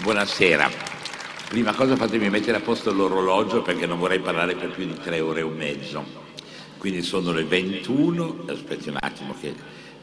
Buonasera. 0.00 0.70
Prima 1.48 1.74
cosa 1.74 1.96
fatemi 1.96 2.30
mettere 2.30 2.58
a 2.58 2.60
posto 2.60 2.92
l'orologio 2.92 3.62
perché 3.62 3.84
non 3.84 3.98
vorrei 3.98 4.20
parlare 4.20 4.54
per 4.54 4.70
più 4.70 4.86
di 4.86 4.94
tre 4.94 5.18
ore 5.18 5.40
e 5.40 5.44
mezzo. 5.44 6.04
Quindi 6.78 7.02
sono 7.02 7.32
le 7.32 7.42
21, 7.42 8.44
aspetti 8.46 8.90
un 8.90 8.96
attimo 9.00 9.34
che 9.40 9.52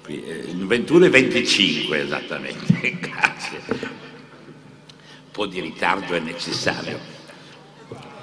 qui, 0.04 0.21
eh, 0.21 0.47
21 0.54 1.05
e 1.05 1.10
25 1.10 2.02
esattamente, 2.02 2.97
grazie. 3.00 3.62
Un 3.70 5.31
po' 5.31 5.46
di 5.46 5.62
ritardo 5.62 6.14
è 6.14 6.20
necessario. 6.20 7.00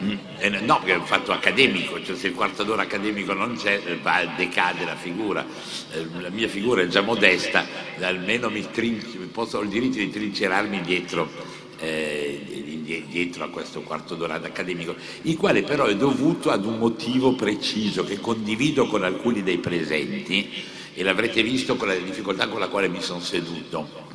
Mm, 0.02 0.16
eh, 0.38 0.48
no, 0.60 0.76
perché 0.76 0.92
è 0.92 0.96
un 0.96 1.06
fatto 1.06 1.32
accademico, 1.32 2.02
cioè 2.04 2.16
se 2.16 2.26
il 2.26 2.34
quarto 2.34 2.64
d'ora 2.64 2.82
accademico 2.82 3.32
non 3.32 3.56
c'è, 3.56 3.80
va, 4.02 4.30
decade 4.36 4.84
la 4.84 4.96
figura. 4.96 5.46
Eh, 5.92 6.06
la 6.20 6.28
mia 6.28 6.48
figura 6.48 6.82
è 6.82 6.86
già 6.88 7.00
modesta, 7.00 7.64
almeno 8.00 8.50
mi 8.50 8.68
trinci, 8.70 9.16
posso, 9.32 9.56
ho 9.56 9.62
il 9.62 9.70
diritto 9.70 9.96
di 9.96 10.10
trincerarmi 10.10 10.82
dietro 10.82 11.60
eh, 11.82 13.02
dietro 13.08 13.44
a 13.44 13.48
questo 13.48 13.82
quarto 13.82 14.14
d'ora 14.14 14.34
accademico, 14.34 14.94
il 15.22 15.36
quale 15.36 15.62
però 15.62 15.86
è 15.86 15.96
dovuto 15.96 16.50
ad 16.50 16.64
un 16.64 16.78
motivo 16.78 17.34
preciso 17.34 18.04
che 18.04 18.20
condivido 18.20 18.86
con 18.86 19.02
alcuni 19.02 19.42
dei 19.42 19.58
presenti 19.58 20.48
e 20.94 21.02
l'avrete 21.02 21.42
visto 21.42 21.76
con 21.76 21.88
la 21.88 21.94
difficoltà 21.94 22.48
con 22.48 22.60
la 22.60 22.68
quale 22.68 22.88
mi 22.88 23.02
sono 23.02 23.20
seduto. 23.20 24.10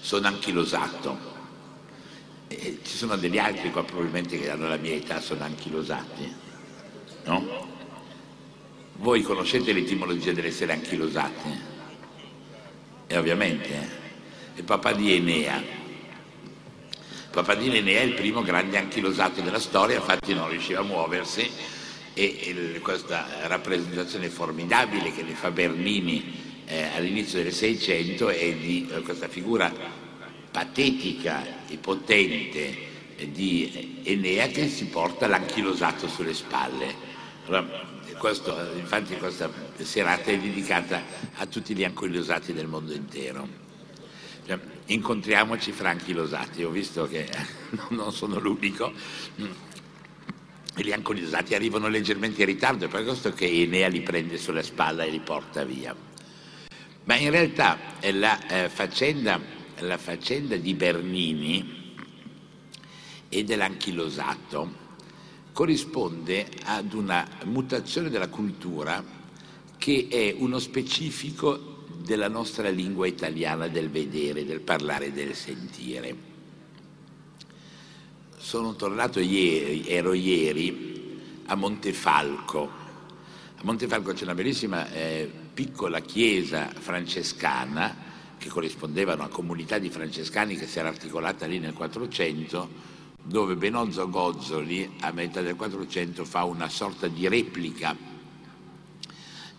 Sono 0.00 0.26
anchilosato. 0.26 1.34
E 2.48 2.78
ci 2.84 2.96
sono 2.96 3.16
degli 3.16 3.38
altri 3.38 3.70
qua 3.70 3.82
probabilmente 3.82 4.38
che 4.38 4.50
hanno 4.50 4.68
la 4.68 4.76
mia 4.76 4.94
età, 4.94 5.20
sono 5.20 5.42
anchilosati. 5.42 6.32
No? 7.24 7.74
Voi 8.98 9.22
conoscete 9.22 9.72
l'etimologia 9.72 10.32
dell'essere 10.32 10.72
anchilosati? 10.72 11.74
E 13.08 13.16
ovviamente, 13.16 13.68
eh? 13.68 13.88
il 14.56 14.64
papà 14.64 14.92
di 14.92 15.12
Enea, 15.12 15.75
Papadini 17.36 17.82
ne 17.82 17.98
è 17.98 18.00
il 18.00 18.14
primo 18.14 18.40
grande 18.40 18.78
anchilosato 18.78 19.42
della 19.42 19.60
storia, 19.60 19.96
infatti 19.96 20.32
non 20.32 20.48
riusciva 20.48 20.80
a 20.80 20.84
muoversi 20.84 21.46
e, 22.14 22.38
e 22.40 22.80
questa 22.80 23.26
rappresentazione 23.42 24.30
formidabile 24.30 25.12
che 25.12 25.22
ne 25.22 25.34
fa 25.34 25.50
Bernini 25.50 26.62
eh, 26.64 26.84
all'inizio 26.96 27.42
del 27.42 27.52
Seicento 27.52 28.30
è 28.30 28.54
di 28.54 28.88
eh, 28.90 29.02
questa 29.02 29.28
figura 29.28 29.70
patetica 30.50 31.66
e 31.68 31.76
potente 31.76 32.74
di 33.26 34.00
Enea 34.04 34.46
che 34.46 34.66
si 34.70 34.86
porta 34.86 35.26
l'anchilosato 35.26 36.08
sulle 36.08 36.32
spalle. 36.32 36.94
Allora, 37.48 37.68
questo, 38.16 38.56
infatti 38.78 39.14
questa 39.18 39.50
serata 39.82 40.30
è 40.30 40.38
dedicata 40.38 41.02
a 41.34 41.44
tutti 41.44 41.74
gli 41.74 41.84
anchilosati 41.84 42.54
del 42.54 42.66
mondo 42.66 42.94
intero. 42.94 43.46
Cioè, 44.46 44.58
incontriamoci 44.86 45.72
franchi 45.72 46.12
losati, 46.12 46.62
ho 46.62 46.70
visto 46.70 47.06
che 47.06 47.28
non 47.90 48.12
sono 48.12 48.38
l'unico, 48.38 48.92
gli 50.74 50.92
ancolosati 50.92 51.54
arrivano 51.54 51.88
leggermente 51.88 52.42
in 52.42 52.46
ritardo, 52.46 52.84
è 52.84 52.88
per 52.88 53.04
questo 53.04 53.32
che 53.32 53.46
Enea 53.46 53.88
li 53.88 54.02
prende 54.02 54.36
sulla 54.38 54.62
spalla 54.62 55.04
e 55.04 55.10
li 55.10 55.20
porta 55.20 55.64
via. 55.64 55.94
Ma 57.04 57.16
in 57.16 57.30
realtà 57.30 57.78
la, 58.12 58.46
eh, 58.46 58.68
faccenda, 58.68 59.40
la 59.78 59.96
faccenda 59.96 60.56
di 60.56 60.74
Bernini 60.74 61.94
e 63.28 63.44
dell'anchilosato 63.44 64.84
corrisponde 65.52 66.48
ad 66.64 66.92
una 66.92 67.26
mutazione 67.44 68.10
della 68.10 68.28
cultura 68.28 69.02
che 69.78 70.08
è 70.10 70.34
uno 70.36 70.58
specifico 70.58 71.75
della 72.06 72.28
nostra 72.28 72.68
lingua 72.68 73.08
italiana 73.08 73.66
del 73.66 73.90
vedere, 73.90 74.44
del 74.44 74.60
parlare, 74.60 75.12
del 75.12 75.34
sentire. 75.34 76.14
Sono 78.36 78.76
tornato 78.76 79.18
ieri, 79.18 79.88
ero 79.88 80.12
ieri 80.12 81.42
a 81.46 81.56
Montefalco. 81.56 82.70
A 83.56 83.60
Montefalco 83.62 84.12
c'è 84.12 84.22
una 84.22 84.36
bellissima 84.36 84.88
eh, 84.92 85.28
piccola 85.52 85.98
chiesa 85.98 86.68
francescana 86.68 88.04
che 88.38 88.48
corrispondeva 88.50 89.12
a 89.12 89.16
una 89.16 89.28
comunità 89.28 89.78
di 89.78 89.90
francescani 89.90 90.54
che 90.54 90.68
si 90.68 90.78
era 90.78 90.88
articolata 90.88 91.46
lì 91.46 91.58
nel 91.58 91.72
400 91.72 92.94
dove 93.20 93.56
Benozzo 93.56 94.08
Gozzoli 94.08 94.88
a 95.00 95.10
metà 95.10 95.40
del 95.40 95.56
400 95.56 96.24
fa 96.24 96.44
una 96.44 96.68
sorta 96.68 97.08
di 97.08 97.26
replica 97.26 97.96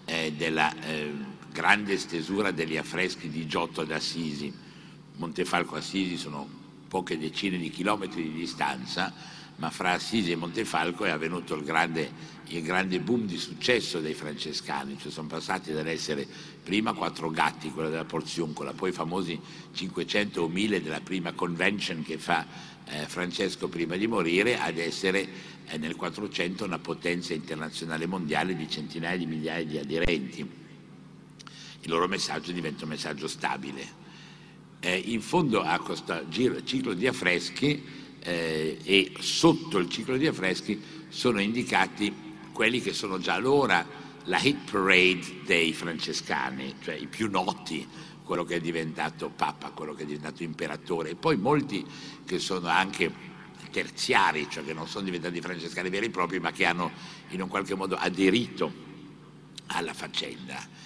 eh, 0.06 0.32
della 0.38 0.74
eh, 0.84 1.36
grande 1.58 1.98
stesura 1.98 2.52
degli 2.52 2.78
affreschi 2.78 3.30
di 3.30 3.48
Giotto 3.48 3.84
d'Assisi. 3.84 4.54
Montefalco 5.16 5.74
e 5.74 5.80
Assisi 5.80 6.16
sono 6.16 6.48
poche 6.88 7.18
decine 7.18 7.58
di 7.58 7.72
chilometri 7.72 8.22
di 8.22 8.32
distanza, 8.32 9.12
ma 9.56 9.72
fra 9.72 9.94
Assisi 9.94 10.30
e 10.30 10.36
Montefalco 10.36 11.06
è 11.06 11.10
avvenuto 11.10 11.56
il 11.56 11.64
grande, 11.64 12.12
il 12.50 12.62
grande 12.62 13.00
boom 13.00 13.26
di 13.26 13.40
successo 13.40 14.00
dei 14.00 14.14
francescani, 14.14 15.00
cioè 15.00 15.12
sono 15.12 15.26
passati 15.26 15.74
dall'essere 15.74 16.28
prima 16.64 16.94
quattro 16.94 17.32
gatti, 17.32 17.72
quella 17.72 17.90
della 17.90 18.06
Porziuncola, 18.06 18.74
poi 18.74 18.90
i 18.90 18.94
famosi 18.94 19.40
500 19.72 20.44
o 20.44 20.48
1000 20.48 20.84
della 20.84 21.02
prima 21.02 21.32
convention 21.32 22.04
che 22.04 22.20
fa 22.20 22.46
eh, 22.86 23.08
Francesco 23.08 23.68
prima 23.68 23.96
di 23.96 24.06
morire, 24.06 24.60
ad 24.60 24.78
essere 24.78 25.28
eh, 25.66 25.78
nel 25.80 25.96
400 25.96 26.66
una 26.66 26.78
potenza 26.78 27.34
internazionale 27.34 28.06
mondiale 28.06 28.56
di 28.56 28.70
centinaia 28.70 29.18
di 29.18 29.26
migliaia 29.26 29.66
di 29.66 29.80
aderenti 29.80 30.66
il 31.88 31.94
loro 31.94 32.08
messaggio 32.10 32.52
diventa 32.52 32.84
un 32.84 32.90
messaggio 32.90 33.30
stabile. 33.30 34.06
Eh, 34.82 35.04
in 35.06 35.22
fondo 35.22 35.62
a 35.62 35.80
questo 35.80 36.26
ciclo 36.30 36.94
di 36.94 37.08
affreschi 37.08 37.82
eh, 38.20 38.78
e 38.84 39.14
sotto 39.20 39.78
il 39.78 39.88
ciclo 39.90 40.18
di 40.18 40.28
affreschi 40.28 40.80
sono 41.08 41.40
indicati 41.40 42.14
quelli 42.52 42.82
che 42.82 42.92
sono 42.92 43.20
già 43.20 43.36
allora 43.36 43.86
la 44.26 44.40
hit 44.42 44.70
parade 44.70 45.44
dei 45.46 45.72
francescani, 45.72 46.76
cioè 46.84 46.96
i 46.96 47.08
più 47.08 47.30
noti, 47.30 47.88
quello 48.24 48.44
che 48.44 48.56
è 48.56 48.60
diventato 48.60 49.30
papa, 49.30 49.70
quello 49.70 49.94
che 49.94 50.04
è 50.04 50.06
diventato 50.06 50.44
imperatore, 50.44 51.12
e 51.12 51.16
poi 51.16 51.38
molti 51.38 51.86
che 52.26 52.38
sono 52.38 52.68
anche 52.68 53.10
terziari, 53.72 54.48
cioè 54.50 54.66
che 54.66 54.74
non 54.74 54.90
sono 54.90 55.06
diventati 55.06 55.40
francescani 55.40 55.90
veri 55.90 56.08
e 56.08 56.10
propri, 56.10 56.42
ma 56.42 56.52
che 56.52 56.66
hanno 56.66 56.92
in 57.30 57.42
un 57.42 57.48
qualche 57.48 57.76
modo 57.76 57.96
aderito 57.96 58.86
alla 59.68 59.94
faccenda 59.94 60.78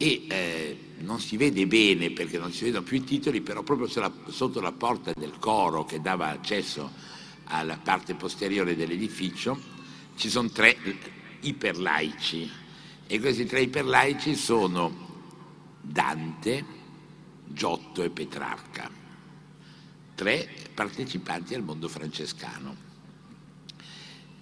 e 0.00 0.26
eh, 0.28 0.78
non 0.98 1.20
si 1.20 1.36
vede 1.36 1.66
bene 1.66 2.12
perché 2.12 2.38
non 2.38 2.52
si 2.52 2.64
vedono 2.64 2.84
più 2.84 2.98
i 2.98 3.04
titoli, 3.04 3.40
però 3.40 3.62
proprio 3.62 3.88
sotto 4.28 4.60
la 4.60 4.72
porta 4.72 5.12
del 5.12 5.38
coro 5.40 5.84
che 5.84 6.00
dava 6.00 6.28
accesso 6.28 6.90
alla 7.44 7.78
parte 7.78 8.14
posteriore 8.14 8.76
dell'edificio 8.76 9.58
ci 10.14 10.30
sono 10.30 10.48
tre 10.50 10.76
iperlaici. 11.40 12.48
E 13.08 13.20
questi 13.20 13.44
tre 13.46 13.62
iperlaici 13.62 14.36
sono 14.36 15.06
Dante, 15.80 16.64
Giotto 17.46 18.02
e 18.02 18.10
Petrarca, 18.10 18.88
tre 20.14 20.48
partecipanti 20.74 21.54
al 21.54 21.64
mondo 21.64 21.88
francescano. 21.88 22.86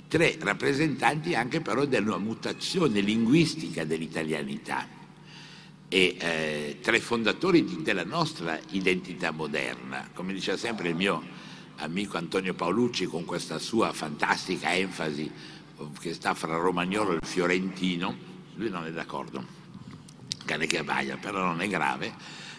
Tre 0.09 0.37
rappresentanti 0.39 1.35
anche 1.35 1.61
però 1.63 1.85
della 1.87 2.19
mutazione 2.19 3.01
linguistica 3.01 3.85
dell'italianità 3.85 4.96
e 5.89 6.17
eh, 6.19 6.79
tra 6.81 6.97
i 6.97 7.01
fondatori 7.01 7.65
di, 7.65 7.83
della 7.83 8.05
nostra 8.05 8.59
identità 8.71 9.31
moderna, 9.31 10.11
come 10.13 10.33
diceva 10.33 10.57
sempre 10.57 10.89
il 10.89 10.97
mio 10.97 11.23
amico 11.77 12.17
Antonio 12.17 12.55
Paolucci 12.55 13.07
con 13.07 13.25
questa 13.25 13.59
sua 13.59 13.93
fantastica 13.93 14.75
enfasi 14.75 15.31
che 16.01 16.15
sta 16.15 16.35
fra 16.35 16.57
Romagnolo 16.57 17.17
e 17.17 17.19
Fiorentino, 17.23 18.17
lui 18.55 18.71
non 18.71 18.87
è 18.87 18.93
d'accordo, 18.93 19.45
cane 20.45 20.67
che 20.67 20.79
abbaia, 20.79 21.17
però 21.19 21.45
non 21.45 21.61
è 21.61 21.69
grave, 21.69 22.15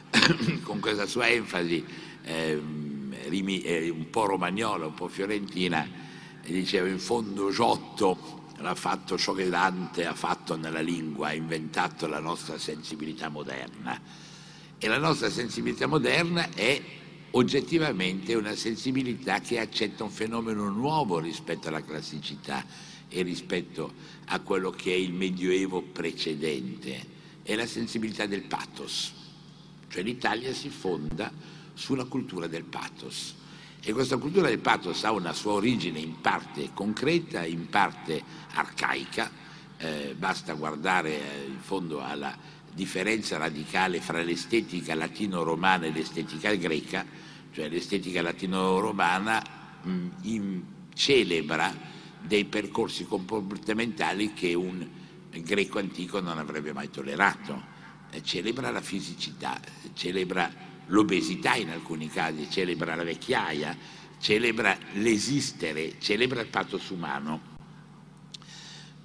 con 0.63 0.79
questa 0.79 1.07
sua 1.07 1.27
enfasi 1.27 1.83
eh, 2.23 2.53
un 2.55 4.07
po' 4.09 4.25
romagnolo, 4.25 4.87
un 4.87 4.93
po' 4.93 5.07
fiorentina, 5.07 6.05
diceva 6.43 6.87
in 6.87 6.99
fondo 6.99 7.51
Giotto 7.51 8.45
ha 8.65 8.75
fatto 8.75 9.17
ciò 9.17 9.33
che 9.33 9.49
Dante 9.49 10.05
ha 10.05 10.15
fatto 10.15 10.55
nella 10.55 10.81
lingua, 10.81 11.27
ha 11.27 11.33
inventato 11.33 12.07
la 12.07 12.19
nostra 12.19 12.57
sensibilità 12.57 13.29
moderna. 13.29 13.99
E 14.79 14.87
la 14.87 14.97
nostra 14.97 15.29
sensibilità 15.29 15.87
moderna 15.87 16.49
è 16.53 16.81
oggettivamente 17.31 18.33
una 18.33 18.55
sensibilità 18.55 19.39
che 19.39 19.59
accetta 19.59 20.03
un 20.03 20.09
fenomeno 20.09 20.69
nuovo 20.69 21.19
rispetto 21.19 21.67
alla 21.67 21.83
classicità 21.83 22.65
e 23.09 23.21
rispetto 23.21 23.93
a 24.25 24.39
quello 24.41 24.71
che 24.71 24.91
è 24.91 24.95
il 24.95 25.13
medioevo 25.13 25.81
precedente, 25.81 27.15
è 27.43 27.55
la 27.55 27.67
sensibilità 27.67 28.25
del 28.25 28.43
pathos. 28.43 29.13
Cioè 29.87 30.03
l'Italia 30.03 30.53
si 30.53 30.69
fonda 30.69 31.31
sulla 31.73 32.05
cultura 32.05 32.47
del 32.47 32.63
pathos 32.63 33.35
e 33.87 33.93
questa 33.93 34.17
cultura 34.17 34.49
del 34.49 34.59
pathos 34.59 35.03
ha 35.05 35.11
una 35.11 35.31
sua 35.31 35.53
origine 35.53 35.99
in 35.99 36.19
parte 36.19 36.71
concreta, 36.73 37.45
in 37.45 37.69
parte 37.69 38.21
arcaica, 38.57 39.31
eh, 39.77 40.15
basta 40.17 40.53
guardare 40.53 41.11
eh, 41.11 41.47
in 41.47 41.59
fondo 41.59 42.01
alla 42.01 42.35
differenza 42.73 43.37
radicale 43.37 44.01
fra 44.01 44.21
l'estetica 44.21 44.93
latino-romana 44.93 45.85
e 45.85 45.91
l'estetica 45.91 46.53
greca, 46.55 47.05
cioè 47.51 47.69
l'estetica 47.69 48.21
latino-romana 48.21 49.43
mh, 49.81 50.61
celebra 50.93 51.73
dei 52.21 52.45
percorsi 52.45 53.05
comportamentali 53.05 54.33
che 54.33 54.53
un 54.53 54.85
greco 55.31 55.79
antico 55.79 56.19
non 56.19 56.37
avrebbe 56.37 56.73
mai 56.73 56.89
tollerato. 56.89 57.75
Eh, 58.11 58.23
celebra 58.23 58.71
la 58.71 58.81
fisicità, 58.81 59.59
celebra 59.93 60.49
l'obesità 60.87 61.55
in 61.55 61.69
alcuni 61.69 62.09
casi, 62.09 62.49
celebra 62.49 62.95
la 62.95 63.03
vecchiaia, 63.03 63.75
celebra 64.19 64.77
l'esistere, 64.93 65.99
celebra 65.99 66.41
il 66.41 66.47
pathos 66.47 66.89
umano. 66.89 67.55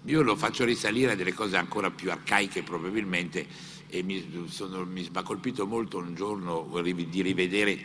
Io 0.07 0.23
lo 0.23 0.35
faccio 0.35 0.65
risalire 0.65 1.13
a 1.13 1.15
delle 1.15 1.33
cose 1.33 1.57
ancora 1.57 1.93
più 1.93 2.11
arcaiche 2.11 2.65
probabilmente 2.65 3.47
e 3.89 4.03
mi, 4.03 4.49
sono, 4.49 4.85
mi 4.85 5.09
ha 5.13 5.23
colpito 5.23 5.65
molto 5.65 5.99
un 5.99 6.17
giorno 6.17 6.69
di 6.83 7.23
rivedere 7.23 7.79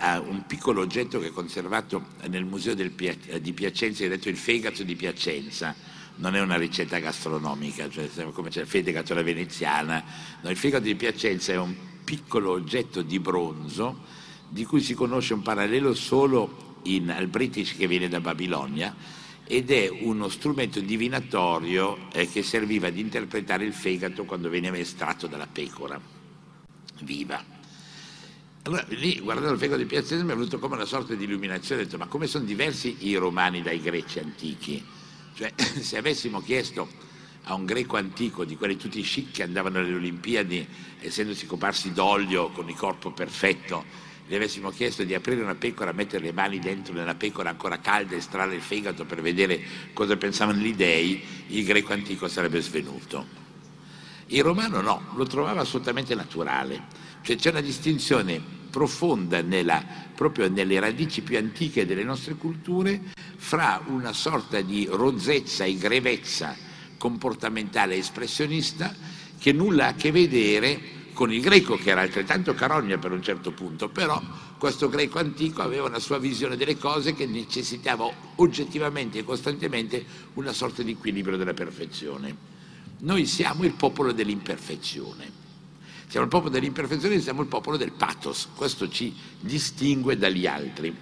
uh, 0.00 0.26
un 0.26 0.46
piccolo 0.46 0.80
oggetto 0.80 1.18
che 1.20 1.26
è 1.26 1.30
conservato 1.30 2.06
nel 2.28 2.46
museo 2.46 2.74
del, 2.74 2.92
di 2.92 3.52
Piacenza, 3.52 4.02
è 4.02 4.08
detto 4.08 4.30
il 4.30 4.38
fegato 4.38 4.82
di 4.82 4.96
Piacenza. 4.96 5.74
Non 6.16 6.34
è 6.34 6.40
una 6.40 6.56
ricetta 6.56 6.98
gastronomica, 7.00 7.90
cioè 7.90 8.08
come 8.32 8.48
c'è 8.48 8.62
il 8.62 8.66
fegato 8.66 9.12
alla 9.12 9.22
veneziana. 9.22 10.02
No, 10.40 10.48
il 10.48 10.56
fegato 10.56 10.84
di 10.84 10.94
Piacenza 10.94 11.52
è 11.52 11.58
un 11.58 11.74
piccolo 12.02 12.52
oggetto 12.52 13.02
di 13.02 13.18
bronzo 13.18 14.04
di 14.48 14.64
cui 14.64 14.80
si 14.80 14.94
conosce 14.94 15.34
un 15.34 15.42
parallelo 15.42 15.92
solo 15.92 16.76
in, 16.84 17.10
al 17.10 17.26
British 17.26 17.76
che 17.76 17.86
viene 17.86 18.08
da 18.08 18.20
Babilonia 18.20 18.96
ed 19.48 19.70
è 19.70 19.88
uno 19.88 20.28
strumento 20.28 20.78
divinatorio 20.80 22.10
eh, 22.12 22.28
che 22.28 22.42
serviva 22.42 22.88
ad 22.88 22.98
interpretare 22.98 23.64
il 23.64 23.72
fegato 23.72 24.26
quando 24.26 24.50
veniva 24.50 24.76
estratto 24.76 25.26
dalla 25.26 25.46
pecora 25.46 25.98
viva. 27.00 27.42
Allora 28.64 28.84
lì 28.88 29.18
guardando 29.20 29.54
il 29.54 29.58
fegato 29.58 29.80
di 29.80 29.86
Piacenza 29.86 30.22
mi 30.22 30.32
è 30.32 30.34
venuto 30.34 30.58
come 30.58 30.74
una 30.74 30.84
sorta 30.84 31.14
di 31.14 31.24
illuminazione, 31.24 31.80
ho 31.80 31.84
detto 31.84 31.96
ma 31.96 32.06
come 32.06 32.26
sono 32.26 32.44
diversi 32.44 32.96
i 33.08 33.14
romani 33.14 33.62
dai 33.62 33.80
greci 33.80 34.18
antichi? 34.18 34.84
Cioè 35.34 35.54
se 35.56 35.96
avessimo 35.96 36.42
chiesto 36.42 36.86
a 37.44 37.54
un 37.54 37.64
greco 37.64 37.96
antico, 37.96 38.44
di 38.44 38.54
quelli 38.54 38.76
tutti 38.76 39.00
chic 39.00 39.30
che 39.30 39.42
andavano 39.42 39.78
alle 39.78 39.94
Olimpiadi 39.94 40.68
essendosi 41.00 41.46
coparsi 41.46 41.94
d'olio 41.94 42.50
con 42.50 42.68
il 42.68 42.76
corpo 42.76 43.12
perfetto, 43.12 43.82
gli 44.28 44.34
avessimo 44.34 44.68
chiesto 44.68 45.04
di 45.04 45.14
aprire 45.14 45.40
una 45.40 45.54
pecora, 45.54 45.92
mettere 45.92 46.24
le 46.24 46.32
mani 46.32 46.58
dentro 46.58 46.92
nella 46.92 47.14
pecora 47.14 47.48
ancora 47.48 47.78
calda, 47.78 48.14
estrarre 48.14 48.56
il 48.56 48.60
fegato 48.60 49.06
per 49.06 49.22
vedere 49.22 49.58
cosa 49.94 50.18
pensavano 50.18 50.58
gli 50.58 50.74
dei, 50.74 51.24
il 51.48 51.64
greco 51.64 51.94
antico 51.94 52.28
sarebbe 52.28 52.60
svenuto. 52.60 53.26
Il 54.26 54.42
romano 54.42 54.82
no, 54.82 55.02
lo 55.14 55.24
trovava 55.24 55.62
assolutamente 55.62 56.14
naturale, 56.14 56.82
cioè 57.22 57.36
c'è 57.36 57.48
una 57.48 57.62
distinzione 57.62 58.38
profonda 58.70 59.40
nella, 59.40 59.82
proprio 60.14 60.50
nelle 60.50 60.78
radici 60.78 61.22
più 61.22 61.38
antiche 61.38 61.86
delle 61.86 62.04
nostre 62.04 62.34
culture 62.34 63.00
fra 63.36 63.82
una 63.86 64.12
sorta 64.12 64.60
di 64.60 64.86
rozzezza 64.90 65.64
e 65.64 65.78
grevezza 65.78 66.54
comportamentale 66.98 67.96
espressionista 67.96 68.94
che 69.38 69.52
nulla 69.52 69.86
ha 69.86 69.88
a 69.88 69.94
che 69.94 70.12
vedere 70.12 70.97
con 71.18 71.32
il 71.32 71.40
greco 71.40 71.74
che 71.74 71.90
era 71.90 72.02
altrettanto 72.02 72.54
carogna 72.54 72.96
per 72.96 73.10
un 73.10 73.20
certo 73.20 73.50
punto, 73.50 73.88
però 73.88 74.22
questo 74.56 74.88
greco 74.88 75.18
antico 75.18 75.62
aveva 75.62 75.88
una 75.88 75.98
sua 75.98 76.16
visione 76.18 76.56
delle 76.56 76.78
cose 76.78 77.12
che 77.12 77.26
necessitava 77.26 78.08
oggettivamente 78.36 79.18
e 79.18 79.24
costantemente 79.24 80.06
una 80.34 80.52
sorta 80.52 80.84
di 80.84 80.92
equilibrio 80.92 81.36
della 81.36 81.54
perfezione. 81.54 82.36
Noi 82.98 83.26
siamo 83.26 83.64
il 83.64 83.72
popolo 83.72 84.12
dell'imperfezione. 84.12 85.28
Siamo 86.06 86.26
il 86.26 86.30
popolo 86.30 86.50
dell'imperfezione 86.50 87.18
siamo 87.18 87.42
il 87.42 87.48
popolo 87.48 87.76
del 87.76 87.90
pathos. 87.90 88.50
Questo 88.54 88.88
ci 88.88 89.12
distingue 89.40 90.16
dagli 90.16 90.46
altri. 90.46 90.96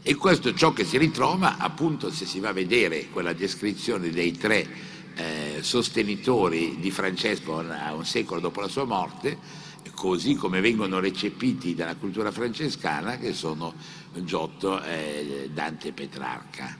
E 0.00 0.14
questo 0.14 0.48
è 0.48 0.54
ciò 0.54 0.72
che 0.72 0.86
si 0.86 0.96
ritrova 0.96 1.58
appunto 1.58 2.10
se 2.10 2.24
si 2.24 2.40
va 2.40 2.48
a 2.48 2.54
vedere 2.54 3.08
quella 3.10 3.34
descrizione 3.34 4.08
dei 4.08 4.32
tre 4.32 4.96
eh, 5.18 5.58
sostenitori 5.62 6.78
di 6.78 6.92
Francesco 6.92 7.58
a 7.58 7.92
un 7.92 8.06
secolo 8.06 8.38
dopo 8.40 8.60
la 8.60 8.68
sua 8.68 8.84
morte, 8.84 9.66
così 9.92 10.36
come 10.36 10.60
vengono 10.60 11.00
recepiti 11.00 11.74
dalla 11.74 11.96
cultura 11.96 12.30
francescana, 12.30 13.18
che 13.18 13.32
sono 13.32 13.74
Giotto, 14.14 14.80
eh, 14.82 15.50
Dante 15.52 15.88
e 15.88 15.92
Petrarca. 15.92 16.78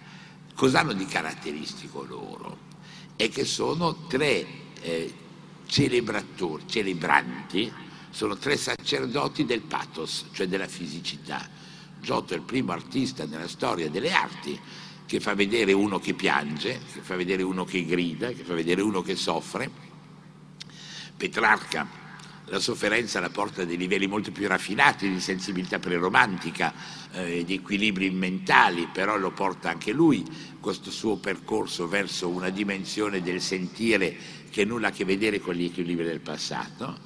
Cos'hanno 0.54 0.92
di 0.92 1.04
caratteristico 1.06 2.04
loro? 2.04 2.58
È 3.16 3.28
che 3.28 3.44
sono 3.44 4.06
tre 4.06 4.46
eh, 4.82 5.12
celebranti, 5.66 7.72
sono 8.10 8.36
tre 8.36 8.56
sacerdoti 8.56 9.44
del 9.44 9.62
pathos, 9.62 10.26
cioè 10.30 10.46
della 10.46 10.68
fisicità. 10.68 11.44
Giotto 12.00 12.34
è 12.34 12.36
il 12.36 12.42
primo 12.42 12.70
artista 12.70 13.26
nella 13.26 13.48
storia 13.48 13.90
delle 13.90 14.12
arti 14.12 14.56
che 15.08 15.20
fa 15.20 15.32
vedere 15.32 15.72
uno 15.72 15.98
che 15.98 16.12
piange, 16.12 16.80
che 16.92 17.00
fa 17.00 17.16
vedere 17.16 17.42
uno 17.42 17.64
che 17.64 17.82
grida, 17.86 18.28
che 18.28 18.44
fa 18.44 18.52
vedere 18.52 18.82
uno 18.82 19.00
che 19.00 19.16
soffre. 19.16 19.70
Petrarca 21.16 21.88
la 22.44 22.60
sofferenza 22.60 23.18
la 23.18 23.30
porta 23.30 23.62
a 23.62 23.64
dei 23.64 23.78
livelli 23.78 24.06
molto 24.06 24.32
più 24.32 24.46
raffinati 24.46 25.08
di 25.10 25.18
sensibilità 25.18 25.78
preromantica, 25.78 26.74
eh, 27.12 27.42
di 27.42 27.54
equilibri 27.54 28.10
mentali, 28.10 28.86
però 28.92 29.16
lo 29.16 29.30
porta 29.30 29.70
anche 29.70 29.92
lui, 29.92 30.22
questo 30.60 30.90
suo 30.90 31.16
percorso 31.16 31.88
verso 31.88 32.28
una 32.28 32.50
dimensione 32.50 33.22
del 33.22 33.40
sentire 33.40 34.14
che 34.50 34.66
nulla 34.66 34.88
ha 34.88 34.90
a 34.90 34.92
che 34.92 35.06
vedere 35.06 35.40
con 35.40 35.54
gli 35.54 35.64
equilibri 35.64 36.04
del 36.04 36.20
passato, 36.20 36.98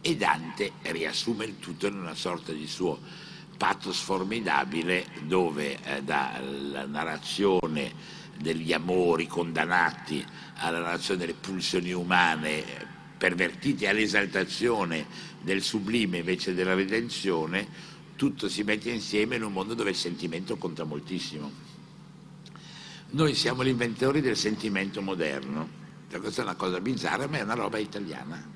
e 0.00 0.16
Dante 0.16 0.72
riassume 0.82 1.44
il 1.44 1.58
tutto 1.58 1.86
in 1.86 1.98
una 1.98 2.14
sorta 2.14 2.52
di 2.52 2.66
suo 2.66 2.98
pathos 3.64 3.98
formidabile 3.98 5.06
dove 5.22 5.78
eh, 5.82 6.02
dalla 6.02 6.84
narrazione 6.84 7.90
degli 8.36 8.74
amori 8.74 9.26
condannati 9.26 10.22
alla 10.56 10.80
narrazione 10.80 11.20
delle 11.20 11.32
pulsioni 11.32 11.90
umane 11.90 12.62
pervertite 13.16 13.88
all'esaltazione 13.88 15.06
del 15.40 15.62
sublime 15.62 16.18
invece 16.18 16.52
della 16.52 16.74
redenzione, 16.74 17.66
tutto 18.16 18.50
si 18.50 18.64
mette 18.64 18.90
insieme 18.90 19.36
in 19.36 19.44
un 19.44 19.52
mondo 19.52 19.72
dove 19.72 19.90
il 19.90 19.96
sentimento 19.96 20.58
conta 20.58 20.84
moltissimo. 20.84 21.50
Noi 23.12 23.34
siamo 23.34 23.64
gli 23.64 23.68
inventori 23.68 24.20
del 24.20 24.36
sentimento 24.36 25.00
moderno, 25.00 25.68
cioè, 26.10 26.20
questa 26.20 26.42
è 26.42 26.44
una 26.44 26.54
cosa 26.54 26.80
bizzarra 26.82 27.28
ma 27.28 27.38
è 27.38 27.42
una 27.42 27.54
roba 27.54 27.78
italiana. 27.78 28.46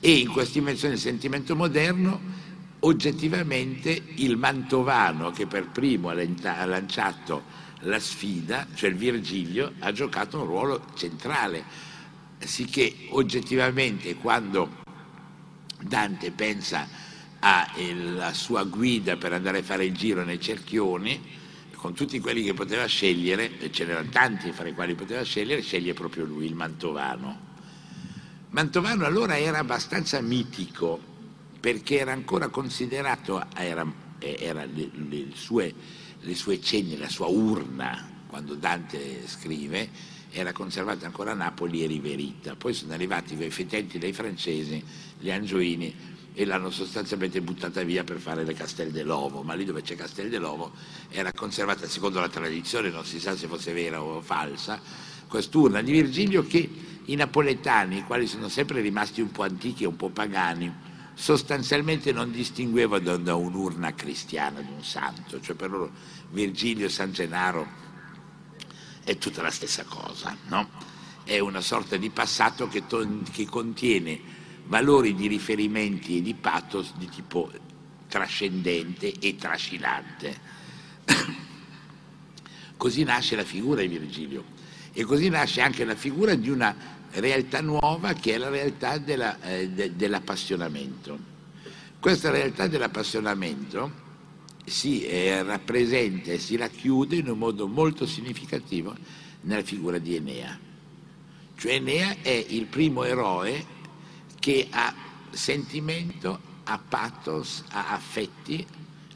E 0.00 0.12
in 0.12 0.28
questa 0.28 0.56
invenzione 0.56 0.94
del 0.94 1.02
sentimento 1.02 1.54
moderno 1.54 2.48
oggettivamente 2.80 4.02
il 4.16 4.36
mantovano 4.36 5.30
che 5.30 5.46
per 5.46 5.68
primo 5.68 6.08
ha 6.08 6.64
lanciato 6.64 7.42
la 7.80 7.98
sfida, 7.98 8.66
cioè 8.74 8.90
il 8.90 8.96
Virgilio, 8.96 9.72
ha 9.80 9.92
giocato 9.92 10.38
un 10.38 10.46
ruolo 10.46 10.86
centrale, 10.94 11.64
sicché 12.38 12.94
oggettivamente 13.10 14.14
quando 14.16 14.78
Dante 15.80 16.30
pensa 16.30 16.86
alla 17.40 18.32
sua 18.34 18.64
guida 18.64 19.16
per 19.16 19.32
andare 19.32 19.58
a 19.58 19.62
fare 19.62 19.86
il 19.86 19.94
giro 19.94 20.24
nei 20.24 20.40
cerchioni, 20.40 21.38
con 21.74 21.94
tutti 21.94 22.20
quelli 22.20 22.42
che 22.42 22.52
poteva 22.52 22.84
scegliere, 22.84 23.58
e 23.58 23.72
ce 23.72 23.86
n'erano 23.86 24.10
tanti 24.10 24.52
fra 24.52 24.68
i 24.68 24.74
quali 24.74 24.94
poteva 24.94 25.22
scegliere, 25.22 25.62
sceglie 25.62 25.94
proprio 25.94 26.26
lui, 26.26 26.44
il 26.44 26.54
Mantovano. 26.54 27.48
Mantovano 28.50 29.06
allora 29.06 29.38
era 29.38 29.58
abbastanza 29.58 30.20
mitico, 30.20 31.09
perché 31.60 31.98
era 31.98 32.12
ancora 32.12 32.48
considerato, 32.48 33.44
era, 33.54 33.86
era 34.18 34.64
le, 34.64 34.90
le, 34.92 35.26
sue, 35.34 35.72
le 36.20 36.34
sue 36.34 36.60
cenni, 36.60 36.96
la 36.96 37.08
sua 37.08 37.26
urna, 37.26 38.08
quando 38.26 38.54
Dante 38.54 39.26
scrive, 39.26 39.88
era 40.30 40.52
conservata 40.52 41.04
ancora 41.04 41.32
a 41.32 41.34
Napoli 41.34 41.84
e 41.84 41.86
riverita. 41.86 42.56
Poi 42.56 42.72
sono 42.72 42.94
arrivati 42.94 43.36
quei 43.36 43.50
fetenti 43.50 43.98
dei 43.98 44.12
francesi, 44.12 44.82
gli 45.18 45.30
angioini, 45.30 45.94
e 46.32 46.44
l'hanno 46.44 46.70
sostanzialmente 46.70 47.42
buttata 47.42 47.82
via 47.82 48.04
per 48.04 48.18
fare 48.18 48.44
le 48.44 48.54
Castel 48.54 48.90
dell'Ovo, 48.90 49.42
ma 49.42 49.54
lì 49.54 49.64
dove 49.64 49.82
c'è 49.82 49.96
Castel 49.96 50.30
dell'Ovo 50.30 50.72
era 51.10 51.32
conservata 51.32 51.86
secondo 51.86 52.20
la 52.20 52.28
tradizione, 52.28 52.88
non 52.90 53.04
si 53.04 53.18
sa 53.18 53.36
se 53.36 53.48
fosse 53.48 53.72
vera 53.72 54.00
o 54.00 54.20
falsa, 54.20 54.80
quest'urna 55.26 55.82
di 55.82 55.92
Virgilio 55.92 56.46
che 56.46 56.68
i 57.04 57.14
napoletani, 57.16 57.98
i 57.98 58.04
quali 58.04 58.26
sono 58.26 58.48
sempre 58.48 58.80
rimasti 58.80 59.20
un 59.20 59.32
po' 59.32 59.42
antichi 59.42 59.82
e 59.82 59.86
un 59.86 59.96
po' 59.96 60.10
pagani, 60.10 60.72
sostanzialmente 61.20 62.12
non 62.12 62.32
distingueva 62.32 62.98
da, 62.98 63.18
da 63.18 63.34
un'urna 63.34 63.94
cristiana 63.94 64.62
di 64.62 64.72
un 64.72 64.82
santo, 64.82 65.38
cioè 65.38 65.54
per 65.54 65.68
loro 65.68 65.90
Virgilio 66.30 66.86
e 66.86 66.88
San 66.88 67.12
Gennaro 67.12 67.68
è 69.04 69.18
tutta 69.18 69.42
la 69.42 69.50
stessa 69.50 69.84
cosa, 69.84 70.34
no? 70.48 70.70
È 71.22 71.38
una 71.38 71.60
sorta 71.60 71.98
di 71.98 72.08
passato 72.08 72.68
che, 72.68 72.86
to- 72.86 73.20
che 73.30 73.44
contiene 73.44 74.18
valori 74.64 75.14
di 75.14 75.26
riferimenti 75.26 76.16
e 76.16 76.22
di 76.22 76.32
pathos 76.32 76.94
di 76.96 77.06
tipo 77.10 77.50
trascendente 78.08 79.12
e 79.18 79.36
trascinante. 79.36 80.40
così 82.78 83.04
nasce 83.04 83.36
la 83.36 83.44
figura 83.44 83.82
di 83.82 83.88
Virgilio 83.88 84.42
e 84.94 85.04
così 85.04 85.28
nasce 85.28 85.60
anche 85.60 85.84
la 85.84 85.94
figura 85.94 86.34
di 86.34 86.48
una 86.48 86.74
realtà 87.14 87.60
nuova 87.60 88.12
che 88.14 88.34
è 88.34 88.38
la 88.38 88.48
realtà 88.48 88.98
della, 88.98 89.40
eh, 89.42 89.68
de, 89.68 89.96
dell'appassionamento. 89.96 91.18
Questa 91.98 92.30
realtà 92.30 92.66
dell'appassionamento 92.66 94.08
si 94.64 95.04
eh, 95.04 95.42
rappresenta 95.42 96.30
e 96.30 96.38
si 96.38 96.56
racchiude 96.56 97.16
in 97.16 97.28
un 97.28 97.38
modo 97.38 97.66
molto 97.66 98.06
significativo 98.06 98.94
nella 99.42 99.62
figura 99.62 99.98
di 99.98 100.14
Enea. 100.14 100.58
Cioè 101.56 101.72
Enea 101.72 102.16
è 102.22 102.44
il 102.48 102.66
primo 102.66 103.04
eroe 103.04 103.78
che 104.38 104.68
ha 104.70 104.94
sentimento, 105.30 106.40
ha 106.64 106.78
pathos, 106.78 107.64
ha 107.68 107.92
affetti, 107.92 108.66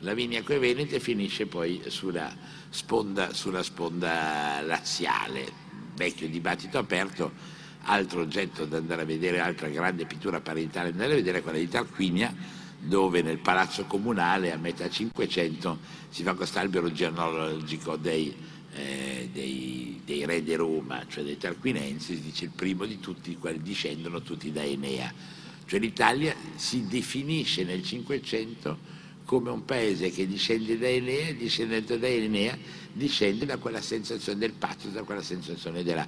la 0.01 0.13
Vinia 0.13 0.43
Venete 0.43 1.01
finisce 1.01 1.47
poi 1.47 1.83
sulla 1.87 2.31
sponda, 2.69 3.33
sulla 3.33 3.63
sponda 3.63 4.61
laziale. 4.61 5.63
Vecchio 5.95 6.29
dibattito 6.29 6.77
aperto, 6.77 7.33
altro 7.85 8.21
oggetto 8.21 8.65
da 8.65 8.79
andare 8.79 9.03
a 9.03 9.05
vedere, 9.05 9.41
altra 9.41 9.69
grande 9.69 10.07
pittura 10.07 10.41
parentale 10.41 10.89
da 10.89 10.93
andare 10.93 11.13
a 11.13 11.17
vedere 11.17 11.39
è 11.39 11.43
quella 11.43 11.59
di 11.59 11.69
Tarquinia, 11.69 12.35
dove 12.79 13.23
nel 13.23 13.39
palazzo 13.39 13.85
comunale 13.85 14.53
a 14.53 14.57
metà 14.57 14.89
Cinquecento 14.89 15.79
si 16.09 16.23
fa 16.23 16.35
questo 16.35 16.59
albero 16.59 16.93
genealogico 16.93 17.97
dei, 17.97 18.35
eh, 18.75 19.29
dei, 19.33 20.01
dei, 20.05 20.25
re 20.27 20.43
di 20.43 20.55
Roma, 20.55 21.05
cioè 21.09 21.25
dei 21.25 21.39
Tarquinensi, 21.39 22.17
si 22.17 22.23
dice 22.23 22.45
il 22.45 22.51
primo 22.51 22.85
di 22.85 23.01
tutti, 23.01 23.31
i 23.31 23.39
quali 23.39 23.61
discendono 23.63 24.23
tutti 24.23 24.53
da 24.53 24.63
Enea. 24.63 25.13
Cioè 25.67 25.81
l'Italia 25.81 26.35
si 26.57 26.87
definisce 26.87 27.65
nel 27.65 27.83
Cinquecento 27.83 28.93
come 29.25 29.51
un 29.51 29.65
paese 29.65 30.11
che 30.11 30.27
discende 30.27 30.79
da 30.79 30.87
Enea, 30.87 31.33
discendendo 31.33 31.97
da 31.97 32.07
Enea, 32.07 32.57
discende 32.93 33.47
da 33.47 33.57
quella 33.57 33.81
sensazione 33.81 34.39
del 34.39 34.53
patto, 34.53 34.89
da 34.89 35.03
quella 35.03 35.23
sensazione 35.23 35.83
della, 35.83 36.07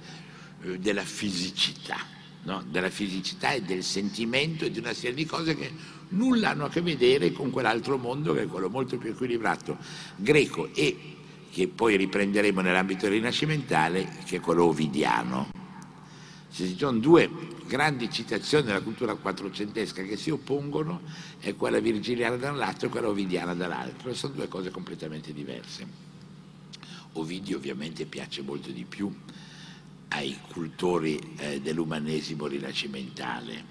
della 0.79 1.05
fisicità, 1.05 1.99
no? 2.45 2.65
della 2.69 2.91
fisicità 2.91 3.53
e 3.53 3.63
del 3.63 3.83
sentimento 3.83 4.65
e 4.65 4.71
di 4.71 4.79
una 4.79 4.93
serie 4.93 5.15
di 5.15 5.27
cose 5.27 5.55
che 5.57 5.71
nulla 6.09 6.51
hanno 6.51 6.67
a 6.67 6.69
che 6.69 6.81
vedere 6.81 7.33
con 7.33 7.51
quell'altro 7.51 7.99
mondo 7.99 8.33
che 8.33 8.43
è 8.43 8.47
quello 8.47 8.69
molto 8.69 8.97
più 8.97 9.11
equilibrato 9.11 9.77
greco 10.17 10.73
e 10.75 11.15
che 11.51 11.69
poi 11.69 11.97
riprenderemo 11.97 12.61
nell'ambito 12.61 13.09
rinascimentale, 13.09 14.19
che 14.27 14.37
è 14.37 14.41
quello 14.41 14.65
ovidiano. 14.65 15.49
Ci 16.53 16.77
sono 16.77 16.99
due 16.99 17.31
grandi 17.67 18.11
citazioni 18.11 18.67
della 18.67 18.83
cultura 18.83 19.15
quattrocentesca 19.15 20.03
che 20.03 20.19
si 20.19 20.29
oppongono, 20.29 21.01
è 21.39 21.55
quella 21.57 21.81
virgiliana 21.81 22.37
da 22.37 22.51
un 22.51 22.59
lato 22.59 22.85
e 22.85 22.89
quella 22.91 23.09
ovidiana 23.09 23.55
dall'altro, 23.55 24.13
sono 24.13 24.35
due 24.35 24.49
cose 24.49 24.71
completamente 24.71 25.33
diverse. 25.33 25.87
Ovidio 27.13 27.57
ovviamente 27.57 28.05
piace 28.05 28.43
molto 28.43 28.71
di 28.71 28.85
più 28.85 29.11
ai 30.09 30.39
cultori 30.49 31.35
eh, 31.39 31.61
dell'umanesimo 31.61 32.47
rinascimentale, 32.47 33.65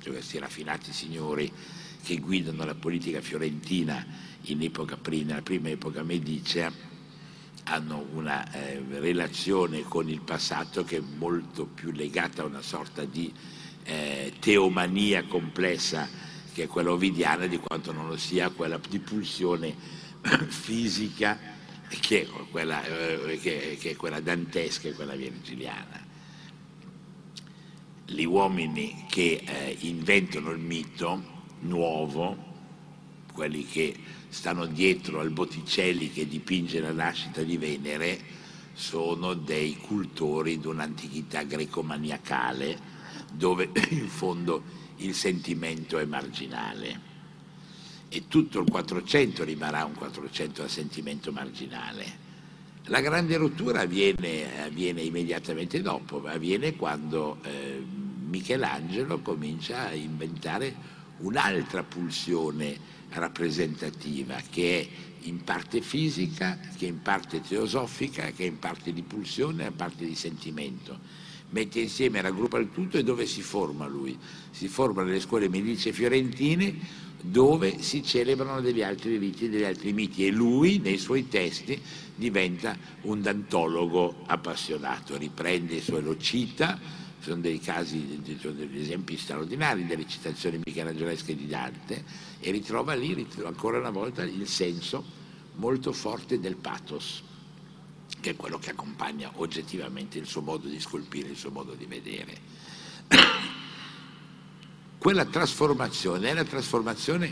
cioè 0.00 0.12
questi 0.12 0.38
raffinati 0.38 0.92
signori 0.92 1.50
che 2.02 2.18
guidano 2.18 2.64
la 2.64 2.74
politica 2.74 3.20
fiorentina 3.20 4.04
in 4.42 4.62
epoca, 4.62 4.98
nella 5.08 5.42
prima 5.42 5.70
epoca 5.70 6.02
medicea, 6.02 6.70
hanno 7.64 8.06
una 8.12 8.50
eh, 8.52 8.82
relazione 8.98 9.82
con 9.82 10.08
il 10.08 10.20
passato 10.20 10.84
che 10.84 10.98
è 10.98 11.02
molto 11.16 11.64
più 11.64 11.92
legata 11.92 12.42
a 12.42 12.46
una 12.46 12.60
sorta 12.60 13.04
di 13.04 13.32
eh, 13.84 14.34
teomania 14.38 15.24
complessa 15.24 16.06
che 16.52 16.64
è 16.64 16.66
quella 16.66 16.92
ovidiana 16.92 17.46
di 17.46 17.58
quanto 17.58 17.92
non 17.92 18.06
lo 18.06 18.16
sia 18.16 18.50
quella 18.50 18.78
di 18.88 18.98
pulsione 18.98 19.74
fisica 20.48 21.53
che 22.00 22.22
è 22.22 22.26
quella, 22.50 22.84
eh, 22.84 23.38
che, 23.40 23.76
che 23.80 23.90
è 23.90 23.96
quella 23.96 24.20
dantesca 24.20 24.88
e 24.88 24.92
quella 24.94 25.14
virgiliana? 25.14 26.02
Gli 28.06 28.24
uomini 28.24 29.06
che 29.08 29.42
eh, 29.44 29.76
inventano 29.80 30.50
il 30.50 30.58
mito 30.58 31.22
nuovo, 31.60 32.52
quelli 33.32 33.64
che 33.64 33.94
stanno 34.28 34.66
dietro 34.66 35.20
al 35.20 35.30
Botticelli 35.30 36.12
che 36.12 36.28
dipinge 36.28 36.80
la 36.80 36.92
nascita 36.92 37.42
di 37.42 37.56
Venere, 37.56 38.20
sono 38.72 39.34
dei 39.34 39.76
cultori 39.76 40.58
di 40.58 40.66
un'antichità 40.66 41.42
greco-maniacale 41.42 42.92
dove 43.32 43.70
in 43.90 44.08
fondo 44.08 44.62
il 44.96 45.14
sentimento 45.14 45.98
è 45.98 46.04
marginale 46.04 47.13
e 48.14 48.28
tutto 48.28 48.60
il 48.60 48.70
400 48.70 49.42
rimarrà 49.42 49.84
un 49.84 49.94
400 49.94 50.62
a 50.62 50.68
sentimento 50.68 51.32
marginale. 51.32 52.22
La 52.84 53.00
grande 53.00 53.36
rottura 53.36 53.80
avviene, 53.80 54.62
avviene 54.62 55.00
immediatamente 55.00 55.82
dopo, 55.82 56.22
avviene 56.24 56.76
quando 56.76 57.38
eh, 57.42 57.82
Michelangelo 58.28 59.18
comincia 59.18 59.88
a 59.88 59.94
inventare 59.94 60.92
un'altra 61.18 61.82
pulsione 61.82 62.92
rappresentativa 63.10 64.40
che 64.48 64.80
è 64.80 64.88
in 65.26 65.42
parte 65.42 65.80
fisica, 65.80 66.56
che 66.76 66.86
è 66.86 66.90
in 66.90 67.02
parte 67.02 67.40
teosofica, 67.40 68.30
che 68.30 68.44
è 68.44 68.46
in 68.46 68.60
parte 68.60 68.92
di 68.92 69.02
pulsione 69.02 69.64
e 69.64 69.68
in 69.68 69.76
parte 69.76 70.06
di 70.06 70.14
sentimento. 70.14 71.22
Mette 71.50 71.80
insieme, 71.80 72.20
raggruppa 72.20 72.58
il 72.58 72.70
tutto 72.72 72.96
e 72.96 73.02
dove 73.02 73.26
si 73.26 73.42
forma 73.42 73.86
lui? 73.86 74.16
Si 74.50 74.68
forma 74.68 75.02
nelle 75.02 75.20
scuole 75.20 75.48
medici 75.48 75.92
fiorentine 75.92 77.02
dove 77.26 77.80
si 77.80 78.02
celebrano 78.02 78.60
degli 78.60 78.82
altri 78.82 79.16
riti, 79.16 79.48
degli 79.48 79.64
altri 79.64 79.94
miti 79.94 80.26
e 80.26 80.30
lui 80.30 80.78
nei 80.78 80.98
suoi 80.98 81.26
testi 81.26 81.80
diventa 82.14 82.76
un 83.02 83.22
dantologo 83.22 84.24
appassionato, 84.26 85.16
riprende 85.16 85.76
i 85.76 85.80
suoi 85.80 86.02
lo 86.02 86.18
cita, 86.18 86.78
sono 87.20 87.40
dei 87.40 87.60
casi, 87.60 88.20
degli 88.22 88.78
esempi 88.78 89.16
straordinari 89.16 89.86
delle 89.86 90.06
citazioni 90.06 90.60
michelangelesche 90.62 91.34
di 91.34 91.46
Dante 91.46 92.04
e 92.40 92.50
ritrova 92.50 92.92
lì 92.92 93.26
ancora 93.42 93.78
una 93.78 93.88
volta 93.88 94.22
il 94.22 94.46
senso 94.46 95.02
molto 95.54 95.92
forte 95.92 96.38
del 96.38 96.56
pathos, 96.56 97.22
che 98.20 98.30
è 98.32 98.36
quello 98.36 98.58
che 98.58 98.70
accompagna 98.70 99.30
oggettivamente 99.36 100.18
il 100.18 100.26
suo 100.26 100.42
modo 100.42 100.68
di 100.68 100.78
scolpire, 100.78 101.30
il 101.30 101.36
suo 101.38 101.50
modo 101.50 101.72
di 101.72 101.86
vedere 101.86 103.62
quella 105.04 105.26
trasformazione 105.26 106.30
è 106.30 106.32
la 106.32 106.44
trasformazione 106.44 107.30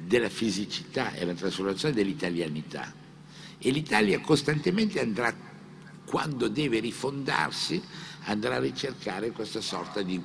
della 0.00 0.30
fisicità, 0.30 1.12
è 1.12 1.22
la 1.26 1.34
trasformazione 1.34 1.92
dell'italianità. 1.92 2.90
E 3.58 3.70
l'Italia 3.70 4.18
costantemente 4.20 4.98
andrà, 4.98 5.36
quando 6.06 6.48
deve 6.48 6.78
rifondarsi, 6.80 7.82
andrà 8.24 8.56
a 8.56 8.60
ricercare 8.60 9.32
questa 9.32 9.60
sorta 9.60 10.00
di 10.00 10.18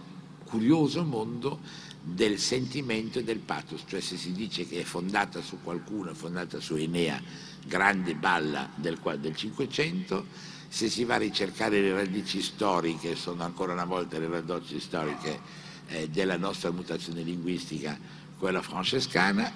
curioso 0.46 1.04
mondo 1.04 1.60
del 2.02 2.40
sentimento 2.40 3.20
e 3.20 3.26
del 3.26 3.40
pathos, 3.40 3.84
cioè 3.86 4.00
se 4.00 4.16
si 4.16 4.32
dice 4.32 4.66
che 4.66 4.80
è 4.80 4.84
fondata 4.84 5.42
su 5.42 5.58
qualcuno, 5.62 6.12
è 6.12 6.16
fondata 6.16 6.62
su 6.62 6.76
Enea, 6.76 7.22
grande 7.66 8.16
balla 8.16 8.70
del, 8.74 8.98
del 9.20 9.36
Cinquecento, 9.36 10.28
se 10.70 10.88
si 10.88 11.04
va 11.04 11.16
a 11.16 11.18
ricercare 11.18 11.82
le 11.82 11.94
radici 11.94 12.42
storiche, 12.42 13.18
sono 13.18 13.44
ancora 13.44 13.74
una 13.74 13.84
volta 13.84 14.18
le 14.18 14.30
radici 14.30 14.80
storiche 14.80 15.63
eh, 15.88 16.10
della 16.10 16.38
nostra 16.38 16.72
mutazione 16.72 17.22
linguistica, 17.22 17.98
quella 18.38 18.62
francescana, 18.62 19.52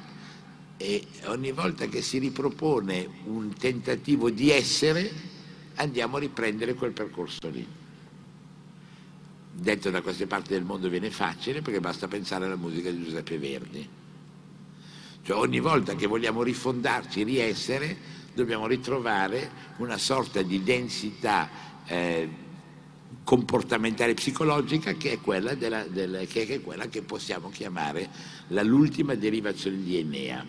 e 0.78 1.08
ogni 1.26 1.52
volta 1.52 1.88
che 1.88 2.02
si 2.02 2.20
ripropone 2.20 3.08
un 3.26 3.54
tentativo 3.54 4.30
di 4.30 4.52
essere, 4.52 5.12
andiamo 5.76 6.18
a 6.18 6.20
riprendere 6.20 6.76
quel 6.76 6.92
percorso 6.92 7.50
lì. 7.50 7.66
Detto 9.52 9.90
da 9.90 10.02
queste 10.02 10.28
parti 10.28 10.50
del 10.50 10.64
mondo 10.64 10.88
viene 10.88 11.10
facile 11.10 11.62
perché 11.64 11.80
basta 11.80 12.08
pensare 12.08 12.46
alla 12.46 12.56
musica 12.56 12.92
di 12.92 13.04
Giuseppe 13.04 13.40
Verdi. 13.40 13.90
Cioè 15.24 15.36
ogni 15.36 15.60
volta 15.60 15.96
che 15.96 16.06
vogliamo 16.06 16.44
rifondarci, 16.44 17.24
riessere, 17.24 17.98
dobbiamo 18.36 18.68
ritrovare 18.68 19.50
una 19.78 19.98
sorta 19.98 20.44
di 20.44 20.64
densità 20.64 21.50
eh, 21.88 22.30
comportamentale 23.24 24.14
psicologica 24.14 24.94
che 24.94 25.14
è 25.14 25.20
quella, 25.20 25.54
della, 25.54 25.84
della, 25.84 26.20
che 26.20 26.48
è 26.48 26.62
quella 26.62 26.88
che 26.88 27.02
possiamo 27.02 27.50
chiamare 27.50 28.10
l'ultima 28.48 29.16
derivazione 29.16 29.84
di 29.84 29.98
Enea. 29.98 30.46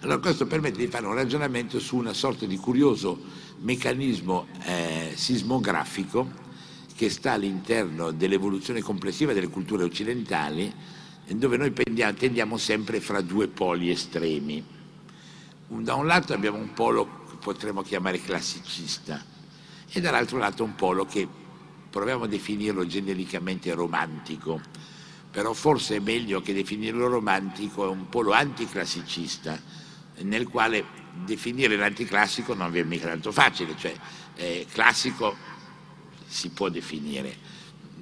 Allora 0.00 0.18
questo 0.18 0.46
permette 0.46 0.76
di 0.76 0.86
fare 0.86 1.06
un 1.06 1.14
ragionamento 1.14 1.80
su 1.80 1.96
una 1.96 2.12
sorta 2.12 2.44
di 2.44 2.58
curioso 2.58 3.18
meccanismo 3.60 4.48
eh, 4.64 5.12
sismografico 5.14 6.42
che 6.94 7.08
sta 7.08 7.32
all'interno 7.32 8.10
dell'evoluzione 8.10 8.82
complessiva 8.82 9.32
delle 9.32 9.48
culture 9.48 9.82
occidentali, 9.82 10.72
dove 11.26 11.56
noi 11.56 11.72
tendiamo 11.72 12.58
sempre 12.58 13.00
fra 13.00 13.22
due 13.22 13.48
poli 13.48 13.88
estremi. 13.90 14.62
Da 15.66 15.94
un 15.94 16.06
lato 16.06 16.34
abbiamo 16.34 16.58
un 16.58 16.74
polo 16.74 17.24
che 17.30 17.36
potremmo 17.40 17.80
chiamare 17.80 18.20
classicista, 18.20 19.24
e 19.96 20.00
dall'altro 20.00 20.38
lato 20.38 20.64
un 20.64 20.74
polo 20.74 21.06
che 21.06 21.26
proviamo 21.88 22.24
a 22.24 22.26
definirlo 22.26 22.84
genericamente 22.84 23.72
romantico, 23.72 24.60
però 25.30 25.52
forse 25.52 25.96
è 25.96 26.00
meglio 26.00 26.40
che 26.40 26.52
definirlo 26.52 27.06
romantico, 27.06 27.84
è 27.84 27.88
un 27.88 28.08
polo 28.08 28.32
anticlassicista, 28.32 29.56
nel 30.22 30.48
quale 30.48 30.84
definire 31.24 31.76
l'anticlassico 31.76 32.54
non 32.54 32.72
viene 32.72 32.88
mica 32.88 33.06
tanto 33.06 33.30
facile, 33.30 33.76
cioè 33.78 33.94
eh, 34.34 34.66
classico 34.72 35.36
si 36.26 36.48
può 36.50 36.68
definire, 36.68 37.36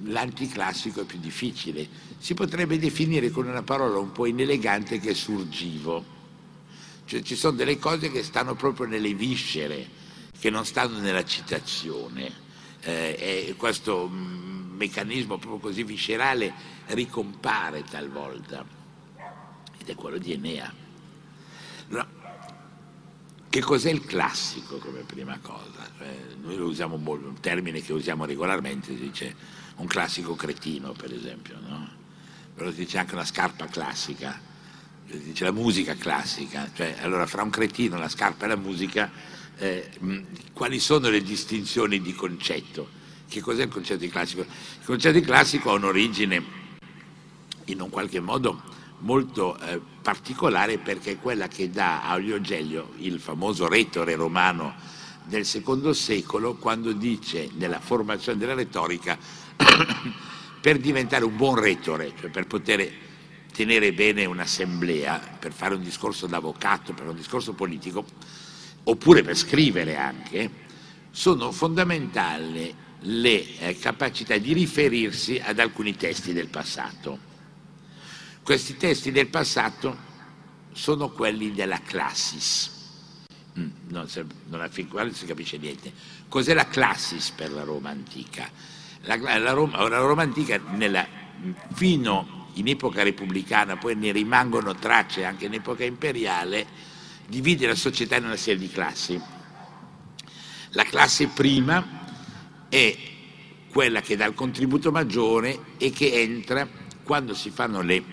l'anticlassico 0.05 1.01
è 1.01 1.05
più 1.05 1.19
difficile, 1.19 1.87
si 2.17 2.33
potrebbe 2.33 2.79
definire 2.79 3.29
con 3.29 3.47
una 3.47 3.61
parola 3.61 3.99
un 3.99 4.11
po' 4.11 4.25
inelegante 4.25 4.99
che 4.99 5.11
è 5.11 5.13
surgivo, 5.13 6.03
Cioè 7.05 7.21
ci 7.21 7.35
sono 7.35 7.55
delle 7.55 7.77
cose 7.77 8.09
che 8.09 8.23
stanno 8.23 8.55
proprio 8.55 8.87
nelle 8.87 9.13
viscere, 9.13 10.01
che 10.43 10.49
non 10.49 10.65
stanno 10.65 10.99
nella 10.99 11.23
citazione. 11.23 12.41
Eh, 12.81 13.47
e 13.47 13.55
questo 13.55 14.09
mm, 14.11 14.75
meccanismo 14.75 15.37
proprio 15.37 15.59
così 15.59 15.85
viscerale 15.85 16.53
ricompare 16.87 17.81
talvolta 17.83 18.65
ed 19.77 19.87
è 19.87 19.95
quello 19.95 20.17
di 20.17 20.33
Enea. 20.33 20.73
No. 21.87 22.05
Che 23.47 23.61
cos'è 23.61 23.89
il 23.89 24.03
classico 24.03 24.79
come 24.79 25.03
prima 25.03 25.39
cosa? 25.41 25.89
Cioè, 25.97 26.13
noi 26.41 26.57
lo 26.57 26.65
usiamo 26.65 26.97
molto, 26.97 27.29
un 27.29 27.39
termine 27.39 27.79
che 27.79 27.93
usiamo 27.93 28.25
regolarmente, 28.25 28.87
si 28.87 28.99
dice 28.99 29.33
un 29.77 29.87
classico 29.87 30.35
cretino 30.35 30.91
per 30.91 31.13
esempio, 31.13 31.57
no? 31.65 31.89
però 32.53 32.69
si 32.69 32.79
dice 32.79 32.97
anche 32.97 33.13
una 33.13 33.23
scarpa 33.23 33.67
classica, 33.67 34.37
si 35.09 35.23
dice 35.23 35.45
la 35.45 35.51
musica 35.51 35.95
classica, 35.95 36.69
cioè, 36.73 36.97
allora 36.99 37.25
fra 37.27 37.43
un 37.43 37.49
cretino, 37.49 37.97
la 37.97 38.09
scarpa 38.09 38.43
e 38.43 38.49
la 38.49 38.57
musica, 38.57 39.09
eh, 39.57 39.89
quali 40.53 40.79
sono 40.79 41.09
le 41.09 41.21
distinzioni 41.21 42.01
di 42.01 42.13
concetto? 42.13 43.01
Che 43.27 43.41
cos'è 43.41 43.63
il 43.63 43.69
concetto 43.69 43.99
di 43.99 44.09
classico? 44.09 44.41
Il 44.41 44.85
concetto 44.85 45.19
di 45.19 45.25
classico 45.25 45.71
ha 45.71 45.73
un'origine 45.73 46.61
in 47.65 47.81
un 47.81 47.89
qualche 47.89 48.19
modo 48.19 48.61
molto 48.99 49.57
eh, 49.59 49.79
particolare 50.01 50.77
perché 50.77 51.11
è 51.11 51.19
quella 51.19 51.47
che 51.47 51.69
dà 51.69 52.03
a 52.03 52.15
Olio 52.15 52.39
il 52.97 53.19
famoso 53.19 53.67
retore 53.67 54.15
romano 54.15 54.75
del 55.25 55.45
secondo 55.45 55.93
secolo, 55.93 56.55
quando 56.55 56.91
dice 56.91 57.49
nella 57.53 57.79
formazione 57.79 58.37
della 58.37 58.53
retorica 58.53 59.17
per 60.59 60.77
diventare 60.77 61.23
un 61.23 61.35
buon 61.35 61.55
retore, 61.55 62.13
cioè 62.19 62.29
per 62.29 62.47
poter 62.47 62.91
tenere 63.53 63.93
bene 63.93 64.25
un'assemblea, 64.25 65.37
per 65.39 65.53
fare 65.53 65.75
un 65.75 65.83
discorso 65.83 66.27
d'avvocato, 66.27 66.93
per 66.93 67.07
un 67.07 67.15
discorso 67.15 67.53
politico, 67.53 68.05
oppure 68.83 69.23
per 69.23 69.35
scrivere 69.35 69.95
anche, 69.95 70.61
sono 71.11 71.51
fondamentali 71.51 72.75
le 73.05 73.57
eh, 73.59 73.77
capacità 73.77 74.37
di 74.37 74.53
riferirsi 74.53 75.39
ad 75.43 75.59
alcuni 75.59 75.95
testi 75.95 76.33
del 76.33 76.47
passato. 76.47 77.31
Questi 78.41 78.77
testi 78.77 79.11
del 79.11 79.27
passato 79.27 80.11
sono 80.71 81.09
quelli 81.09 81.53
della 81.53 81.79
classis. 81.81 82.71
Mm, 83.59 83.69
non, 83.89 84.09
si, 84.09 84.23
non, 84.47 84.69
non 84.91 85.13
si 85.13 85.25
capisce 85.25 85.57
niente. 85.57 85.91
Cos'è 86.27 86.53
la 86.53 86.67
classis 86.67 87.31
per 87.31 87.51
la 87.51 87.63
Roma 87.63 87.89
antica? 87.89 88.49
La, 89.01 89.17
la, 89.17 89.51
Roma, 89.51 89.87
la 89.87 89.99
Roma, 89.99 90.23
antica 90.23 90.57
nella, 90.57 91.05
fino 91.73 92.49
in 92.53 92.67
epoca 92.67 93.03
repubblicana, 93.03 93.77
poi 93.77 93.95
ne 93.95 94.11
rimangono 94.11 94.75
tracce 94.75 95.25
anche 95.25 95.45
in 95.45 95.53
epoca 95.53 95.83
imperiale, 95.83 96.65
divide 97.27 97.67
la 97.67 97.75
società 97.75 98.15
in 98.15 98.25
una 98.25 98.35
serie 98.35 98.59
di 98.59 98.69
classi. 98.69 99.19
La 100.71 100.83
classe 100.83 101.27
prima 101.27 102.01
è 102.69 102.97
quella 103.69 104.01
che 104.01 104.15
dà 104.15 104.25
il 104.25 104.33
contributo 104.33 104.91
maggiore 104.91 105.59
e 105.77 105.91
che 105.91 106.21
entra 106.21 106.67
quando 107.03 107.33
si 107.33 107.49
fanno 107.49 107.81
le 107.81 108.03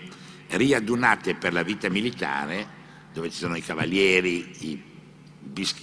riadunate 0.49 1.35
per 1.35 1.53
la 1.53 1.63
vita 1.63 1.89
militare, 1.89 2.79
dove 3.13 3.29
ci 3.29 3.37
sono 3.37 3.55
i 3.55 3.61
cavalieri, 3.61 4.51
i, 4.59 4.83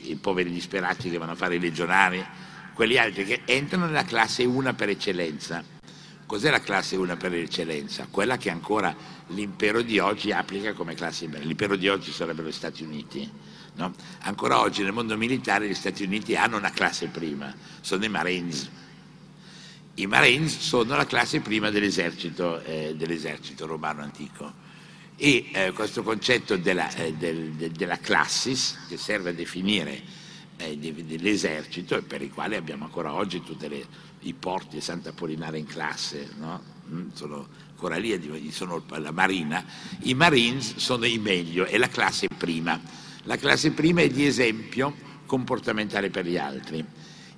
i 0.03 0.17
poveri 0.17 0.51
disperati 0.51 1.11
che 1.11 1.19
vanno 1.19 1.33
a 1.33 1.37
fare 1.37 1.57
i 1.57 1.61
legionari, 1.61 2.25
quelli 2.75 2.99
altri 2.99 3.25
che 3.25 3.43
entrano 3.45 3.87
nella 3.87 4.05
classe 4.05 4.45
1 4.45 4.75
per 4.75 4.91
eccellenza. 4.91 5.78
Cos'è 6.29 6.51
la 6.51 6.61
classe 6.61 6.95
1 6.95 7.17
per 7.17 7.33
eccellenza? 7.33 8.07
Quella 8.11 8.37
che 8.37 8.51
ancora 8.51 8.95
l'impero 9.29 9.81
di 9.81 9.99
oggi 9.99 10.31
applica 10.31 10.75
come 10.75 10.93
classe. 10.93 11.25
L'impero 11.27 11.75
di 11.75 11.89
oggi 11.89 12.13
sarebbero 12.13 12.49
gli 12.49 12.53
Stati 12.53 12.83
Uniti. 12.83 13.27
No? 13.77 13.95
Ancora 14.21 14.61
oggi 14.61 14.83
nel 14.83 14.93
mondo 14.93 15.17
militare 15.17 15.67
gli 15.67 15.75
Stati 15.75 16.03
Uniti 16.03 16.37
hanno 16.37 16.59
una 16.59 16.71
classe 16.71 17.07
prima, 17.07 17.55
sono 17.81 18.05
i 18.05 18.11
Marines. 18.11 18.69
I 19.95 20.07
Marines 20.07 20.59
sono 20.59 20.97
la 20.97 21.07
classe 21.07 21.41
prima 21.41 21.71
dell'esercito, 21.71 22.61
eh, 22.63 22.95
dell'esercito 22.95 23.65
romano 23.65 24.03
antico 24.03 24.53
e 25.17 25.49
eh, 25.51 25.73
questo 25.73 26.03
concetto 26.03 26.59
della, 26.59 26.95
eh, 26.95 27.15
del, 27.15 27.53
de, 27.53 27.71
della 27.71 27.99
classis 28.01 28.77
che 28.87 28.99
serve 28.99 29.31
a 29.31 29.33
definire 29.33 30.03
eh, 30.59 30.77
dell'esercito 30.77 31.97
e 31.97 32.03
per 32.03 32.21
i 32.21 32.29
quali 32.29 32.55
abbiamo 32.55 32.85
ancora 32.85 33.15
oggi 33.15 33.43
tutti 33.43 33.87
i 34.21 34.35
porti 34.35 34.77
di 34.77 34.81
Santa 34.81 35.13
Polinare 35.13 35.59
in 35.59 35.67
classe, 35.67 36.29
no? 36.39 36.77
Mm, 36.91 37.09
sono 37.13 37.47
ancora 37.71 37.97
lì, 37.97 38.51
sono 38.51 38.83
la 38.89 39.13
marina, 39.13 39.65
i 40.03 40.15
marines 40.15 40.77
sono 40.77 41.05
i 41.05 41.19
meglio, 41.19 41.65
è 41.65 41.79
la 41.79 41.89
classe 41.89 42.27
prima. 42.29 42.81
La 43.25 43.37
classe 43.37 43.73
prima 43.73 44.01
è 44.01 44.09
di 44.09 44.27
esempio 44.27 44.95
comportamentale 45.27 46.11
per 46.11 46.27
gli 46.27 46.39
altri. 46.39 46.85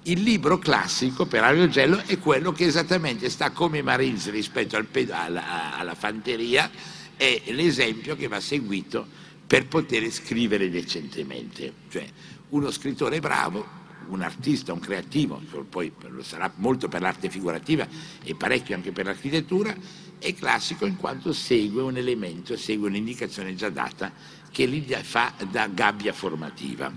Il 0.05 0.23
libro 0.23 0.59
classico 0.59 1.27
per 1.27 1.43
Ario 1.43 1.69
Gello 1.69 2.03
è 2.07 2.19
quello 2.19 2.53
che 2.53 2.64
esattamente 2.64 3.29
sta 3.29 3.51
come 3.51 3.79
i 3.79 3.83
Marines 3.83 4.31
rispetto 4.31 4.77
al, 4.77 4.87
alla, 5.11 5.77
alla 5.77 5.95
fanteria, 5.95 6.71
è 7.16 7.43
l'esempio 7.49 8.16
che 8.16 8.29
va 8.29 8.40
seguito 8.40 9.07
per 9.47 9.66
poter 9.66 10.09
scrivere 10.11 10.71
decentemente. 10.71 11.73
Cioè 11.90 12.09
uno 12.51 12.71
scrittore 12.71 13.21
bravo, 13.21 13.80
un 14.11 14.23
artista, 14.23 14.73
un 14.73 14.81
creativo, 14.81 15.40
poi 15.68 15.92
lo 16.09 16.23
sarà 16.23 16.53
molto 16.57 16.88
per 16.88 17.01
l'arte 17.01 17.31
figurativa 17.31 17.87
e 18.23 18.35
parecchio 18.35 18.75
anche 18.75 18.92
per 18.92 19.07
l'architettura, 19.07 19.75
è 20.18 20.35
classico 20.35 20.85
in 20.87 20.96
quanto 20.96 21.33
segue 21.33 21.83
un 21.83 21.96
elemento, 21.96 22.57
segue 22.57 22.88
un'indicazione 22.88 23.55
già 23.55 23.70
data 23.70 24.12
che 24.51 24.68
gli 24.68 24.92
fa 25.03 25.33
da 25.51 25.66
gabbia 25.68 26.12
formativa. 26.12 26.92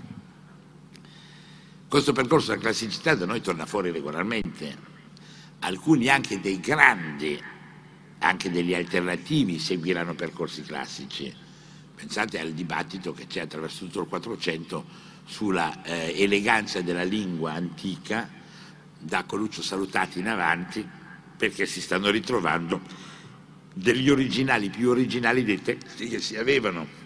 Questo 1.88 2.12
percorso 2.12 2.50
della 2.50 2.62
classicità 2.62 3.14
da 3.14 3.24
noi 3.24 3.40
torna 3.40 3.66
fuori 3.66 3.90
regolarmente. 3.90 4.92
Alcuni 5.60 6.08
anche 6.08 6.40
dei 6.40 6.58
grandi, 6.58 7.40
anche 8.18 8.50
degli 8.50 8.74
alternativi, 8.74 9.58
seguiranno 9.58 10.14
percorsi 10.14 10.62
classici. 10.62 11.32
Pensate 11.94 12.40
al 12.40 12.52
dibattito 12.52 13.12
che 13.12 13.26
c'è 13.28 13.40
attraverso 13.40 13.84
tutto 13.84 14.00
il 14.00 14.08
Quattrocento 14.08 15.12
sulla 15.24 15.82
eh, 15.82 16.14
eleganza 16.16 16.80
della 16.82 17.02
lingua 17.02 17.52
antica, 17.52 18.28
da 18.98 19.24
Coluccio 19.24 19.62
Salutati 19.62 20.18
in 20.18 20.28
avanti, 20.28 20.86
perché 21.36 21.66
si 21.66 21.80
stanno 21.80 22.10
ritrovando 22.10 22.80
degli 23.74 24.08
originali 24.08 24.70
più 24.70 24.90
originali 24.90 25.42
dei 25.42 25.60
testi 25.60 26.08
che 26.08 26.20
si 26.20 26.36
avevano 26.36 27.02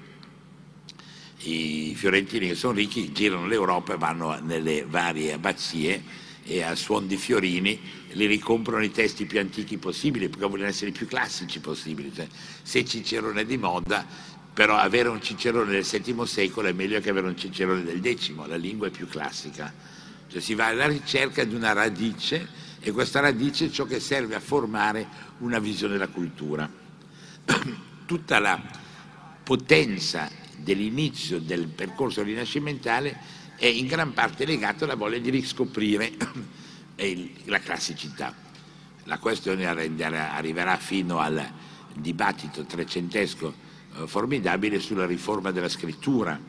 i 1.42 1.94
fiorentini 1.96 2.48
che 2.48 2.54
sono 2.54 2.74
ricchi 2.74 3.12
girano 3.12 3.46
l'Europa 3.46 3.94
e 3.94 3.96
vanno 3.96 4.38
nelle 4.40 4.84
varie 4.86 5.32
abbazie 5.32 6.02
e 6.42 6.62
a 6.62 6.74
suon 6.74 7.06
di 7.06 7.16
fiorini 7.16 7.78
li 8.12 8.26
ricomprano 8.26 8.82
i 8.82 8.90
testi 8.90 9.26
più 9.26 9.38
antichi 9.38 9.76
possibili 9.76 10.28
perché 10.28 10.46
vogliono 10.46 10.68
essere 10.68 10.90
i 10.90 10.94
più 10.94 11.06
classici 11.06 11.60
possibili. 11.60 12.12
Cioè, 12.12 12.26
se 12.62 12.84
Cicerone 12.84 13.42
è 13.42 13.44
di 13.44 13.58
moda, 13.58 14.06
però 14.58 14.76
avere 14.76 15.08
un 15.08 15.22
Cicerone 15.22 15.70
del 15.70 15.84
VII 15.84 16.26
secolo 16.26 16.66
è 16.66 16.72
meglio 16.72 16.98
che 16.98 17.10
avere 17.10 17.28
un 17.28 17.36
Cicerone 17.36 17.84
del 17.84 18.02
X, 18.18 18.34
la 18.48 18.56
lingua 18.56 18.88
è 18.88 18.90
più 18.90 19.06
classica. 19.06 19.72
Cioè, 20.26 20.40
si 20.40 20.54
va 20.54 20.66
alla 20.66 20.88
ricerca 20.88 21.44
di 21.44 21.54
una 21.54 21.72
radice 21.72 22.48
e 22.80 22.90
questa 22.90 23.20
radice 23.20 23.66
è 23.66 23.70
ciò 23.70 23.84
che 23.84 24.00
serve 24.00 24.34
a 24.34 24.40
formare 24.40 25.06
una 25.38 25.60
visione 25.60 25.92
della 25.92 26.08
cultura. 26.08 26.68
Tutta 28.04 28.40
la 28.40 28.60
potenza 29.44 30.28
dell'inizio 30.56 31.38
del 31.38 31.68
percorso 31.68 32.24
rinascimentale 32.24 33.16
è 33.54 33.66
in 33.66 33.86
gran 33.86 34.12
parte 34.12 34.44
legato 34.44 34.82
alla 34.82 34.96
voglia 34.96 35.18
di 35.18 35.30
riscoprire 35.30 36.14
la 37.44 37.60
classicità. 37.60 38.34
La 39.04 39.18
questione 39.18 39.68
arriverà 39.68 40.76
fino 40.78 41.20
al 41.20 41.48
dibattito 41.94 42.64
trecentesco 42.64 43.66
formidabile 44.06 44.78
sulla 44.80 45.06
riforma 45.06 45.50
della 45.50 45.68
scrittura, 45.68 46.40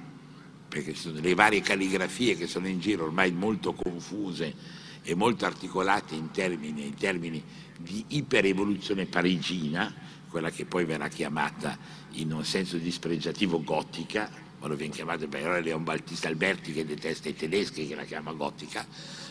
perché 0.67 0.93
sono 0.93 1.19
le 1.19 1.33
varie 1.33 1.62
calligrafie 1.62 2.35
che 2.35 2.47
sono 2.47 2.67
in 2.67 2.79
giro 2.79 3.05
ormai 3.05 3.31
molto 3.31 3.73
confuse 3.73 4.53
e 5.01 5.15
molto 5.15 5.45
articolate 5.45 6.13
in 6.13 6.31
termini, 6.31 6.85
in 6.85 6.95
termini 6.95 7.43
di 7.77 8.03
iperevoluzione 8.09 9.05
parigina, 9.05 9.93
quella 10.29 10.51
che 10.51 10.65
poi 10.65 10.85
verrà 10.85 11.07
chiamata 11.07 11.77
in 12.13 12.31
un 12.31 12.45
senso 12.45 12.77
dispregiativo 12.77 13.63
gotica, 13.63 14.29
quando 14.59 14.75
viene 14.75 14.93
chiamata 14.93 15.25
per 15.25 15.47
ora 15.47 15.59
Leon 15.59 15.83
Battista 15.83 16.27
Alberti 16.27 16.73
che 16.73 16.85
detesta 16.85 17.29
i 17.29 17.35
tedeschi 17.35 17.88
che 17.88 17.95
la 17.95 18.03
chiama 18.03 18.33
gotica, 18.33 18.85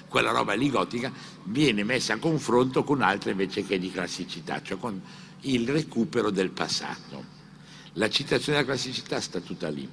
quella 0.09 0.31
roba 0.31 0.55
lì 0.55 0.71
gotica 0.71 1.13
viene 1.45 1.85
messa 1.85 2.15
a 2.15 2.19
confronto 2.19 2.83
con 2.83 3.03
altre 3.03 3.33
invece 3.33 3.65
che 3.65 3.79
di 3.79 3.93
classicità, 3.93 4.63
cioè 4.63 4.79
con 4.79 5.01
il 5.43 5.69
recupero 5.69 6.31
del 6.31 6.51
passato. 6.51 7.38
La 7.99 8.09
citazione 8.09 8.61
della 8.61 8.71
classicità 8.71 9.21
sta 9.21 9.41
tutta 9.41 9.69
lì 9.69 9.89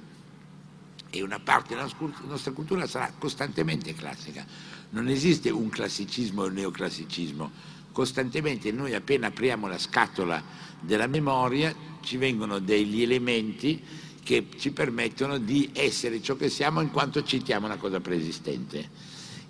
e 1.10 1.22
una 1.22 1.40
parte 1.40 1.74
della 1.74 1.90
nostra 2.26 2.52
cultura 2.52 2.86
sarà 2.86 3.12
costantemente 3.18 3.94
classica. 3.94 4.46
Non 4.90 5.08
esiste 5.08 5.50
un 5.50 5.68
classicismo 5.68 6.44
e 6.44 6.48
un 6.48 6.54
neoclassicismo, 6.54 7.50
costantemente 7.90 8.70
noi 8.70 8.94
appena 8.94 9.26
apriamo 9.26 9.66
la 9.66 9.78
scatola 9.78 10.40
della 10.78 11.08
memoria 11.08 11.74
ci 12.00 12.16
vengono 12.16 12.60
degli 12.60 13.02
elementi 13.02 13.82
che 14.22 14.46
ci 14.56 14.70
permettono 14.70 15.38
di 15.38 15.70
essere 15.72 16.22
ciò 16.22 16.36
che 16.36 16.48
siamo 16.48 16.80
in 16.80 16.92
quanto 16.92 17.24
citiamo 17.24 17.66
una 17.66 17.76
cosa 17.76 17.98
preesistente. 17.98 19.05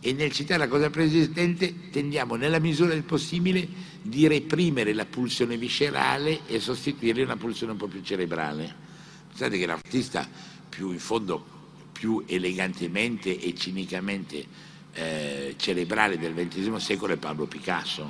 E 0.06 0.12
nel 0.12 0.30
citare 0.30 0.60
la 0.60 0.68
cosa 0.68 0.88
preesistente 0.88 1.90
tendiamo 1.90 2.36
nella 2.36 2.60
misura 2.60 2.90
del 2.90 3.02
possibile 3.02 3.66
di 4.02 4.28
reprimere 4.28 4.92
la 4.92 5.04
pulsione 5.04 5.56
viscerale 5.56 6.42
e 6.46 6.60
sostituirla 6.60 7.24
una 7.24 7.36
pulsione 7.36 7.72
un 7.72 7.78
po' 7.78 7.88
più 7.88 8.02
cerebrale. 8.02 8.72
Pensate 9.26 9.58
che 9.58 9.66
l'artista 9.66 10.24
più 10.68 10.92
in 10.92 11.00
fondo 11.00 11.44
più 11.90 12.22
elegantemente 12.24 13.36
e 13.36 13.52
cinicamente 13.56 14.46
eh, 14.92 15.54
cerebrale 15.56 16.20
del 16.20 16.34
XX 16.34 16.76
secolo 16.76 17.14
è 17.14 17.16
Pablo 17.16 17.46
Picasso. 17.46 18.08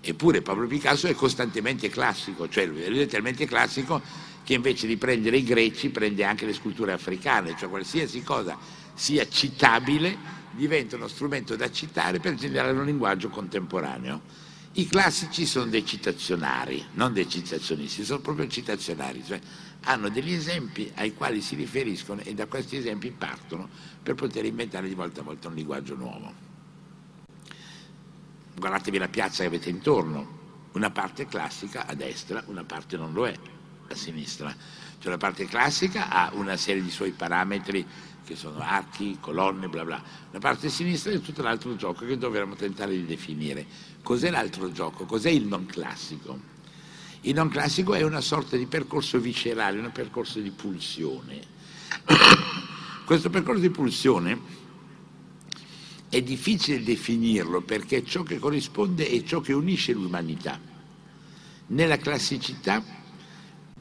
Eppure 0.00 0.40
Pablo 0.40 0.68
Picasso 0.68 1.08
è 1.08 1.16
costantemente 1.16 1.88
classico, 1.88 2.48
cioè 2.48 2.64
lui 2.66 3.00
è 3.00 3.06
talmente 3.06 3.44
classico 3.44 4.00
che 4.44 4.54
invece 4.54 4.86
di 4.86 4.96
prendere 4.96 5.38
i 5.38 5.42
greci 5.42 5.88
prende 5.88 6.22
anche 6.22 6.46
le 6.46 6.52
sculture 6.52 6.92
africane, 6.92 7.56
cioè 7.58 7.68
qualsiasi 7.68 8.22
cosa 8.22 8.56
sia 8.94 9.28
citabile 9.28 10.41
diventa 10.52 10.96
uno 10.96 11.08
strumento 11.08 11.56
da 11.56 11.70
citare 11.70 12.20
per 12.20 12.34
generare 12.34 12.72
un 12.72 12.84
linguaggio 12.84 13.28
contemporaneo. 13.28 14.50
I 14.74 14.86
classici 14.86 15.44
sono 15.44 15.66
dei 15.66 15.84
citazionari, 15.84 16.84
non 16.94 17.12
dei 17.12 17.28
citazionisti, 17.28 18.04
sono 18.04 18.20
proprio 18.20 18.46
citazionari, 18.48 19.22
cioè 19.24 19.38
hanno 19.84 20.08
degli 20.08 20.32
esempi 20.32 20.90
ai 20.94 21.14
quali 21.14 21.42
si 21.42 21.56
riferiscono 21.56 22.22
e 22.22 22.32
da 22.34 22.46
questi 22.46 22.76
esempi 22.76 23.10
partono 23.10 23.68
per 24.02 24.14
poter 24.14 24.44
inventare 24.44 24.88
di 24.88 24.94
volta 24.94 25.20
a 25.20 25.24
volta 25.24 25.48
un 25.48 25.54
linguaggio 25.54 25.94
nuovo. 25.94 26.32
Guardatevi 28.54 28.98
la 28.98 29.08
piazza 29.08 29.42
che 29.42 29.48
avete 29.48 29.68
intorno, 29.68 30.40
una 30.72 30.90
parte 30.90 31.26
classica 31.26 31.86
a 31.86 31.94
destra, 31.94 32.42
una 32.46 32.64
parte 32.64 32.96
non 32.96 33.12
lo 33.12 33.26
è 33.26 33.34
a 33.88 33.94
sinistra. 33.94 34.54
Cioè 34.98 35.10
la 35.10 35.18
parte 35.18 35.46
classica 35.46 36.08
ha 36.08 36.30
una 36.34 36.56
serie 36.56 36.82
di 36.82 36.90
suoi 36.90 37.10
parametri 37.10 37.84
che 38.24 38.36
sono 38.36 38.58
archi, 38.60 39.18
colonne, 39.20 39.68
bla 39.68 39.84
bla. 39.84 40.02
La 40.30 40.38
parte 40.38 40.68
sinistra 40.68 41.12
è 41.12 41.20
tutto 41.20 41.42
l'altro 41.42 41.76
gioco 41.76 42.06
che 42.06 42.16
dovremmo 42.16 42.54
tentare 42.54 42.92
di 42.92 43.04
definire. 43.04 43.66
Cos'è 44.02 44.30
l'altro 44.30 44.70
gioco? 44.72 45.04
Cos'è 45.04 45.30
il 45.30 45.46
non 45.46 45.66
classico? 45.66 46.50
Il 47.22 47.34
non 47.34 47.48
classico 47.48 47.94
è 47.94 48.02
una 48.02 48.20
sorta 48.20 48.56
di 48.56 48.66
percorso 48.66 49.18
viscerale, 49.20 49.78
un 49.78 49.92
percorso 49.92 50.40
di 50.40 50.50
pulsione. 50.50 51.40
Questo 53.04 53.30
percorso 53.30 53.60
di 53.60 53.70
pulsione 53.70 54.40
è 56.08 56.20
difficile 56.20 56.82
definirlo 56.82 57.62
perché 57.62 58.04
ciò 58.04 58.22
che 58.22 58.38
corrisponde 58.38 59.08
è 59.08 59.22
ciò 59.22 59.40
che 59.40 59.52
unisce 59.52 59.92
l'umanità. 59.92 60.60
Nella 61.68 61.96
classicità 61.96 62.84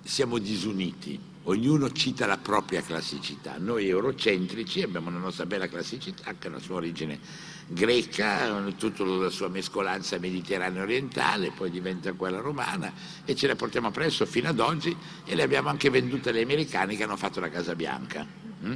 siamo 0.03 0.37
disuniti, 0.37 1.19
ognuno 1.51 1.91
cita 1.91 2.25
la 2.25 2.37
propria 2.37 2.81
classicità. 2.81 3.55
Noi 3.57 3.87
eurocentrici 3.87 4.81
abbiamo 4.81 5.09
la 5.09 5.17
nostra 5.17 5.45
bella 5.45 5.67
classicità 5.67 6.33
che 6.37 6.47
ha 6.47 6.51
la 6.51 6.59
sua 6.59 6.75
origine 6.75 7.19
greca, 7.67 8.61
tutta 8.77 9.03
la 9.05 9.29
sua 9.29 9.47
mescolanza 9.47 10.19
mediterranea 10.19 10.81
orientale, 10.81 11.51
poi 11.51 11.69
diventa 11.69 12.13
quella 12.13 12.39
romana 12.39 12.91
e 13.23 13.35
ce 13.35 13.47
la 13.47 13.55
portiamo 13.55 13.87
appresso 13.87 14.25
fino 14.25 14.49
ad 14.49 14.59
oggi 14.59 14.95
e 15.25 15.35
le 15.35 15.43
abbiamo 15.43 15.69
anche 15.69 15.89
vendute 15.89 16.29
agli 16.29 16.41
americani 16.41 16.97
che 16.97 17.03
hanno 17.03 17.17
fatto 17.17 17.39
la 17.39 17.49
Casa 17.49 17.75
Bianca. 17.75 18.25
Mm? 18.65 18.75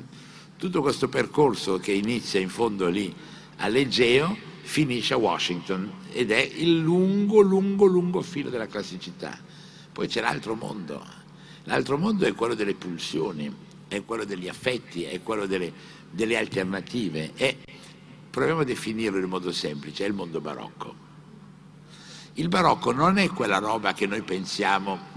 Tutto 0.57 0.81
questo 0.81 1.09
percorso 1.09 1.79
che 1.79 1.91
inizia 1.91 2.39
in 2.39 2.49
fondo 2.49 2.87
lì 2.87 3.13
all'Egeo 3.57 4.53
finisce 4.61 5.13
a 5.13 5.17
Washington 5.17 5.91
ed 6.11 6.31
è 6.31 6.39
il 6.39 6.79
lungo, 6.79 7.41
lungo, 7.41 7.85
lungo 7.85 8.21
filo 8.21 8.49
della 8.49 8.67
classicità. 8.67 9.37
Poi 9.91 10.07
c'è 10.07 10.21
l'altro 10.21 10.55
mondo, 10.55 11.23
l'altro 11.65 11.97
mondo 11.97 12.25
è 12.25 12.33
quello 12.33 12.55
delle 12.55 12.73
pulsioni, 12.73 13.53
è 13.87 14.03
quello 14.03 14.25
degli 14.25 14.47
affetti, 14.47 15.03
è 15.03 15.21
quello 15.21 15.45
delle, 15.45 15.71
delle 16.09 16.37
alternative. 16.37 17.33
È 17.35 17.55
proviamo 18.35 18.61
a 18.61 18.65
definirlo 18.65 19.17
in 19.17 19.29
modo 19.29 19.53
semplice, 19.53 20.03
è 20.03 20.07
il 20.07 20.13
mondo 20.13 20.41
barocco. 20.41 21.03
Il 22.33 22.49
barocco 22.49 22.91
non 22.91 23.17
è 23.17 23.29
quella 23.29 23.59
roba 23.59 23.93
che 23.93 24.07
noi 24.07 24.23
pensiamo 24.23 25.13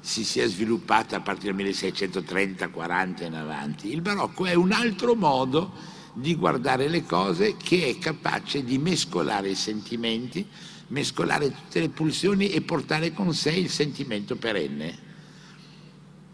si 0.00 0.24
sia 0.24 0.48
sviluppata 0.48 1.16
a 1.16 1.20
partire 1.20 1.54
dal 1.54 1.64
1630-40 1.66 3.24
in 3.26 3.34
avanti. 3.34 3.92
Il 3.92 4.00
barocco 4.00 4.46
è 4.46 4.54
un 4.54 4.72
altro 4.72 5.14
modo 5.14 5.72
di 6.14 6.34
guardare 6.34 6.88
le 6.88 7.04
cose 7.04 7.56
che 7.56 7.88
è 7.88 7.98
capace 7.98 8.64
di 8.64 8.78
mescolare 8.78 9.50
i 9.50 9.54
sentimenti, 9.54 10.46
mescolare 10.88 11.50
tutte 11.50 11.80
le 11.80 11.88
pulsioni 11.88 12.50
e 12.50 12.62
portare 12.62 13.12
con 13.12 13.32
sé 13.32 13.50
il 13.50 13.70
sentimento 13.70 14.36
perenne. 14.36 15.10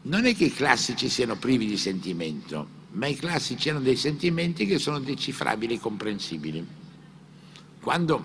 Non 0.03 0.27
è 0.27 0.35
che 0.35 0.45
i 0.45 0.53
classici 0.53 1.09
siano 1.09 1.37
privi 1.37 1.67
di 1.67 1.77
sentimento, 1.77 2.69
ma 2.93 3.07
i 3.07 3.17
classici 3.17 3.69
hanno 3.69 3.81
dei 3.81 3.97
sentimenti 3.97 4.65
che 4.65 4.79
sono 4.79 5.01
decifrabili 5.01 5.75
e 5.75 5.81
comprensibili. 5.81 6.67
Quando 7.81 8.25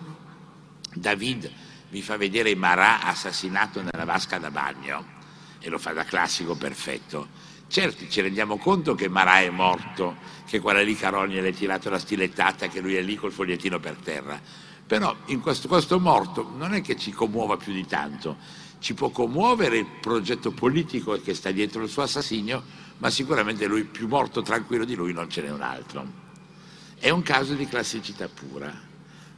David 0.94 1.52
vi 1.90 2.02
fa 2.02 2.18
vedere 2.18 2.56
Marà 2.56 3.04
assassinato 3.04 3.82
nella 3.82 4.06
vasca 4.06 4.38
da 4.38 4.52
bagno, 4.52 5.22
e 5.60 5.70
lo 5.70 5.78
fa 5.78 5.94
da 5.94 6.04
classico 6.04 6.56
perfetto, 6.56 7.28
certo 7.68 8.06
ci 8.08 8.22
rendiamo 8.22 8.58
conto 8.58 8.96
che 8.96 9.08
Marà 9.08 9.40
è 9.40 9.50
morto, 9.50 10.16
che 10.46 10.60
quella 10.60 10.82
lì 10.82 10.96
Carogna 10.96 11.42
le 11.42 11.50
ha 11.50 11.54
tirato 11.54 11.90
la 11.90 12.00
stilettata, 12.00 12.68
che 12.68 12.82
lui 12.82 12.96
è 12.96 13.02
lì 13.02 13.16
col 13.16 13.32
fogliettino 13.32 13.80
per 13.80 13.96
terra, 14.04 14.40
però 14.86 15.16
in 15.28 15.40
questo, 15.40 15.68
questo 15.68 16.00
morto 16.00 16.52
non 16.56 16.74
è 16.74 16.82
che 16.82 16.98
ci 16.98 17.12
commuova 17.12 17.58
più 17.58 17.74
di 17.74 17.86
tanto, 17.86 18.38
ci 18.84 18.94
può 18.94 19.12
commuovere 19.12 19.78
il 19.78 19.88
progetto 20.02 20.52
politico 20.52 21.14
che 21.22 21.34
sta 21.34 21.52
dietro 21.52 21.84
il 21.84 21.90
suo 21.90 22.02
assassinio, 22.02 22.62
ma 22.98 23.10
sicuramente 23.10 23.66
lui 23.66 23.86
più 23.86 24.10
morto 24.10 24.42
tranquillo 24.42 24.84
di 24.84 24.94
lui 24.94 25.14
non 25.14 25.30
ce 25.30 25.42
n'è 25.42 25.50
un 25.50 25.62
altro. 25.62 26.06
È 27.00 27.10
un 27.10 27.22
caso 27.22 27.54
di 27.54 27.66
classicità 27.66 28.28
pura. 28.28 28.78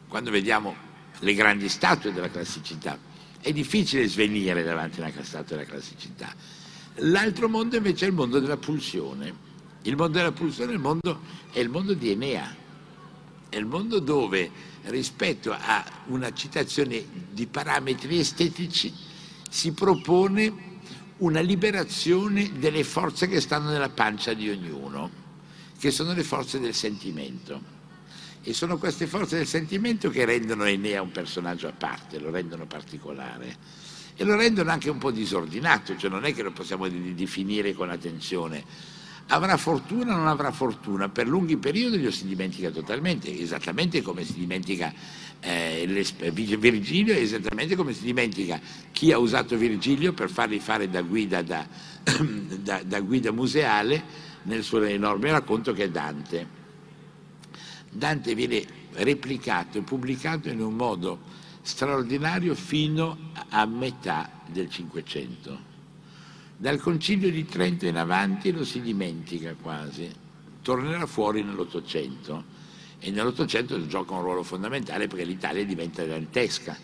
Quando 0.08 0.32
vediamo 0.32 0.76
le 1.20 1.34
grandi 1.36 1.70
statue 1.70 2.12
della 2.12 2.32
classicità, 2.32 2.98
è 3.40 3.54
difficile 3.54 4.08
svenire 4.08 4.64
davanti 4.64 5.00
a 5.00 5.04
una 5.04 5.24
statua 5.24 5.58
della 5.58 5.70
classicità. 5.70 6.34
L'altro 6.96 7.48
mondo 7.48 7.76
invece 7.76 8.06
è 8.06 8.08
il 8.08 8.16
mondo 8.16 8.40
della 8.40 8.58
pulsione. 8.58 9.32
Il 9.84 9.96
mondo 9.96 10.18
della 10.18 10.32
pulsione 10.32 10.72
è 10.72 10.74
il 10.74 10.82
mondo, 10.82 11.20
è 11.52 11.60
il 11.60 11.70
mondo 11.70 11.94
di 11.94 12.10
Enea, 12.10 12.56
è 13.48 13.58
il 13.58 13.66
mondo 13.68 14.00
dove 14.00 14.50
rispetto 14.86 15.52
a 15.52 15.86
una 16.08 16.34
citazione 16.34 17.06
di 17.30 17.46
parametri 17.46 18.18
estetici 18.18 19.05
si 19.56 19.72
propone 19.72 20.74
una 21.20 21.40
liberazione 21.40 22.60
delle 22.60 22.84
forze 22.84 23.30
che 23.30 23.40
stanno 23.40 23.70
nella 23.70 23.88
pancia 23.88 24.34
di 24.34 24.50
ognuno, 24.50 25.10
che 25.80 25.92
sono 25.92 26.12
le 26.12 26.26
forze 26.26 26.60
del 26.60 26.74
sentimento. 26.74 27.74
E 28.44 28.54
sono 28.54 28.78
queste 28.78 29.08
forze 29.08 29.38
del 29.38 29.48
sentimento 29.48 30.10
che 30.10 30.26
rendono 30.26 30.66
Enea 30.66 31.02
un 31.02 31.12
personaggio 31.12 31.70
a 31.70 31.72
parte, 31.72 32.20
lo 32.20 32.32
rendono 32.32 32.66
particolare 32.66 33.56
e 34.18 34.26
lo 34.26 34.36
rendono 34.36 34.72
anche 34.72 34.90
un 34.90 34.98
po' 34.98 35.12
disordinato, 35.12 35.96
cioè 35.96 36.10
non 36.10 36.26
è 36.26 36.34
che 36.34 36.44
lo 36.44 36.52
possiamo 36.52 36.90
definire 36.90 37.74
con 37.74 37.90
attenzione. 37.90 38.62
Avrà 39.28 39.58
fortuna 39.58 40.14
o 40.14 40.18
non 40.18 40.28
avrà 40.28 40.52
fortuna? 40.52 41.10
Per 41.10 41.28
lunghi 41.28 41.58
periodi 41.58 42.02
lo 42.02 42.12
si 42.12 42.28
dimentica 42.28 42.70
totalmente, 42.70 43.36
esattamente 43.40 44.02
come 44.04 44.24
si 44.24 44.34
dimentica 44.34 44.94
eh, 45.40 46.06
Virgilio 46.32 47.14
esattamente 47.14 47.76
come 47.76 47.94
si 47.94 48.04
dimentica 48.04 48.60
chi 48.92 49.12
ha 49.12 49.18
usato 49.18 49.58
Virgilio 49.58 50.14
per 50.14 50.30
fargli 50.30 50.60
fare 50.60 50.90
da 50.90 51.02
guida, 51.02 51.42
da, 51.42 51.68
da, 52.60 52.82
da 52.84 53.00
guida 53.02 53.32
museale 53.32 54.04
nel 54.44 54.64
suo 54.64 54.82
enorme 54.84 55.32
racconto 55.32 55.74
che 55.74 55.86
è 55.86 55.90
Dante. 55.90 56.48
Dante 57.90 58.36
viene 58.36 58.64
replicato 58.94 59.78
e 59.78 59.82
pubblicato 59.82 60.50
in 60.50 60.62
un 60.62 60.74
modo 60.74 61.20
straordinario 61.62 62.56
fino 62.56 63.32
a 63.50 63.66
metà 63.66 64.30
del 64.48 64.70
Cinquecento. 64.70 65.74
Dal 66.58 66.80
concilio 66.80 67.30
di 67.30 67.44
Trento 67.44 67.86
in 67.86 67.98
avanti 67.98 68.54
lo 68.54 68.64
si 68.64 68.80
dimentica 68.80 69.54
quasi, 69.62 70.10
tornerà 70.62 71.06
fuori 71.06 71.44
nell'Ottocento. 71.44 72.54
E 72.98 73.12
nell'Ottocento 73.12 73.86
gioca 73.88 74.14
un 74.14 74.22
ruolo 74.22 74.42
fondamentale 74.42 75.08
perché 75.08 75.26
l'Italia 75.26 75.66
diventa 75.66 76.06
dantesca, 76.06 76.78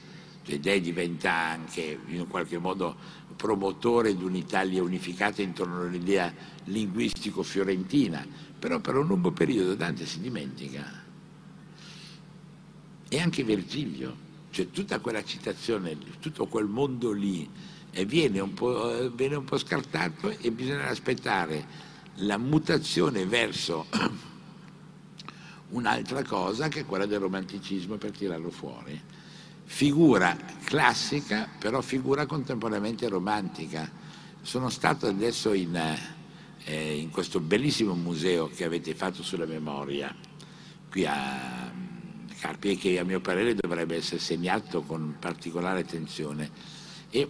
cioè 0.44 0.60
lei 0.62 0.82
diventa 0.82 1.32
anche 1.32 1.98
in 2.08 2.28
qualche 2.28 2.58
modo 2.58 2.98
promotore 3.38 4.14
di 4.16 4.24
un'Italia 4.26 4.84
unificata 4.84 5.42
intorno 5.42 5.84
all'idea 5.84 6.34
linguistico-fiorentina, 6.66 8.28
però 8.60 8.82
per 8.82 8.98
un 8.98 9.08
lungo 9.08 9.32
periodo 9.32 9.74
Dante 9.74 10.06
si 10.06 10.20
dimentica. 10.20 11.02
E 13.08 13.20
anche 13.22 13.44
Virgilio, 13.46 14.16
cioè 14.50 14.70
tutta 14.70 15.00
quella 15.00 15.24
citazione, 15.24 15.98
tutto 16.20 16.46
quel 16.48 16.68
mondo 16.68 17.14
lì 17.14 17.50
viene, 18.06 18.40
un 18.40 18.54
eh, 18.60 19.12
viene 19.14 19.36
un 19.36 19.44
po' 19.44 19.58
scartato 19.58 20.30
e 20.30 20.52
bisogna 20.52 20.88
aspettare 20.88 21.90
la 22.16 22.38
mutazione 22.38 23.26
verso 23.26 23.88
un'altra 25.70 26.24
cosa 26.24 26.68
che 26.68 26.82
è 26.82 26.86
quella 26.86 27.06
del 27.06 27.20
romanticismo 27.20 27.96
per 27.96 28.12
tirarlo 28.12 28.50
fuori. 28.50 29.00
Figura 29.64 30.38
classica, 30.66 31.48
però 31.58 31.82
figura 31.82 32.26
contemporaneamente 32.26 33.08
romantica. 33.08 33.90
Sono 34.42 34.70
stato 34.70 35.08
adesso 35.08 35.54
in, 35.54 35.76
eh, 36.66 36.96
in 36.98 37.10
questo 37.10 37.40
bellissimo 37.40 37.94
museo 37.94 38.50
che 38.50 38.66
avete 38.66 38.94
fatto 38.96 39.24
sulla 39.24 39.46
memoria 39.46 40.14
qui 40.90 41.06
a 41.06 41.72
Carpi 42.40 42.72
e 42.72 42.78
che 42.78 43.00
a 43.00 43.04
mio 43.04 43.22
parere 43.22 43.56
dovrebbe 43.56 43.96
essere 43.96 44.20
segnato 44.20 44.82
con 44.82 45.16
particolare 45.20 45.82
attenzione. 45.82 46.50
E 47.10 47.30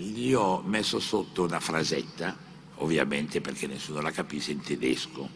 gli 0.00 0.32
ho 0.32 0.62
messo 0.62 0.98
sotto 0.98 1.42
una 1.42 1.60
frasetta, 1.60 2.36
ovviamente 2.76 3.40
perché 3.40 3.66
nessuno 3.66 4.00
la 4.00 4.10
capisse 4.10 4.52
in 4.52 4.60
tedesco. 4.60 5.28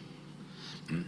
Mm? 0.91 1.01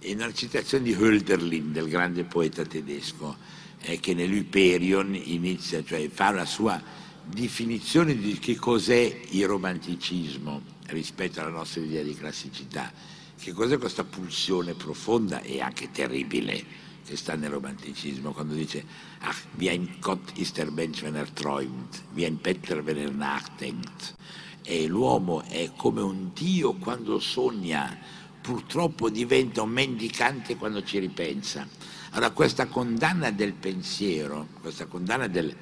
In 0.00 0.16
una 0.16 0.32
citazione 0.32 0.84
di 0.84 0.92
Hölderlin, 0.92 1.72
del 1.72 1.88
grande 1.88 2.24
poeta 2.24 2.64
tedesco, 2.64 3.36
eh, 3.80 4.00
che 4.00 4.14
nell'Hyperion 4.14 5.14
inizia, 5.14 5.84
cioè 5.84 6.08
fa 6.08 6.30
la 6.32 6.44
sua 6.44 6.80
definizione 7.24 8.16
di 8.16 8.38
che 8.38 8.56
cos'è 8.56 9.20
il 9.30 9.46
romanticismo 9.46 10.76
rispetto 10.86 11.40
alla 11.40 11.50
nostra 11.50 11.82
idea 11.82 12.02
di 12.02 12.14
classicità, 12.14 12.92
che 13.38 13.52
cos'è 13.52 13.78
questa 13.78 14.04
pulsione 14.04 14.74
profonda 14.74 15.42
e 15.42 15.60
anche 15.60 15.90
terribile 15.92 16.86
che 17.08 17.16
sta 17.16 17.34
nel 17.34 17.50
romanticismo, 17.50 18.32
quando 18.32 18.52
dice 18.52 18.84
Ach, 19.20 19.40
wie 19.56 19.70
ein 19.70 19.96
Gott 20.00 20.32
ist 20.36 20.58
der 20.58 20.70
Mensch, 20.70 21.02
wenn 21.02 21.16
er 21.16 21.32
träumt, 21.32 22.02
wie 22.12 22.26
ein 22.26 22.38
Bettler, 22.38 22.84
wenn 22.84 22.98
er 22.98 23.12
nachdenkt. 23.12 24.14
E 24.62 24.86
l'uomo 24.86 25.42
è 25.42 25.72
come 25.74 26.02
un 26.02 26.30
Dio 26.34 26.74
quando 26.74 27.18
sogna, 27.18 27.96
purtroppo 28.42 29.08
diventa 29.08 29.62
un 29.62 29.70
mendicante 29.70 30.56
quando 30.56 30.82
ci 30.82 30.98
ripensa. 30.98 31.66
Allora 32.10 32.30
questa 32.30 32.66
condanna 32.66 33.30
del 33.30 33.54
pensiero, 33.54 34.48
questa 34.60 34.84
condanna 34.84 35.26
del, 35.26 35.54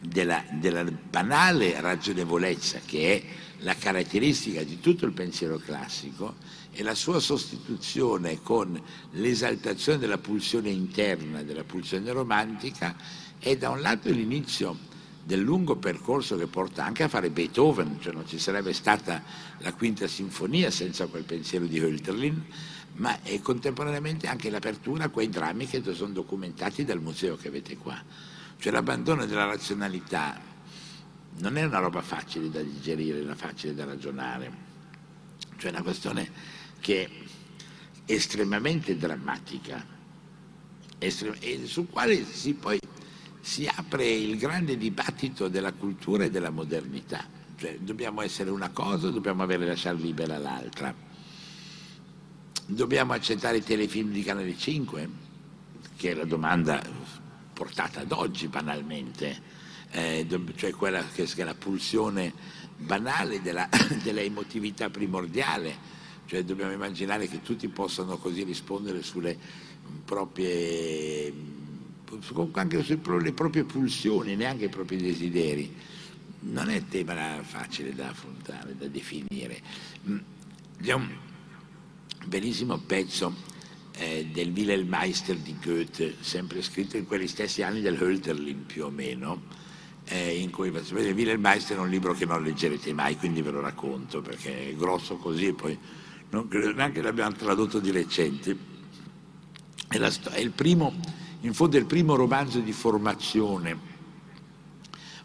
della, 0.00 0.44
della 0.52 0.84
banale 0.84 1.80
ragionevolezza 1.80 2.80
che 2.84 3.16
è 3.16 3.24
la 3.62 3.74
caratteristica 3.74 4.62
di 4.62 4.80
tutto 4.80 5.06
il 5.06 5.12
pensiero 5.12 5.56
classico 5.56 6.36
e 6.72 6.82
la 6.82 6.94
sua 6.94 7.20
sostituzione 7.20 8.42
con 8.42 8.80
l'esaltazione 9.12 9.98
della 9.98 10.18
pulsione 10.18 10.70
interna, 10.70 11.42
della 11.42 11.64
pulsione 11.64 12.10
romantica, 12.12 12.94
è 13.38 13.56
da 13.56 13.70
un 13.70 13.80
lato 13.80 14.10
l'inizio 14.10 14.88
del 15.24 15.40
lungo 15.40 15.76
percorso 15.76 16.36
che 16.36 16.46
porta 16.46 16.84
anche 16.84 17.02
a 17.02 17.08
fare 17.08 17.30
Beethoven, 17.30 17.98
cioè 18.00 18.12
non 18.12 18.26
ci 18.26 18.38
sarebbe 18.38 18.72
stata 18.72 19.22
la 19.58 19.72
quinta 19.72 20.06
sinfonia 20.06 20.70
senza 20.70 21.06
quel 21.06 21.24
pensiero 21.24 21.66
di 21.66 21.78
Hölderlin, 21.78 22.44
ma 22.94 23.22
è 23.22 23.40
contemporaneamente 23.40 24.26
anche 24.26 24.50
l'apertura 24.50 25.04
a 25.04 25.08
quei 25.08 25.28
drammi 25.28 25.66
che 25.66 25.82
sono 25.94 26.12
documentati 26.12 26.84
dal 26.84 27.00
museo 27.00 27.36
che 27.36 27.48
avete 27.48 27.76
qua. 27.76 28.02
Cioè 28.58 28.72
l'abbandono 28.72 29.24
della 29.24 29.46
razionalità 29.46 30.38
non 31.38 31.56
è 31.56 31.64
una 31.64 31.78
roba 31.78 32.02
facile 32.02 32.50
da 32.50 32.60
digerire, 32.60 33.20
una 33.20 33.34
facile 33.34 33.74
da 33.74 33.84
ragionare, 33.84 34.52
cioè 35.56 35.70
è 35.70 35.74
una 35.74 35.82
questione 35.82 36.58
che 36.80 37.04
è 37.04 38.12
estremamente 38.12 38.96
drammatica 38.96 39.98
estrem- 40.98 41.36
e 41.40 41.66
sul 41.66 41.88
quale 41.88 42.24
si 42.24 42.54
poi 42.54 42.78
si 43.40 43.66
apre 43.66 44.08
il 44.08 44.36
grande 44.36 44.76
dibattito 44.76 45.48
della 45.48 45.72
cultura 45.72 46.24
e 46.24 46.30
della 46.30 46.50
modernità. 46.50 47.24
Cioè, 47.56 47.78
dobbiamo 47.78 48.20
essere 48.20 48.50
una 48.50 48.70
cosa 48.70 49.08
o 49.08 49.10
dobbiamo 49.10 49.42
avere 49.42 49.66
lasciare 49.66 49.96
libera 49.96 50.38
l'altra? 50.38 50.94
Dobbiamo 52.66 53.12
accettare 53.12 53.58
i 53.58 53.62
telefilm 53.62 54.12
di 54.12 54.22
Canale 54.22 54.56
5? 54.56 55.08
Che 55.96 56.10
è 56.10 56.14
la 56.14 56.24
domanda 56.24 56.82
portata 57.52 58.00
ad 58.00 58.12
oggi 58.12 58.48
banalmente, 58.48 59.42
eh, 59.90 60.26
cioè 60.56 60.70
quella 60.70 61.04
che 61.12 61.24
è 61.24 61.44
la 61.44 61.54
pulsione 61.54 62.32
banale 62.76 63.42
della, 63.42 63.68
della 64.02 64.20
emotività 64.20 64.88
primordiale, 64.88 65.98
cioè 66.30 66.44
dobbiamo 66.44 66.70
immaginare 66.70 67.26
che 67.26 67.42
tutti 67.42 67.66
possano 67.66 68.16
così 68.16 68.44
rispondere 68.44 69.02
sulle 69.02 69.36
proprie, 70.04 71.32
anche 72.52 72.84
sulle 72.84 73.32
proprie 73.32 73.64
pulsioni, 73.64 74.36
neanche 74.36 74.66
i 74.66 74.68
propri 74.68 74.96
desideri. 74.96 75.74
Non 76.42 76.70
è 76.70 76.84
tema 76.86 77.42
facile 77.42 77.92
da 77.96 78.10
affrontare, 78.10 78.76
da 78.78 78.86
definire. 78.86 79.60
C'è 80.80 80.92
un 80.92 81.08
bellissimo 82.26 82.78
pezzo 82.78 83.34
eh, 83.96 84.28
del 84.32 84.52
Wilhelm 84.52 84.88
Meister 84.88 85.36
di 85.36 85.56
Goethe, 85.60 86.14
sempre 86.20 86.62
scritto 86.62 86.96
in 86.96 87.08
quegli 87.08 87.26
stessi 87.26 87.64
anni 87.64 87.80
del 87.80 88.00
Hölderlin 88.00 88.66
più 88.66 88.84
o 88.84 88.90
meno, 88.90 89.42
eh, 90.04 90.36
in 90.36 90.52
cui 90.52 90.68
il 90.68 91.12
Wilhelm 91.12 91.40
Meister 91.40 91.76
è 91.76 91.80
un 91.80 91.88
libro 91.88 92.12
che 92.14 92.24
non 92.24 92.40
leggerete 92.40 92.92
mai, 92.92 93.16
quindi 93.16 93.42
ve 93.42 93.50
lo 93.50 93.60
racconto 93.60 94.20
perché 94.20 94.68
è 94.68 94.76
grosso 94.76 95.16
così 95.16 95.48
e 95.48 95.54
poi 95.54 95.78
non 96.30 96.48
credo 96.48 96.72
neanche 96.72 97.02
l'abbiamo 97.02 97.34
tradotto 97.34 97.78
di 97.78 97.90
recente. 97.90 98.56
È, 99.88 99.98
la, 99.98 100.12
è 100.30 100.38
il 100.38 100.50
primo, 100.50 100.94
in 101.40 101.54
fondo 101.54 101.76
è 101.76 101.80
il 101.80 101.86
primo 101.86 102.14
romanzo 102.14 102.60
di 102.60 102.72
formazione 102.72 103.88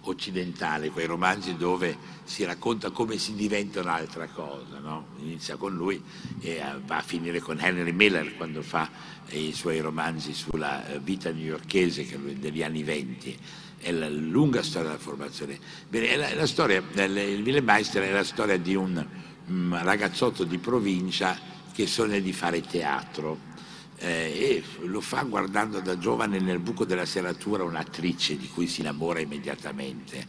occidentale, 0.07 0.89
quei 0.89 1.05
romanzi 1.05 1.55
dove 1.55 1.97
si 2.23 2.43
racconta 2.43 2.91
come 2.91 3.17
si 3.17 3.33
diventa 3.33 3.81
un'altra 3.81 4.27
cosa, 4.27 4.79
no? 4.79 5.07
inizia 5.19 5.55
con 5.55 5.73
lui 5.73 6.01
e 6.39 6.51
eh, 6.51 6.63
va 6.85 6.97
a 6.97 7.01
finire 7.01 7.39
con 7.39 7.59
Henry 7.59 7.91
Miller 7.91 8.35
quando 8.35 8.61
fa 8.61 8.89
i 9.29 9.53
suoi 9.53 9.79
romanzi 9.79 10.33
sulla 10.33 10.87
eh, 10.87 10.99
vita 10.99 11.31
newyorchese 11.31 12.07
degli 12.39 12.63
anni 12.63 12.83
venti, 12.83 13.37
è 13.77 13.91
la 13.91 14.09
lunga 14.09 14.63
storia 14.63 14.89
della 14.89 15.01
formazione. 15.01 15.59
Bene, 15.87 16.09
è 16.09 16.15
la, 16.15 16.27
è 16.29 16.35
la 16.35 16.47
storia, 16.47 16.83
il 16.93 17.41
Willem 17.43 17.63
Meister 17.63 18.03
è 18.03 18.11
la 18.11 18.23
storia 18.23 18.57
di 18.57 18.75
un 18.75 19.05
um, 19.47 19.77
ragazzotto 19.81 20.43
di 20.43 20.57
provincia 20.57 21.37
che 21.73 21.87
sogna 21.87 22.19
di 22.19 22.33
fare 22.33 22.61
teatro 22.61 23.53
eh, 23.97 24.63
e 24.79 24.85
lo 24.87 25.01
fa 25.01 25.23
guardando 25.23 25.79
da 25.79 25.97
giovane 25.97 26.39
nel 26.39 26.59
buco 26.59 26.85
della 26.85 27.05
serratura 27.05 27.63
un'attrice 27.63 28.37
di 28.37 28.47
cui 28.49 28.67
si 28.67 28.81
innamora 28.81 29.19
immediatamente, 29.19 30.25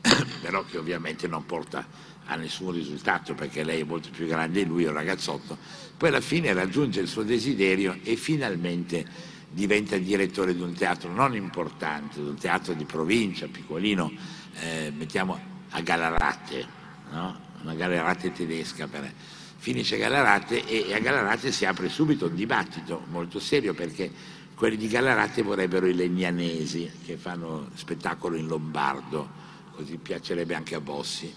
però 0.40 0.64
che 0.64 0.78
ovviamente 0.78 1.26
non 1.26 1.44
porta 1.46 1.86
a 2.26 2.36
nessun 2.36 2.72
risultato 2.72 3.34
perché 3.34 3.62
lei 3.62 3.80
è 3.80 3.84
molto 3.84 4.10
più 4.10 4.26
grande 4.26 4.62
di 4.62 4.68
lui, 4.68 4.84
è 4.84 4.88
un 4.88 4.94
ragazzotto. 4.94 5.56
Poi 5.96 6.08
alla 6.08 6.20
fine 6.20 6.52
raggiunge 6.52 7.00
il 7.00 7.08
suo 7.08 7.22
desiderio 7.22 7.98
e 8.02 8.16
finalmente 8.16 9.32
diventa 9.50 9.96
direttore 9.96 10.54
di 10.54 10.62
un 10.62 10.74
teatro 10.74 11.12
non 11.12 11.34
importante, 11.36 12.20
di 12.20 12.28
un 12.28 12.36
teatro 12.36 12.74
di 12.74 12.84
provincia, 12.84 13.46
piccolino, 13.46 14.12
eh, 14.60 14.92
mettiamo 14.96 15.38
a 15.70 15.80
Galarate, 15.80 16.66
no? 17.12 17.43
Una 17.64 17.74
Galarate 17.74 18.30
tedesca 18.30 18.86
per 18.86 19.12
finisce 19.56 19.96
Galarate 19.96 20.66
e 20.66 20.92
a 20.92 20.98
Galarate 20.98 21.50
si 21.50 21.64
apre 21.64 21.88
subito 21.88 22.26
un 22.26 22.34
dibattito 22.34 23.06
molto 23.08 23.40
serio 23.40 23.72
perché 23.72 24.10
quelli 24.54 24.76
di 24.76 24.88
Galarate 24.88 25.40
vorrebbero 25.40 25.86
i 25.86 25.94
legnanesi 25.94 26.90
che 27.04 27.16
fanno 27.16 27.70
spettacolo 27.74 28.36
in 28.36 28.46
lombardo, 28.46 29.26
così 29.74 29.96
piacerebbe 29.96 30.54
anche 30.54 30.74
a 30.74 30.80
Bossi. 30.80 31.32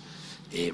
E, 0.49 0.73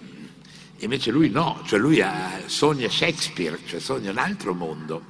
invece 0.79 1.11
lui 1.11 1.29
no, 1.29 1.61
cioè 1.65 1.77
lui 1.77 2.03
sogna 2.47 2.89
Shakespeare, 2.89 3.59
cioè 3.65 3.79
sogna 3.79 4.09
un 4.09 4.17
altro 4.17 4.55
mondo. 4.55 5.03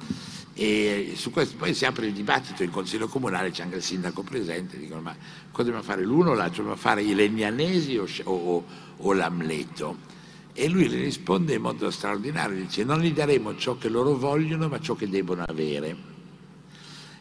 E 0.52 1.14
su 1.16 1.30
questo 1.30 1.56
poi 1.56 1.74
si 1.74 1.86
apre 1.86 2.06
il 2.06 2.12
dibattito 2.12 2.62
in 2.62 2.70
consiglio 2.70 3.08
comunale, 3.08 3.50
c'è 3.50 3.62
anche 3.62 3.76
il 3.76 3.82
sindaco 3.82 4.22
presente, 4.22 4.78
dicono 4.78 5.00
ma 5.00 5.16
cosa 5.50 5.70
dobbiamo 5.70 5.82
fare 5.82 6.04
l'uno 6.04 6.30
o 6.30 6.34
l'altro, 6.34 6.58
dobbiamo 6.58 6.76
fare 6.76 7.02
i 7.02 7.14
legnanesi 7.14 7.96
o, 7.96 8.06
o, 8.24 8.64
o 8.98 9.12
l'Amleto? 9.14 10.13
E 10.56 10.68
lui 10.68 10.88
le 10.88 10.98
risponde 10.98 11.54
in 11.54 11.62
modo 11.62 11.90
straordinario, 11.90 12.56
dice 12.56 12.84
non 12.84 13.00
gli 13.00 13.12
daremo 13.12 13.56
ciò 13.56 13.76
che 13.76 13.88
loro 13.88 14.16
vogliono 14.16 14.68
ma 14.68 14.80
ciò 14.80 14.94
che 14.94 15.08
debbono 15.08 15.42
avere. 15.42 15.96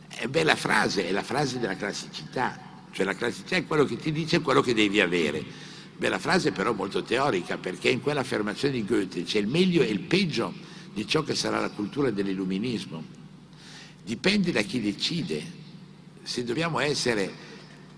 È 0.07 0.27
bella 0.27 0.55
frase, 0.55 1.07
è 1.07 1.11
la 1.11 1.23
frase 1.23 1.57
della 1.57 1.75
classicità, 1.75 2.59
cioè 2.91 3.03
la 3.03 3.15
classicità 3.15 3.55
è 3.55 3.65
quello 3.65 3.85
che 3.85 3.97
ti 3.97 4.11
dice 4.11 4.41
quello 4.41 4.61
che 4.61 4.75
devi 4.75 5.01
avere. 5.01 5.43
Bella 5.97 6.19
frase 6.19 6.51
però 6.51 6.73
molto 6.73 7.01
teorica 7.01 7.57
perché 7.57 7.89
in 7.89 8.01
quell'affermazione 8.01 8.75
di 8.75 8.85
Goethe 8.85 9.23
c'è 9.23 9.39
il 9.39 9.47
meglio 9.47 9.81
e 9.81 9.87
il 9.87 10.01
peggio 10.01 10.53
di 10.93 11.07
ciò 11.07 11.23
che 11.23 11.33
sarà 11.33 11.59
la 11.59 11.71
cultura 11.71 12.11
dell'illuminismo. 12.11 13.03
Dipende 14.03 14.51
da 14.51 14.61
chi 14.61 14.79
decide. 14.79 15.61
Se 16.21 16.43
dobbiamo 16.43 16.79
essere 16.79 17.31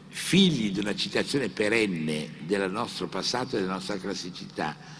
figli 0.08 0.72
di 0.72 0.80
una 0.80 0.96
citazione 0.96 1.50
perenne 1.50 2.36
del 2.46 2.72
nostro 2.72 3.08
passato 3.08 3.58
e 3.58 3.60
della 3.60 3.74
nostra 3.74 3.98
classicità, 3.98 4.95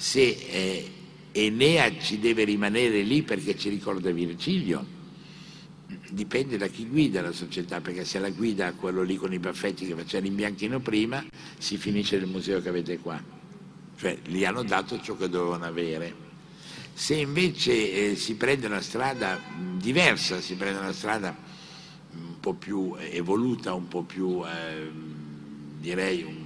se 0.00 0.22
eh, 0.30 0.90
Enea 1.32 1.98
ci 1.98 2.18
deve 2.18 2.44
rimanere 2.44 3.02
lì 3.02 3.22
perché 3.22 3.54
ci 3.54 3.68
ricorda 3.68 4.10
Virgilio, 4.10 4.82
dipende 6.08 6.56
da 6.56 6.68
chi 6.68 6.86
guida 6.86 7.20
la 7.20 7.32
società, 7.32 7.82
perché 7.82 8.06
se 8.06 8.18
la 8.18 8.30
guida 8.30 8.72
quello 8.72 9.02
lì 9.02 9.16
con 9.16 9.30
i 9.34 9.38
baffetti 9.38 9.86
che 9.86 9.94
faceva 9.94 10.26
in 10.26 10.36
bianchino 10.36 10.80
prima, 10.80 11.22
si 11.58 11.76
finisce 11.76 12.16
nel 12.16 12.28
museo 12.28 12.62
che 12.62 12.70
avete 12.70 12.98
qua. 12.98 13.22
Cioè 13.98 14.16
gli 14.24 14.42
hanno 14.42 14.62
dato 14.62 14.98
ciò 15.02 15.18
che 15.18 15.28
dovevano 15.28 15.66
avere. 15.66 16.14
Se 16.94 17.16
invece 17.16 18.12
eh, 18.12 18.16
si 18.16 18.36
prende 18.36 18.68
una 18.68 18.80
strada 18.80 19.38
diversa, 19.76 20.40
si 20.40 20.54
prende 20.54 20.78
una 20.78 20.94
strada 20.94 21.36
un 22.14 22.40
po' 22.40 22.54
più 22.54 22.94
evoluta, 22.98 23.74
un 23.74 23.86
po' 23.86 24.02
più, 24.02 24.42
eh, 24.46 24.90
direi, 25.78 26.22
un, 26.22 26.36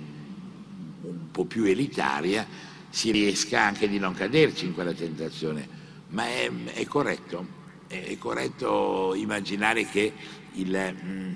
un 1.02 1.30
po' 1.30 1.44
più 1.44 1.62
elitaria, 1.62 2.72
si 2.94 3.10
riesca 3.10 3.60
anche 3.60 3.88
di 3.88 3.98
non 3.98 4.14
caderci 4.14 4.66
in 4.66 4.72
quella 4.72 4.92
tentazione. 4.92 5.68
Ma 6.10 6.28
è, 6.28 6.48
è 6.74 6.84
corretto, 6.84 7.44
è, 7.88 8.04
è, 8.04 8.18
corretto 8.18 9.14
immaginare 9.16 9.84
che 9.88 10.12
il, 10.52 10.96
mm, 11.04 11.32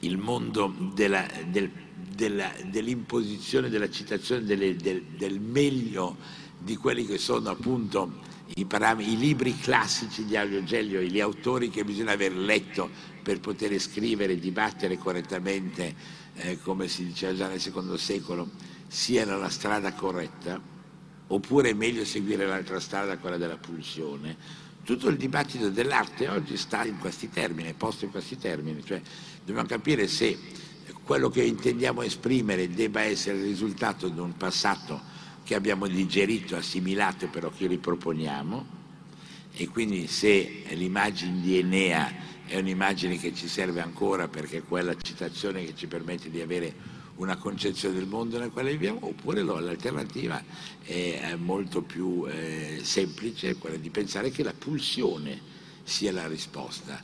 il 0.00 0.16
mondo 0.16 0.74
della, 0.94 1.26
del, 1.50 1.70
della, 2.14 2.50
dell'imposizione, 2.64 3.68
della 3.68 3.90
citazione 3.90 4.42
delle, 4.44 4.74
del, 4.76 5.02
del 5.02 5.38
meglio 5.38 6.16
di 6.60 6.76
quelli 6.76 7.04
che 7.04 7.18
sono 7.18 7.50
appunto 7.50 8.20
i, 8.54 8.66
i, 8.66 9.16
libri 9.18 9.54
classici 9.58 10.24
di 10.24 10.34
Aglio 10.34 10.64
Gelio, 10.64 11.02
gli 11.02 11.20
autori 11.20 11.68
che 11.68 11.84
bisogna 11.84 12.12
aver 12.12 12.34
letto 12.34 12.88
per 13.22 13.40
poter 13.40 13.78
scrivere, 13.78 14.38
dibattere 14.38 14.96
correttamente, 14.96 15.94
eh, 16.36 16.58
come 16.62 16.88
si 16.88 17.04
diceva 17.04 17.34
già 17.34 17.48
nel 17.48 17.60
secondo 17.60 17.98
secolo, 17.98 18.48
siano 18.88 19.38
la 19.38 19.48
strada 19.48 19.92
corretta, 19.92 20.60
oppure 21.28 21.70
è 21.70 21.72
meglio 21.72 22.04
seguire 22.04 22.46
l'altra 22.46 22.80
strada, 22.80 23.18
quella 23.18 23.36
della 23.36 23.56
pulsione. 23.56 24.36
Tutto 24.84 25.08
il 25.08 25.16
dibattito 25.16 25.68
dell'arte 25.70 26.28
oggi 26.28 26.56
sta 26.56 26.84
in 26.84 26.98
questi 26.98 27.28
termini, 27.28 27.70
è 27.70 27.74
posto 27.74 28.04
in 28.04 28.10
questi 28.10 28.38
termini, 28.38 28.84
cioè 28.84 29.00
dobbiamo 29.44 29.66
capire 29.66 30.06
se 30.06 30.38
quello 31.02 31.28
che 31.28 31.42
intendiamo 31.42 32.02
esprimere 32.02 32.68
debba 32.68 33.00
essere 33.00 33.38
il 33.38 33.44
risultato 33.44 34.08
di 34.08 34.18
un 34.18 34.36
passato 34.36 35.00
che 35.42 35.54
abbiamo 35.54 35.86
digerito, 35.86 36.56
assimilato 36.56 37.28
però 37.28 37.50
che 37.50 37.66
riproponiamo 37.66 38.74
e 39.52 39.68
quindi 39.68 40.06
se 40.06 40.64
l'immagine 40.70 41.40
di 41.40 41.58
Enea 41.58 42.12
è 42.46 42.58
un'immagine 42.58 43.18
che 43.18 43.32
ci 43.34 43.48
serve 43.48 43.80
ancora 43.80 44.28
perché 44.28 44.58
è 44.58 44.62
quella 44.64 44.94
citazione 44.96 45.64
che 45.64 45.74
ci 45.74 45.86
permette 45.86 46.30
di 46.30 46.40
avere 46.40 46.74
una 47.16 47.36
concezione 47.36 47.94
del 47.94 48.06
mondo 48.06 48.38
nel 48.38 48.50
quale 48.50 48.70
viviamo, 48.70 48.98
oppure 49.02 49.42
no, 49.42 49.58
l'alternativa 49.58 50.42
è 50.82 51.34
molto 51.36 51.82
più 51.82 52.26
eh, 52.28 52.80
semplice, 52.82 53.56
quella 53.56 53.76
di 53.76 53.90
pensare 53.90 54.30
che 54.30 54.42
la 54.42 54.54
pulsione 54.56 55.40
sia 55.82 56.12
la 56.12 56.26
risposta. 56.26 57.02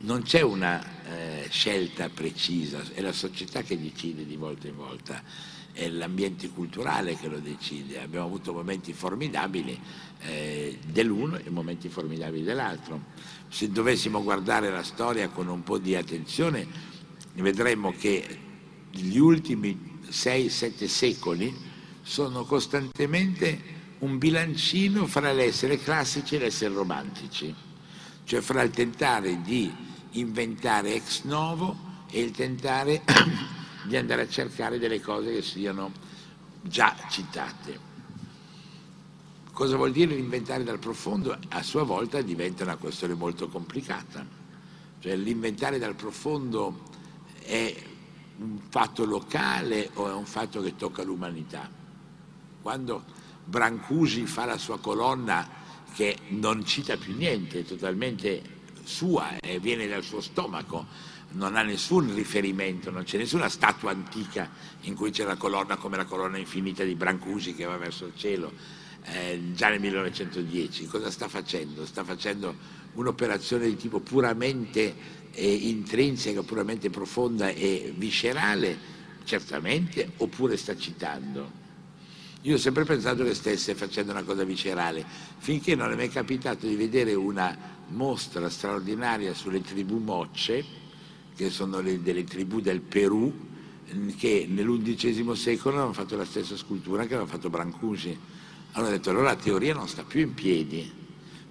Non 0.00 0.22
c'è 0.22 0.42
una 0.42 0.80
eh, 1.04 1.46
scelta 1.50 2.08
precisa, 2.08 2.82
è 2.94 3.00
la 3.00 3.12
società 3.12 3.62
che 3.62 3.80
decide 3.80 4.24
di 4.24 4.36
volta 4.36 4.68
in 4.68 4.76
volta 4.76 5.22
è 5.78 5.88
l'ambiente 5.88 6.48
culturale 6.48 7.16
che 7.16 7.28
lo 7.28 7.38
decide. 7.38 8.00
Abbiamo 8.00 8.26
avuto 8.26 8.52
momenti 8.52 8.92
formidabili 8.92 9.80
eh, 10.22 10.76
dell'uno 10.84 11.36
e 11.38 11.50
momenti 11.50 11.88
formidabili 11.88 12.42
dell'altro. 12.42 13.00
Se 13.48 13.70
dovessimo 13.70 14.24
guardare 14.24 14.70
la 14.70 14.82
storia 14.82 15.28
con 15.28 15.46
un 15.46 15.62
po' 15.62 15.78
di 15.78 15.94
attenzione, 15.94 16.66
vedremmo 17.34 17.92
che 17.92 18.46
gli 18.90 19.18
ultimi 19.18 19.98
6-7 20.10 20.86
secoli 20.86 21.54
sono 22.02 22.44
costantemente 22.44 23.76
un 23.98 24.18
bilancino 24.18 25.06
fra 25.06 25.32
l'essere 25.32 25.78
classici 25.78 26.36
e 26.36 26.38
l'essere 26.38 26.74
romantici, 26.74 27.54
cioè 28.24 28.40
fra 28.40 28.62
il 28.62 28.70
tentare 28.70 29.42
di 29.42 29.70
inventare 30.12 30.94
ex 30.94 31.24
novo 31.24 31.76
e 32.10 32.20
il 32.20 32.30
tentare 32.30 33.02
di 33.84 33.96
andare 33.96 34.22
a 34.22 34.28
cercare 34.28 34.78
delle 34.78 35.00
cose 35.00 35.34
che 35.34 35.42
siano 35.42 35.92
già 36.62 36.96
citate. 37.10 37.86
Cosa 39.52 39.76
vuol 39.76 39.90
dire 39.90 40.14
l'inventare 40.14 40.62
dal 40.62 40.78
profondo? 40.78 41.36
A 41.48 41.62
sua 41.62 41.82
volta 41.82 42.22
diventa 42.22 42.62
una 42.62 42.76
questione 42.76 43.14
molto 43.14 43.48
complicata. 43.48 44.24
Cioè 45.00 45.16
l'inventare 45.16 45.78
dal 45.78 45.96
profondo 45.96 46.84
è 47.40 47.74
un 48.38 48.58
fatto 48.68 49.04
locale 49.04 49.90
o 49.94 50.08
è 50.08 50.12
un 50.12 50.26
fatto 50.26 50.60
che 50.62 50.76
tocca 50.76 51.02
l'umanità? 51.02 51.68
Quando 52.62 53.04
Brancusi 53.44 54.26
fa 54.26 54.44
la 54.44 54.58
sua 54.58 54.78
colonna 54.78 55.48
che 55.94 56.18
non 56.28 56.64
cita 56.64 56.96
più 56.96 57.16
niente, 57.16 57.60
è 57.60 57.64
totalmente 57.64 58.56
sua 58.84 59.38
e 59.38 59.58
viene 59.58 59.86
dal 59.86 60.02
suo 60.02 60.20
stomaco, 60.20 60.86
non 61.30 61.56
ha 61.56 61.62
nessun 61.62 62.14
riferimento, 62.14 62.90
non 62.90 63.04
c'è 63.04 63.18
nessuna 63.18 63.48
statua 63.48 63.90
antica 63.90 64.50
in 64.82 64.94
cui 64.94 65.10
c'è 65.10 65.24
la 65.24 65.36
colonna 65.36 65.76
come 65.76 65.96
la 65.96 66.04
colonna 66.04 66.38
infinita 66.38 66.84
di 66.84 66.94
Brancusi 66.94 67.54
che 67.54 67.64
va 67.64 67.76
verso 67.76 68.06
il 68.06 68.12
cielo, 68.16 68.52
eh, 69.04 69.52
già 69.54 69.68
nel 69.68 69.80
1910. 69.80 70.86
Cosa 70.86 71.10
sta 71.10 71.28
facendo? 71.28 71.84
Sta 71.84 72.04
facendo 72.04 72.54
un'operazione 72.94 73.66
di 73.66 73.76
tipo 73.76 74.00
puramente 74.00 74.94
eh, 75.32 75.52
intrinseca, 75.52 76.42
puramente 76.42 76.90
profonda 76.90 77.48
e 77.48 77.92
viscerale, 77.96 78.76
certamente, 79.24 80.12
oppure 80.16 80.56
sta 80.56 80.76
citando? 80.76 81.66
Io 82.42 82.54
ho 82.54 82.58
sempre 82.58 82.84
pensato 82.84 83.24
che 83.24 83.34
stesse 83.34 83.74
facendo 83.74 84.12
una 84.12 84.22
cosa 84.22 84.44
viscerale, 84.44 85.04
finché 85.38 85.74
non 85.74 85.90
è 85.90 85.96
mai 85.96 86.08
capitato 86.08 86.66
di 86.66 86.76
vedere 86.76 87.14
una 87.14 87.76
mostra 87.88 88.48
straordinaria 88.48 89.34
sulle 89.34 89.60
tribù 89.60 89.98
mocce, 89.98 90.64
che 91.34 91.50
sono 91.50 91.80
le, 91.80 92.00
delle 92.00 92.24
tribù 92.24 92.60
del 92.60 92.80
Perù, 92.80 93.46
che 94.16 94.46
nell'undicesimo 94.48 95.34
secolo 95.34 95.80
hanno 95.80 95.92
fatto 95.92 96.16
la 96.16 96.24
stessa 96.24 96.56
scultura 96.56 97.06
che 97.06 97.14
aveva 97.14 97.28
fatto 97.28 97.48
Brancusi. 97.48 98.16
Allora 98.72 98.92
ho 98.92 98.96
detto, 98.96 99.10
allora 99.10 99.26
la 99.26 99.36
teoria 99.36 99.74
non 99.74 99.88
sta 99.88 100.04
più 100.04 100.20
in 100.20 100.34
piedi. 100.34 100.97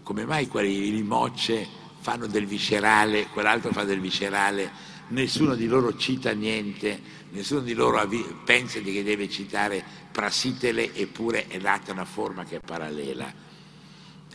Come 0.08 0.24
mai 0.24 0.48
quelli 0.48 0.90
di 0.90 1.04
Mocce 1.04 1.68
fanno 2.00 2.28
del 2.28 2.46
viscerale, 2.46 3.26
quell'altro 3.26 3.74
fa 3.74 3.84
del 3.84 4.00
viscerale, 4.00 4.72
nessuno 5.10 5.54
di 5.54 5.68
loro 5.68 5.98
cita 5.98 6.32
niente, 6.32 7.02
nessuno 7.32 7.60
di 7.60 7.74
loro 7.74 8.08
pensa 8.46 8.80
di 8.80 8.94
che 8.94 9.04
deve 9.04 9.28
citare 9.28 9.84
Prassitele, 10.10 10.96
eppure 10.96 11.48
è 11.48 11.60
data 11.60 11.92
una 11.92 12.06
forma 12.06 12.46
che 12.46 12.56
è 12.56 12.60
parallela. 12.62 13.30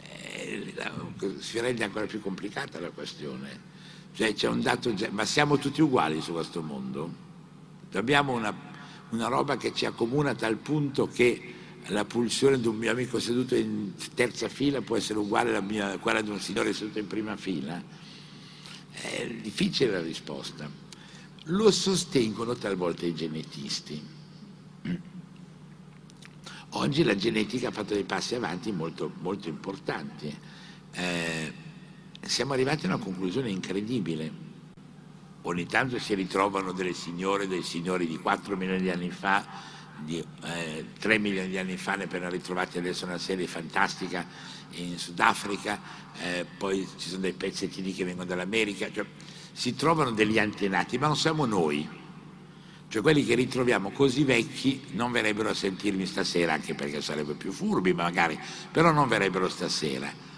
Eh, 0.03 0.75
si 1.39 1.59
rende 1.59 1.85
ancora 1.85 2.05
più 2.05 2.21
complicata 2.21 2.79
la 2.79 2.91
questione. 2.91 3.59
Cioè 4.15 4.35
dato, 4.57 4.95
ma 5.13 5.25
siamo 5.25 5.57
tutti 5.57 5.81
uguali 5.81 6.21
su 6.21 6.33
questo 6.33 6.61
mondo? 6.61 7.11
Abbiamo 7.95 8.35
una, 8.35 8.55
una 9.09 9.29
roba 9.29 9.57
che 9.57 9.73
ci 9.73 9.87
accomuna 9.87 10.33
a 10.33 10.35
tal 10.35 10.57
punto 10.57 11.09
che 11.09 11.55
la 11.87 12.05
pulsione 12.05 12.61
di 12.61 12.69
un 12.69 12.77
mio 12.77 12.91
amico 12.91 13.19
seduto 13.19 13.55
in 13.55 13.93
terza 14.15 14.49
fila 14.49 14.81
può 14.81 14.97
essere 14.97 15.19
uguale 15.19 15.57
a 15.57 15.99
quella 15.99 16.21
di 16.21 16.31
un 16.31 16.39
signore 16.39 16.73
seduto 16.73 16.99
in 16.99 17.07
prima 17.07 17.37
fila? 17.37 17.83
È 18.91 19.27
difficile 19.41 19.93
la 19.93 20.01
risposta. 20.01 20.71
Lo 21.47 21.71
sostengono 21.71 22.55
talvolta 22.55 23.05
i 23.05 23.15
genetisti. 23.15 24.01
Oggi 26.75 27.03
la 27.03 27.17
genetica 27.17 27.69
ha 27.69 27.73
fatto 27.73 27.95
dei 27.95 28.05
passi 28.05 28.35
avanti 28.35 28.71
molto, 28.73 29.13
molto 29.21 29.49
importanti. 29.49 30.35
Eh, 30.93 31.53
siamo 32.21 32.53
arrivati 32.53 32.87
a 32.87 32.89
una 32.89 32.99
conclusione 32.99 33.51
incredibile. 33.51 34.51
Ogni 35.43 35.67
tanto 35.67 35.99
si 35.99 36.15
ritrovano 36.15 36.73
delle 36.73 36.95
signore, 36.95 37.49
dei 37.49 37.63
signori 37.63 38.07
di 38.07 38.17
4 38.17 38.57
milioni 38.57 38.81
di 38.81 38.91
anni 38.91 39.11
fa, 39.11 39.45
di 39.99 40.25
eh, 40.45 40.87
3 40.99 41.19
milioni 41.19 41.49
di 41.49 41.59
anni 41.59 41.77
fa, 41.77 41.95
ne 41.95 42.05
appena 42.05 42.29
ritrovati 42.29 42.79
adesso 42.79 43.05
una 43.05 43.19
serie 43.19 43.47
fantastica 43.47 44.27
in 44.73 44.99
Sudafrica, 44.99 45.81
eh, 46.21 46.47
poi 46.57 46.87
ci 46.97 47.09
sono 47.09 47.23
dei 47.23 47.33
pezzettini 47.33 47.93
che 47.93 48.05
vengono 48.05 48.27
dall'America, 48.27 48.91
cioè, 48.93 49.05
si 49.53 49.75
trovano 49.75 50.11
degli 50.13 50.39
antenati, 50.39 50.99
ma 50.99 51.07
non 51.07 51.17
siamo 51.17 51.45
noi. 51.45 52.01
Cioè 52.89 53.01
quelli 53.01 53.25
che 53.25 53.35
ritroviamo 53.35 53.91
così 53.91 54.23
vecchi 54.23 54.83
non 54.93 55.13
verrebbero 55.13 55.49
a 55.49 55.55
sentirmi 55.55 56.05
stasera, 56.05 56.53
anche 56.53 56.75
perché 56.75 57.01
sarebbero 57.01 57.37
più 57.37 57.51
furbi 57.51 57.95
magari, 57.95 58.39
però 58.71 58.93
non 58.93 59.09
verrebbero 59.09 59.49
stasera 59.49 60.31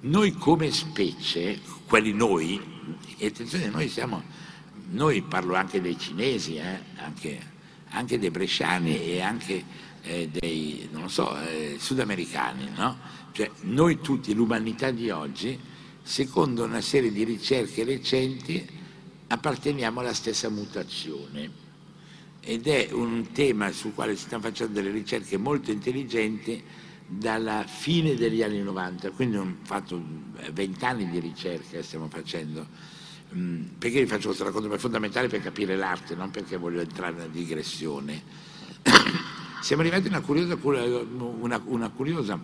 noi 0.00 0.32
come 0.32 0.70
specie, 0.70 1.60
quelli 1.86 2.12
noi, 2.12 2.60
e 3.18 3.26
attenzione, 3.26 3.68
noi 3.68 3.88
siamo, 3.88 4.22
noi 4.90 5.22
parlo 5.22 5.54
anche 5.54 5.80
dei 5.80 5.98
cinesi, 5.98 6.56
eh, 6.56 6.80
anche, 6.96 7.49
anche, 7.90 8.18
dei 8.18 8.30
bresciani 8.30 9.00
e 9.00 9.20
anche 9.20 9.64
eh, 10.02 10.28
dei, 10.28 10.88
non 10.92 11.10
so, 11.10 11.38
eh, 11.40 11.76
sudamericani, 11.78 12.70
no? 12.74 12.98
Cioè 13.32 13.50
noi 13.62 14.00
tutti, 14.00 14.34
l'umanità 14.34 14.90
di 14.90 15.10
oggi, 15.10 15.58
secondo 16.02 16.64
una 16.64 16.80
serie 16.80 17.12
di 17.12 17.24
ricerche 17.24 17.84
recenti, 17.84 18.66
apparteniamo 19.28 20.00
alla 20.00 20.14
stessa 20.14 20.48
mutazione 20.48 21.68
ed 22.40 22.66
è 22.66 22.88
un 22.92 23.30
tema 23.32 23.70
sul 23.70 23.94
quale 23.94 24.16
si 24.16 24.24
stanno 24.24 24.42
facendo 24.42 24.72
delle 24.72 24.90
ricerche 24.90 25.36
molto 25.36 25.70
intelligenti 25.70 26.62
dalla 27.06 27.64
fine 27.66 28.14
degli 28.14 28.42
anni 28.42 28.60
90, 28.60 29.10
quindi 29.10 29.36
ho 29.36 29.56
fatto 29.62 30.02
vent'anni 30.52 31.08
di 31.10 31.18
ricerca 31.18 31.82
stiamo 31.82 32.08
facendo. 32.08 32.66
Mm, 33.34 33.62
perché 33.78 34.00
vi 34.00 34.06
faccio 34.06 34.26
questo 34.26 34.44
racconto? 34.44 34.72
È 34.72 34.78
fondamentale 34.78 35.28
per 35.28 35.40
capire 35.40 35.76
l'arte, 35.76 36.14
non 36.14 36.30
perché 36.30 36.56
voglio 36.56 36.80
entrare 36.80 37.12
nella 37.12 37.26
digressione. 37.26 38.22
Siamo 39.62 39.82
arrivati 39.82 40.06
a 40.06 40.10
una 40.10 40.20
curiosa, 40.20 40.56
una, 40.56 41.60
una 41.64 41.88
curiosa 41.90 42.38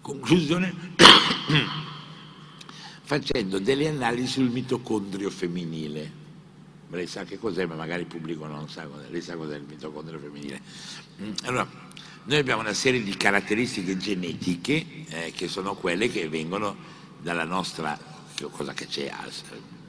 conclusione 0.00 0.92
facendo 3.02 3.58
delle 3.58 3.88
analisi 3.88 4.32
sul 4.32 4.50
mitocondrio 4.50 5.30
femminile. 5.30 6.22
lei 6.90 7.06
sa 7.06 7.24
che 7.24 7.38
cos'è, 7.38 7.66
ma 7.66 7.74
magari 7.74 8.02
il 8.02 8.06
pubblico 8.06 8.46
non 8.46 8.68
sa 8.68 8.86
lei 9.08 9.22
sa 9.22 9.34
cos'è 9.34 9.56
il 9.56 9.64
mitocondrio 9.66 10.18
femminile. 10.18 10.60
Mm, 11.22 11.32
allora, 11.44 11.68
noi 12.24 12.38
abbiamo 12.38 12.60
una 12.60 12.74
serie 12.74 13.02
di 13.02 13.16
caratteristiche 13.16 13.96
genetiche 13.96 15.06
eh, 15.08 15.32
che 15.34 15.48
sono 15.48 15.74
quelle 15.74 16.08
che 16.08 16.28
vengono 16.28 16.76
dalla 17.20 17.44
nostra, 17.44 17.98
cosa 18.50 18.72
che 18.72 18.86
c'è, 18.86 19.12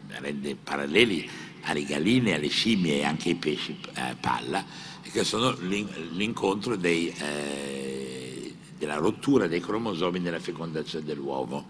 rende 0.07 0.55
paralleli 0.55 1.29
alle 1.63 1.83
galline, 1.83 2.35
alle 2.35 2.47
scimmie 2.47 2.99
e 2.99 3.03
anche 3.03 3.29
ai 3.29 3.35
pesci 3.35 3.77
eh, 3.93 4.15
palla, 4.19 4.63
che 5.01 5.23
sono 5.23 5.55
l'incontro 5.59 6.75
dei, 6.75 7.07
eh, 7.09 8.53
della 8.77 8.95
rottura 8.95 9.47
dei 9.47 9.61
cromosomi 9.61 10.19
nella 10.19 10.39
fecondazione 10.39 11.05
dell'uovo, 11.05 11.65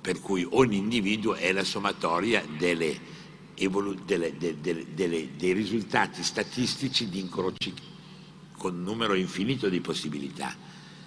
per 0.00 0.20
cui 0.20 0.46
ogni 0.50 0.76
individuo 0.76 1.34
è 1.34 1.52
la 1.52 1.64
sommatoria 1.64 2.44
delle, 2.58 2.98
delle, 4.04 4.36
delle, 4.36 5.28
dei 5.36 5.52
risultati 5.52 6.22
statistici 6.22 7.08
di 7.08 7.20
incroci 7.20 7.72
con 8.56 8.82
numero 8.82 9.14
infinito 9.14 9.68
di 9.68 9.80
possibilità. 9.80 10.54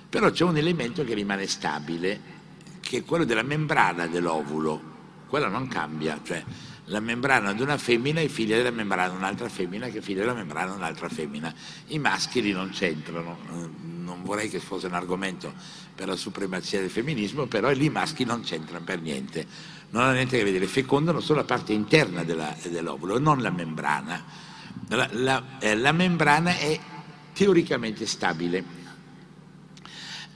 Però 0.09 0.31
c'è 0.31 0.45
un 0.45 0.55
elemento 0.55 1.03
che 1.03 1.13
rimane 1.13 1.45
stabile, 1.45 2.33
che 2.79 2.99
è 2.99 3.03
quello 3.03 3.25
della 3.25 3.43
membrana 3.43 4.07
dell'ovulo, 4.07 4.93
quella 5.35 5.49
non 5.49 5.67
cambia, 5.67 6.17
cioè 6.23 6.41
la 6.85 7.01
membrana 7.01 7.51
di 7.51 7.61
una 7.61 7.77
femmina 7.77 8.21
è 8.21 8.27
figlia 8.29 8.55
della 8.55 8.71
membrana 8.71 9.09
di 9.09 9.17
un'altra 9.17 9.49
femmina 9.49 9.89
che 9.89 9.97
è 9.97 10.01
figlia 10.01 10.21
della 10.21 10.33
membrana 10.33 10.71
di 10.71 10.77
un'altra 10.77 11.09
femmina. 11.09 11.53
I 11.87 11.99
maschi 11.99 12.53
non 12.53 12.69
c'entrano, 12.69 13.37
non 13.49 14.21
vorrei 14.23 14.47
che 14.47 14.59
fosse 14.59 14.87
un 14.87 14.93
argomento 14.93 15.53
per 15.93 16.07
la 16.07 16.15
supremazia 16.15 16.79
del 16.79 16.89
femminismo, 16.89 17.47
però 17.47 17.69
lì 17.71 17.87
i 17.87 17.89
maschi 17.89 18.23
non 18.23 18.43
c'entrano 18.43 18.85
per 18.85 19.01
niente, 19.01 19.45
non 19.89 20.03
hanno 20.03 20.13
niente 20.13 20.35
a 20.35 20.39
che 20.39 20.45
vedere, 20.45 20.67
fecondano 20.67 21.19
solo 21.19 21.39
la 21.39 21.45
parte 21.45 21.73
interna 21.73 22.23
della, 22.23 22.55
dell'ovulo, 22.69 23.19
non 23.19 23.41
la 23.41 23.51
membrana. 23.51 24.23
La, 24.87 25.09
la, 25.11 25.43
eh, 25.59 25.75
la 25.75 25.91
membrana 25.91 26.55
è 26.55 26.79
teoricamente 27.33 28.05
stabile. 28.05 28.63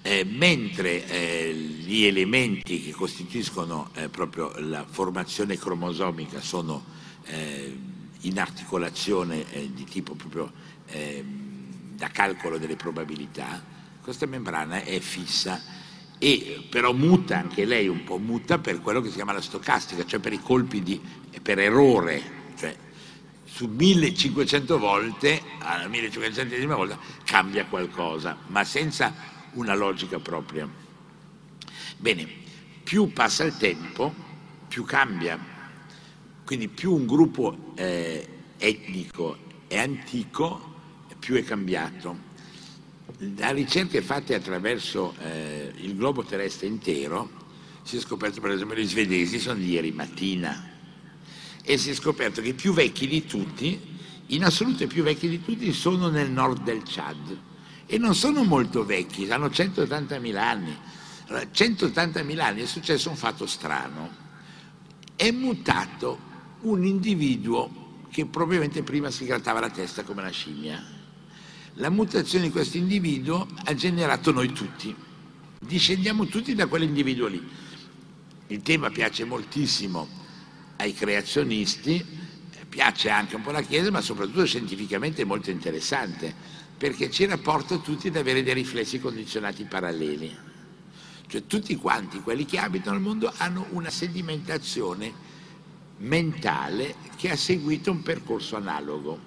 Eh, 0.01 0.23
mentre 0.23 1.05
eh, 1.07 1.53
gli 1.53 2.05
elementi 2.05 2.81
che 2.81 2.91
costituiscono 2.91 3.89
eh, 3.95 4.07
proprio 4.07 4.53
la 4.59 4.85
formazione 4.89 5.57
cromosomica 5.57 6.39
sono 6.39 6.83
eh, 7.25 7.77
in 8.21 8.39
articolazione 8.39 9.43
eh, 9.51 9.69
di 9.73 9.83
tipo 9.83 10.15
proprio 10.15 10.51
ehm, 10.87 11.95
da 11.95 12.07
calcolo 12.07 12.57
delle 12.57 12.77
probabilità, 12.77 13.61
questa 14.01 14.25
membrana 14.25 14.83
è 14.83 14.99
fissa 14.99 15.61
e 16.17 16.65
però 16.69 16.93
muta 16.93 17.37
anche 17.37 17.65
lei 17.65 17.87
un 17.87 18.03
po' 18.03 18.17
muta 18.17 18.57
per 18.57 18.81
quello 18.81 19.01
che 19.01 19.09
si 19.09 19.15
chiama 19.15 19.33
la 19.33 19.41
stocastica, 19.41 20.05
cioè 20.05 20.19
per 20.19 20.33
i 20.33 20.41
colpi 20.41 20.81
di 20.81 20.99
per 21.41 21.59
errore, 21.59 22.21
cioè 22.57 22.75
su 23.45 23.67
1500 23.67 24.77
volte, 24.77 25.41
alla 25.59 25.87
1500 25.87 26.67
volta 26.67 26.97
cambia 27.23 27.65
qualcosa, 27.65 28.37
ma 28.47 28.63
senza 28.63 29.13
una 29.53 29.75
logica 29.75 30.19
propria. 30.19 30.67
Bene, 31.97 32.27
più 32.83 33.11
passa 33.11 33.43
il 33.43 33.57
tempo, 33.57 34.13
più 34.67 34.83
cambia. 34.83 35.37
Quindi 36.45 36.67
più 36.67 36.93
un 36.93 37.05
gruppo 37.05 37.73
eh, 37.75 38.27
etnico 38.57 39.37
è 39.67 39.77
antico, 39.77 40.75
più 41.19 41.35
è 41.35 41.43
cambiato. 41.43 42.27
Da 43.17 43.51
ricerche 43.51 44.01
fatte 44.01 44.33
attraverso 44.33 45.13
eh, 45.19 45.73
il 45.77 45.95
globo 45.95 46.23
terrestre 46.23 46.67
intero 46.67 47.29
si 47.83 47.97
è 47.97 47.99
scoperto 47.99 48.39
per 48.39 48.51
esempio 48.51 48.75
che 48.75 48.83
gli 48.83 48.87
svedesi 48.87 49.39
sono 49.39 49.59
di 49.59 49.71
ieri 49.71 49.91
mattina 49.91 50.69
e 51.63 51.77
si 51.77 51.89
è 51.89 51.93
scoperto 51.93 52.41
che 52.41 52.49
i 52.49 52.53
più 52.53 52.71
vecchi 52.71 53.07
di 53.07 53.25
tutti, 53.25 53.79
in 54.27 54.43
assoluto 54.43 54.83
i 54.83 54.87
più 54.87 55.03
vecchi 55.03 55.27
di 55.27 55.43
tutti, 55.43 55.71
sono 55.73 56.07
nel 56.09 56.31
nord 56.31 56.63
del 56.63 56.81
Chad 56.85 57.47
e 57.91 57.97
non 57.97 58.13
sono 58.13 58.43
molto 58.43 58.85
vecchi, 58.85 59.27
hanno 59.31 59.47
180.000 59.47 60.37
anni. 60.37 60.77
Allora, 61.25 61.43
180.000 61.51 62.39
anni 62.39 62.61
è 62.61 62.65
successo 62.67 63.09
un 63.09 63.15
fatto 63.15 63.47
strano, 63.47 64.11
è 65.15 65.31
mutato 65.31 66.19
un 66.61 66.85
individuo 66.85 68.03
che 68.11 68.27
probabilmente 68.27 68.83
prima 68.83 69.09
si 69.09 69.25
grattava 69.25 69.59
la 69.59 69.71
testa 69.71 70.03
come 70.03 70.21
una 70.21 70.29
scimmia. 70.29 70.97
La 71.73 71.89
mutazione 71.89 72.45
di 72.45 72.51
questo 72.51 72.77
individuo 72.77 73.47
ha 73.63 73.73
generato 73.73 74.31
noi 74.31 74.51
tutti, 74.53 74.95
discendiamo 75.59 76.27
tutti 76.27 76.53
da 76.53 76.67
quell'individuo 76.67 77.25
lì. 77.25 77.43
Il 78.47 78.61
tema 78.61 78.91
piace 78.91 79.25
moltissimo 79.25 80.07
ai 80.75 80.93
creazionisti, 80.93 82.05
piace 82.69 83.09
anche 83.09 83.35
un 83.35 83.41
po' 83.41 83.49
alla 83.49 83.63
Chiesa, 83.63 83.89
ma 83.89 84.01
soprattutto 84.01 84.45
scientificamente 84.45 85.23
è 85.23 85.25
molto 85.25 85.49
interessante 85.49 86.58
perché 86.79 87.11
ci 87.11 87.25
rapporta 87.25 87.77
tutti 87.79 88.07
ad 88.07 88.15
avere 88.15 88.41
dei 88.41 88.53
riflessi 88.53 89.01
condizionati 89.01 89.65
paralleli. 89.65 90.33
Cioè 91.27 91.45
tutti 91.45 91.75
quanti 91.75 92.21
quelli 92.21 92.45
che 92.45 92.57
abitano 92.57 92.95
il 92.95 93.03
mondo 93.03 93.31
hanno 93.35 93.67
una 93.71 93.89
sedimentazione 93.89 95.11
mentale 95.97 96.95
che 97.17 97.31
ha 97.31 97.35
seguito 97.35 97.91
un 97.91 98.01
percorso 98.01 98.55
analogo. 98.55 99.19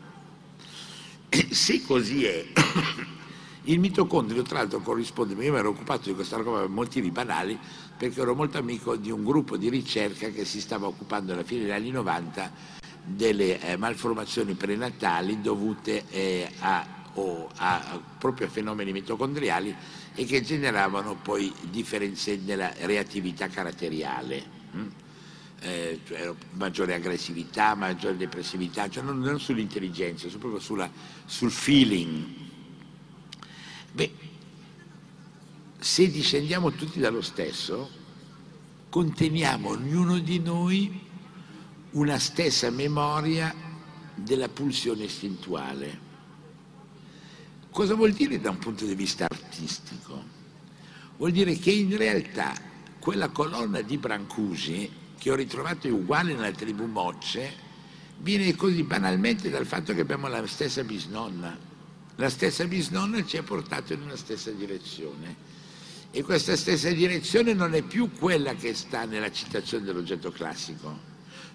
Se 1.50 1.82
così 1.82 2.24
è, 2.24 2.42
il 3.64 3.78
mitocondrio 3.78 4.40
tra 4.40 4.60
l'altro 4.60 4.80
corrisponde, 4.80 5.34
io 5.34 5.52
mi 5.52 5.58
ero 5.58 5.68
occupato 5.68 6.08
di 6.08 6.14
questa 6.14 6.42
cosa 6.42 6.60
per 6.60 6.70
motivi 6.70 7.10
banali, 7.10 7.58
perché 7.98 8.18
ero 8.18 8.34
molto 8.34 8.56
amico 8.56 8.96
di 8.96 9.10
un 9.10 9.22
gruppo 9.24 9.58
di 9.58 9.68
ricerca 9.68 10.30
che 10.30 10.46
si 10.46 10.58
stava 10.58 10.86
occupando 10.86 11.34
alla 11.34 11.44
fine 11.44 11.60
degli 11.60 11.70
anni 11.70 11.90
90 11.90 12.80
delle 13.04 13.60
eh, 13.60 13.76
malformazioni 13.76 14.54
prenatali 14.54 15.42
dovute 15.42 16.04
eh, 16.08 16.48
a 16.60 17.00
o 17.14 17.48
a, 17.56 18.00
proprio 18.18 18.46
a 18.46 18.50
fenomeni 18.50 18.92
mitocondriali 18.92 19.74
e 20.14 20.24
che 20.24 20.42
generavano 20.42 21.16
poi 21.16 21.52
differenze 21.70 22.36
nella 22.36 22.72
reattività 22.80 23.48
caratteriale. 23.48 24.44
Hm? 24.72 24.86
Eh, 25.64 26.00
cioè 26.04 26.34
maggiore 26.52 26.94
aggressività, 26.94 27.74
maggiore 27.74 28.16
depressività, 28.16 28.90
cioè 28.90 29.02
non, 29.04 29.20
non 29.20 29.38
sull'intelligenza, 29.38 30.26
proprio 30.38 30.58
sulla, 30.58 30.90
sul 31.24 31.52
feeling. 31.52 32.24
Beh, 33.92 34.12
se 35.78 36.10
discendiamo 36.10 36.72
tutti 36.72 36.98
dallo 36.98 37.22
stesso, 37.22 37.90
conteniamo 38.88 39.68
ognuno 39.68 40.18
di 40.18 40.40
noi 40.40 41.00
una 41.92 42.18
stessa 42.18 42.70
memoria 42.70 43.54
della 44.14 44.48
pulsione 44.48 45.04
istintuale. 45.04 46.01
Cosa 47.72 47.94
vuol 47.94 48.12
dire 48.12 48.38
da 48.38 48.50
un 48.50 48.58
punto 48.58 48.84
di 48.84 48.94
vista 48.94 49.24
artistico? 49.26 50.22
Vuol 51.16 51.30
dire 51.30 51.56
che 51.56 51.70
in 51.70 51.96
realtà 51.96 52.52
quella 52.98 53.30
colonna 53.30 53.80
di 53.80 53.96
Brancusi, 53.96 54.90
che 55.18 55.30
ho 55.30 55.34
ritrovato 55.34 55.88
uguale 55.88 56.34
nella 56.34 56.50
tribù 56.50 56.84
Mocce, 56.84 57.50
viene 58.18 58.54
così 58.56 58.82
banalmente 58.82 59.48
dal 59.48 59.64
fatto 59.64 59.94
che 59.94 60.02
abbiamo 60.02 60.28
la 60.28 60.46
stessa 60.46 60.84
bisnonna. 60.84 61.58
La 62.16 62.28
stessa 62.28 62.66
bisnonna 62.66 63.24
ci 63.24 63.38
ha 63.38 63.42
portato 63.42 63.94
in 63.94 64.02
una 64.02 64.16
stessa 64.16 64.50
direzione. 64.50 65.34
E 66.10 66.22
questa 66.22 66.56
stessa 66.56 66.90
direzione 66.90 67.54
non 67.54 67.72
è 67.72 67.80
più 67.80 68.10
quella 68.12 68.54
che 68.54 68.74
sta 68.74 69.06
nella 69.06 69.32
citazione 69.32 69.86
dell'oggetto 69.86 70.30
classico, 70.30 70.98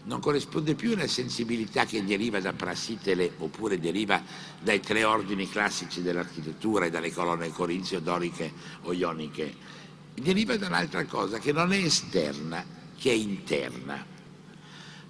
non 0.04 0.20
corrisponde 0.20 0.76
più 0.76 0.94
una 0.94 1.08
sensibilità 1.08 1.86
che 1.86 2.04
deriva 2.04 2.40
da 2.40 2.54
Prassitele 2.54 3.34
oppure 3.40 3.80
deriva 3.80 4.22
dai 4.62 4.80
tre 4.80 5.04
ordini 5.04 5.50
classici 5.50 6.02
dell'architettura 6.02 6.86
e 6.86 6.90
dalle 6.90 7.12
colonne 7.12 7.50
corinzio, 7.50 8.00
doriche 8.00 8.52
o 8.84 8.94
ioniche, 8.94 9.56
deriva 10.14 10.56
da 10.58 10.68
un'altra 10.68 11.06
cosa 11.06 11.40
che 11.40 11.52
non 11.52 11.74
è 11.74 11.78
esterna, 11.78 12.66
che 12.98 13.12
è 13.12 13.16
interna. 13.16 14.06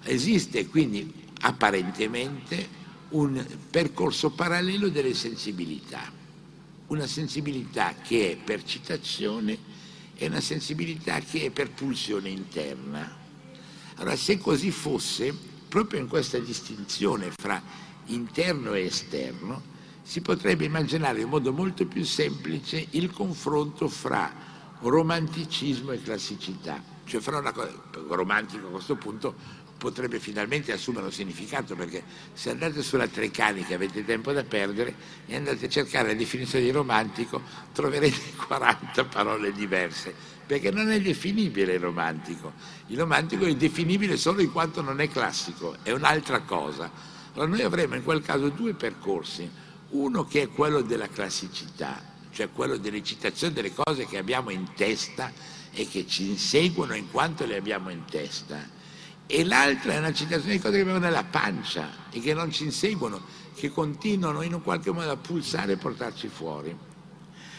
Esiste 0.02 0.66
quindi 0.66 1.12
apparentemente 1.40 2.76
un 3.10 3.44
percorso 3.70 4.30
parallelo 4.30 4.88
delle 4.88 5.14
sensibilità, 5.14 6.12
una 6.88 7.06
sensibilità 7.06 7.94
che 8.02 8.32
è 8.32 8.36
per 8.36 8.64
citazione 8.64 9.76
e 10.14 10.26
una 10.26 10.40
sensibilità 10.40 11.20
che 11.20 11.46
è 11.46 11.50
per 11.50 11.70
pulsione 11.70 12.28
interna. 12.28 13.17
Allora, 13.98 14.16
se 14.16 14.38
così 14.38 14.70
fosse, 14.70 15.34
proprio 15.68 16.00
in 16.00 16.08
questa 16.08 16.38
distinzione 16.38 17.30
fra 17.36 17.60
interno 18.06 18.74
e 18.74 18.84
esterno, 18.84 19.76
si 20.02 20.20
potrebbe 20.20 20.64
immaginare 20.64 21.20
in 21.20 21.28
modo 21.28 21.52
molto 21.52 21.84
più 21.84 22.04
semplice 22.04 22.86
il 22.90 23.10
confronto 23.10 23.88
fra 23.88 24.32
romanticismo 24.80 25.90
e 25.92 26.00
classicità. 26.00 26.80
Cioè 27.04 27.20
fra 27.20 27.38
una 27.38 27.52
cosa, 27.52 27.72
romantico 28.08 28.68
a 28.68 28.70
questo 28.70 28.94
punto 28.94 29.34
potrebbe 29.76 30.18
finalmente 30.20 30.72
assumere 30.72 31.06
un 31.06 31.12
significato 31.12 31.74
perché 31.74 32.02
se 32.32 32.50
andate 32.50 32.82
sulla 32.82 33.06
Treccani 33.06 33.64
che 33.64 33.74
avete 33.74 34.04
tempo 34.04 34.32
da 34.32 34.42
perdere 34.42 34.94
e 35.26 35.36
andate 35.36 35.66
a 35.66 35.68
cercare 35.68 36.08
la 36.08 36.14
definizione 36.14 36.64
di 36.64 36.70
romantico 36.70 37.40
troverete 37.72 38.34
40 38.46 39.04
parole 39.04 39.52
diverse 39.52 40.37
perché 40.48 40.72
non 40.72 40.90
è 40.90 41.00
definibile 41.00 41.74
il 41.74 41.80
romantico 41.80 42.52
il 42.88 42.98
romantico 42.98 43.44
è 43.44 43.54
definibile 43.54 44.16
solo 44.16 44.40
in 44.40 44.50
quanto 44.50 44.82
non 44.82 45.00
è 45.00 45.08
classico 45.08 45.76
è 45.84 45.92
un'altra 45.92 46.40
cosa 46.40 46.90
Allora 47.38 47.52
noi 47.56 47.62
avremo 47.62 47.94
in 47.94 48.02
quel 48.02 48.20
caso 48.20 48.48
due 48.48 48.74
percorsi, 48.74 49.48
uno 49.90 50.24
che 50.24 50.42
è 50.42 50.48
quello 50.48 50.80
della 50.80 51.06
classicità, 51.06 52.02
cioè 52.32 52.50
quello 52.50 52.76
delle 52.78 53.00
citazioni 53.04 53.52
delle 53.52 53.72
cose 53.72 54.06
che 54.06 54.18
abbiamo 54.18 54.50
in 54.50 54.72
testa 54.74 55.30
e 55.70 55.86
che 55.86 56.04
ci 56.04 56.28
inseguono 56.30 56.94
in 56.94 57.08
quanto 57.12 57.46
le 57.46 57.56
abbiamo 57.56 57.90
in 57.90 58.04
testa. 58.10 58.76
E 59.24 59.44
l'altra 59.44 59.92
è 59.92 59.98
una 59.98 60.12
citazione 60.12 60.54
di 60.54 60.58
cose 60.58 60.74
che 60.74 60.80
abbiamo 60.80 60.98
nella 60.98 61.22
pancia 61.22 61.88
e 62.10 62.18
che 62.18 62.34
non 62.34 62.50
ci 62.50 62.64
inseguono, 62.64 63.20
che 63.54 63.70
continuano 63.70 64.42
in 64.42 64.54
un 64.54 64.62
qualche 64.62 64.90
modo 64.90 65.10
a 65.10 65.16
pulsare 65.16 65.72
e 65.72 65.76
portarci 65.76 66.26
fuori. 66.26 66.76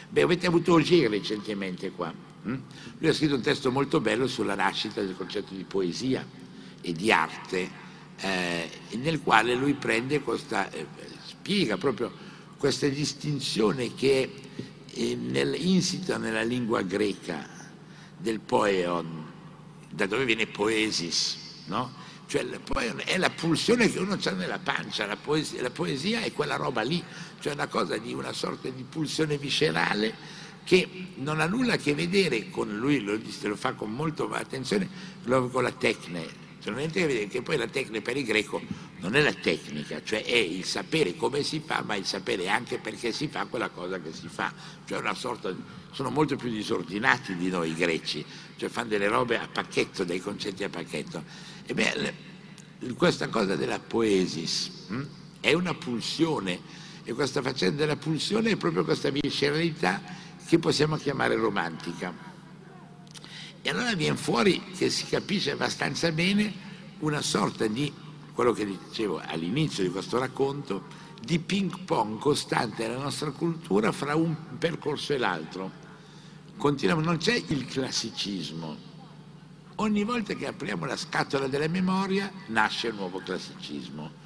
Beh, 0.10 0.22
avete 0.24 0.46
avuto 0.48 0.74
Auger 0.74 1.10
recentemente 1.10 1.92
qua. 1.92 2.12
Hm? 2.44 2.56
Lui 3.00 3.10
ha 3.10 3.14
scritto 3.14 3.36
un 3.36 3.42
testo 3.42 3.72
molto 3.72 4.00
bello 4.00 4.28
sulla 4.28 4.56
nascita 4.56 5.02
del 5.02 5.16
concetto 5.16 5.54
di 5.54 5.64
poesia 5.64 6.26
e 6.82 6.94
di 6.94 7.12
arte, 7.12 7.70
eh, 8.18 8.70
nel 8.92 9.22
quale 9.22 9.56
lui 9.56 9.74
prende 9.74 10.22
questa, 10.22 10.70
eh, 10.72 10.86
spiega 11.26 11.78
proprio 11.78 12.12
questa 12.58 12.88
distinzione 12.88 13.94
che 13.94 14.24
è 14.24 14.98
eh, 14.98 15.16
nel, 15.16 15.56
insita 15.56 16.18
nella 16.18 16.44
lingua 16.44 16.82
greca 16.82 17.48
del 18.18 18.40
poeon, 18.40 19.26
da 19.90 20.06
dove 20.06 20.26
viene 20.26 20.48
poesis, 20.48 21.38
no? 21.66 22.08
Cioè, 22.28 22.48
è 23.06 23.18
la 23.18 23.32
pulsione 23.32 23.92
che 23.92 23.98
uno 23.98 24.16
ha 24.24 24.32
nella 24.32 24.60
pancia, 24.60 25.08
la 25.08 25.16
poesia, 25.16 25.64
la 25.64 25.72
poesia, 25.72 26.22
è 26.22 26.32
quella 26.32 26.58
roba 26.58 26.84
lì, 26.84 27.04
cioè 27.40 27.54
una 27.54 27.66
cosa 27.66 27.98
di 27.98 28.14
una 28.14 28.34
sorta 28.34 28.70
di 28.70 28.84
pulsione 28.84 29.40
viscerale 29.40 30.14
che 30.70 30.88
non 31.15 31.39
ha 31.39 31.47
nulla 31.47 31.74
a 31.74 31.78
che 31.78 31.95
vedere 31.95 32.51
con 32.51 32.78
lui, 32.78 33.01
lo, 33.01 33.20
lo 33.41 33.55
fa 33.55 33.74
con 33.74 33.91
molta 33.91 34.26
attenzione, 34.26 34.88
con 35.26 35.63
la 35.63 35.72
tecne, 35.72 36.28
cioè, 36.61 37.28
che 37.28 37.41
poi 37.41 37.57
la 37.57 37.65
tecnica 37.65 38.01
per 38.01 38.17
il 38.17 38.24
greco 38.24 38.61
non 38.99 39.15
è 39.15 39.22
la 39.24 39.34
tecnica, 39.34 40.03
cioè 40.03 40.24
è 40.24 40.36
il 40.36 40.63
sapere 40.65 41.15
come 41.15 41.41
si 41.41 41.59
fa, 41.65 41.82
ma 41.84 41.95
il 41.95 42.05
sapere 42.05 42.49
anche 42.49 42.78
perché 42.78 43.11
si 43.11 43.30
fa 43.30 43.47
quella 43.47 43.70
cosa 43.70 43.99
che 43.99 44.13
si 44.13 44.28
fa, 44.28 44.53
cioè 44.86 44.99
una 44.99 45.15
sorta 45.15 45.51
di, 45.51 45.59
sono 45.91 46.11
molto 46.11 46.36
più 46.36 46.51
disordinati 46.51 47.36
di 47.36 47.49
noi 47.49 47.72
i 47.72 47.74
greci, 47.74 48.24
cioè 48.55 48.70
fanno 48.70 48.89
delle 48.89 49.07
robe 49.07 49.39
a 49.39 49.47
pacchetto, 49.51 50.03
dei 50.03 50.20
concetti 50.20 50.63
a 50.63 50.70
pacchetto. 50.70 51.24
E 51.65 51.74
beh, 51.74 52.13
questa 52.95 53.28
cosa 53.30 53.55
della 53.55 53.80
poesis 53.80 54.70
hm, 54.89 55.07
è 55.39 55.51
una 55.53 55.74
pulsione 55.74 56.59
e 57.03 57.13
questa 57.13 57.41
faccenda 57.41 57.78
della 57.78 57.95
pulsione 57.95 58.51
è 58.51 58.55
proprio 58.55 58.84
questa 58.84 59.09
visceralità 59.09 60.28
che 60.50 60.58
possiamo 60.58 60.97
chiamare 60.97 61.36
romantica. 61.36 62.12
E 63.62 63.70
allora 63.70 63.93
viene 63.93 64.18
fuori 64.18 64.64
che 64.76 64.89
si 64.89 65.06
capisce 65.06 65.52
abbastanza 65.52 66.12
bene 66.12 66.52
una 67.00 67.22
sorta 67.22 67.68
di, 67.68 67.93
quello 68.34 68.52
che 68.52 68.66
dicevo 68.66 69.22
all'inizio 69.24 69.84
di 69.84 69.91
questo 69.91 70.18
racconto, 70.18 70.86
di 71.22 71.38
ping 71.38 71.82
pong 71.82 72.18
costante 72.18 72.88
nella 72.88 73.04
nostra 73.04 73.30
cultura 73.30 73.91
fra 73.91 74.16
un 74.16 74.58
percorso 74.58 75.14
e 75.14 75.20
l'altro. 75.20 75.72
Continuiamo, 76.58 77.02
non 77.02 77.18
c'è 77.18 77.43
il 77.47 77.66
classicismo, 77.68 78.76
ogni 79.76 80.04
volta 80.04 80.34
che 80.34 80.47
apriamo 80.47 80.86
la 80.86 80.97
scatola 80.97 81.47
della 81.47 81.68
memoria 81.68 82.32
nasce 82.47 82.88
un 82.88 82.95
nuovo 82.95 83.20
classicismo. 83.20 84.18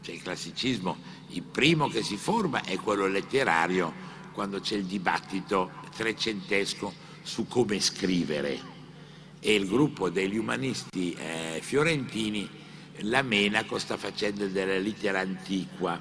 Cioè 0.00 0.16
il 0.16 0.22
classicismo, 0.22 0.96
il 1.28 1.42
primo 1.42 1.86
che 1.86 2.02
si 2.02 2.16
forma 2.16 2.64
è 2.64 2.76
quello 2.76 3.06
letterario, 3.06 4.09
quando 4.32 4.60
c'è 4.60 4.76
il 4.76 4.84
dibattito 4.84 5.70
trecentesco 5.94 6.92
su 7.22 7.46
come 7.46 7.80
scrivere. 7.80 8.78
E 9.40 9.54
il 9.54 9.66
gruppo 9.66 10.10
degli 10.10 10.36
umanisti 10.36 11.12
eh, 11.14 11.60
fiorentini 11.62 12.48
la 13.04 13.22
mena 13.22 13.64
con 13.64 13.80
sta 13.80 13.96
facendo 13.96 14.46
della 14.46 14.78
lettera 14.78 15.20
antiqua 15.20 15.98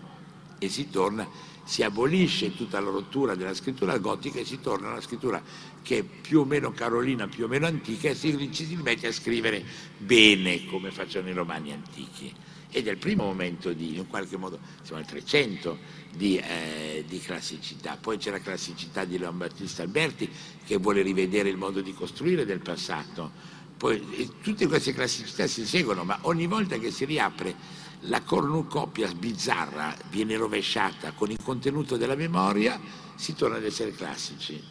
e 0.57 0.67
si 0.67 0.89
torna 0.89 1.27
si 1.69 1.83
abolisce 1.83 2.55
tutta 2.55 2.79
la 2.79 2.89
rottura 2.89 3.35
della 3.35 3.53
scrittura 3.53 3.99
gotica 3.99 4.39
e 4.39 4.43
si 4.43 4.59
torna 4.59 4.87
a 4.87 4.91
una 4.93 5.01
scrittura 5.01 5.39
che 5.83 5.99
è 5.99 6.03
più 6.03 6.39
o 6.39 6.43
meno 6.43 6.71
carolina, 6.71 7.27
più 7.27 7.45
o 7.45 7.47
meno 7.47 7.67
antica 7.67 8.09
e 8.09 8.15
si, 8.15 8.51
ci 8.51 8.65
si 8.65 8.75
mette 8.75 9.05
a 9.05 9.11
scrivere 9.11 9.63
bene 9.95 10.65
come 10.65 10.89
facevano 10.89 11.29
i 11.29 11.35
romani 11.35 11.71
antichi. 11.71 12.33
Ed 12.71 12.87
è 12.87 12.91
il 12.91 12.97
primo 12.97 13.23
momento 13.23 13.73
di, 13.73 13.97
in 13.97 14.07
qualche 14.07 14.37
modo, 14.37 14.59
siamo 14.83 15.01
al 15.01 15.07
300 15.07 15.77
di, 16.11 16.37
eh, 16.37 17.03
di 17.07 17.19
classicità. 17.19 17.97
Poi 17.99 18.17
c'è 18.17 18.29
la 18.31 18.39
classicità 18.39 19.05
di 19.05 19.17
Leon 19.17 19.37
Battista 19.37 19.81
Alberti 19.81 20.29
che 20.65 20.77
vuole 20.77 21.01
rivedere 21.01 21.49
il 21.49 21.57
modo 21.57 21.81
di 21.81 21.93
costruire 21.93 22.45
del 22.45 22.59
passato. 22.59 23.31
Poi 23.75 24.29
tutte 24.41 24.67
queste 24.67 24.93
classicità 24.93 25.47
si 25.47 25.65
seguono, 25.65 26.03
ma 26.03 26.19
ogni 26.23 26.47
volta 26.47 26.77
che 26.77 26.91
si 26.91 27.05
riapre 27.05 27.55
la 28.03 28.21
cornucopia 28.21 29.11
bizzarra 29.13 29.95
viene 30.09 30.37
rovesciata 30.37 31.11
con 31.11 31.31
il 31.31 31.41
contenuto 31.43 31.97
della 31.97 32.15
memoria, 32.15 32.79
si 33.15 33.33
torna 33.35 33.57
ad 33.57 33.63
essere 33.65 33.91
classici. 33.91 34.61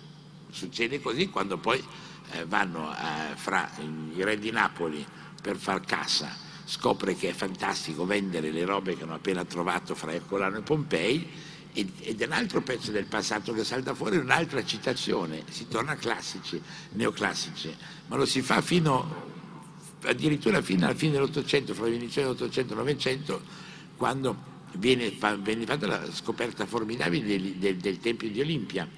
Succede 0.50 1.00
così 1.00 1.28
quando 1.28 1.58
poi 1.58 1.82
eh, 2.32 2.44
vanno 2.46 2.90
eh, 2.92 3.36
fra 3.36 3.70
i 3.80 4.22
re 4.22 4.38
di 4.38 4.50
Napoli 4.50 5.04
per 5.40 5.56
far 5.56 5.84
cassa, 5.84 6.34
scopre 6.68 7.16
che 7.16 7.30
è 7.30 7.32
fantastico 7.32 8.04
vendere 8.04 8.50
le 8.50 8.66
robe 8.66 8.94
che 8.94 9.04
hanno 9.04 9.14
appena 9.14 9.42
trovato 9.46 9.94
fra 9.94 10.12
Ercolano 10.12 10.58
e 10.58 10.60
Pompei 10.60 11.26
ed 11.72 12.20
è 12.20 12.26
un 12.26 12.32
altro 12.32 12.60
pezzo 12.60 12.90
del 12.90 13.06
passato 13.06 13.52
che 13.52 13.64
salta 13.64 13.94
fuori, 13.94 14.16
un'altra 14.16 14.64
citazione, 14.64 15.44
si 15.48 15.68
torna 15.68 15.94
classici, 15.94 16.60
neoclassici, 16.92 17.74
ma 18.08 18.16
lo 18.16 18.26
si 18.26 18.42
fa 18.42 18.60
fino 18.60 19.26
addirittura 20.02 20.60
fino 20.60 20.86
alla 20.86 20.94
fine 20.94 21.12
dell'Ottocento, 21.12 21.72
fra 21.74 21.86
l'iniziale 21.86 22.28
dell'Ottocento 22.28 22.72
e 22.72 22.76
il 22.76 22.82
Novecento, 22.82 23.42
quando 23.96 24.36
viene, 24.72 25.14
viene, 25.40 25.64
fatta 25.64 25.86
la 25.86 26.12
scoperta 26.12 26.66
formidabile 26.66 27.26
del, 27.26 27.54
del, 27.54 27.76
del, 27.76 27.98
Tempio 28.00 28.28
di 28.28 28.40
Olimpia, 28.40 28.88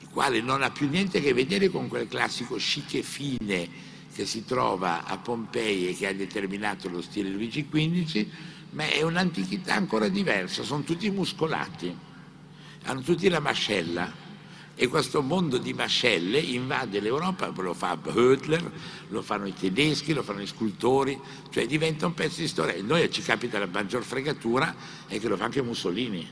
il 0.00 0.08
quale 0.10 0.40
non 0.40 0.62
ha 0.62 0.70
più 0.70 0.88
niente 0.88 1.18
a 1.18 1.20
che 1.20 1.32
vedere 1.32 1.70
con 1.70 1.88
quel 1.88 2.08
classico 2.08 2.56
chic 2.56 2.94
e 2.94 3.02
fine 3.02 3.90
che 4.14 4.26
si 4.26 4.44
trova 4.44 5.04
a 5.04 5.16
Pompei 5.18 5.88
e 5.88 5.96
che 5.96 6.06
ha 6.06 6.12
determinato 6.12 6.88
lo 6.88 7.00
stile 7.00 7.30
Luigi 7.30 7.68
XV, 7.68 8.26
ma 8.70 8.88
è 8.88 9.02
un'antichità 9.02 9.74
ancora 9.74 10.08
diversa, 10.08 10.62
sono 10.62 10.82
tutti 10.82 11.10
muscolati, 11.10 11.94
hanno 12.84 13.00
tutti 13.00 13.28
la 13.28 13.40
mascella 13.40 14.22
e 14.74 14.88
questo 14.88 15.20
mondo 15.20 15.58
di 15.58 15.74
mascelle 15.74 16.38
invade 16.38 16.98
l'Europa, 16.98 17.52
lo 17.54 17.74
fa 17.74 17.98
Hödler, 18.02 18.72
lo 19.08 19.22
fanno 19.22 19.46
i 19.46 19.52
tedeschi, 19.52 20.14
lo 20.14 20.22
fanno 20.22 20.40
gli 20.40 20.46
scultori, 20.46 21.18
cioè 21.50 21.66
diventa 21.66 22.06
un 22.06 22.14
pezzo 22.14 22.40
di 22.40 22.48
storia. 22.48 22.74
E 22.74 22.82
noi 22.82 23.10
ci 23.10 23.22
capita 23.22 23.58
la 23.58 23.66
maggior 23.66 24.02
fregatura 24.02 24.74
è 25.06 25.20
che 25.20 25.28
lo 25.28 25.36
fa 25.36 25.44
anche 25.44 25.62
Mussolini. 25.62 26.26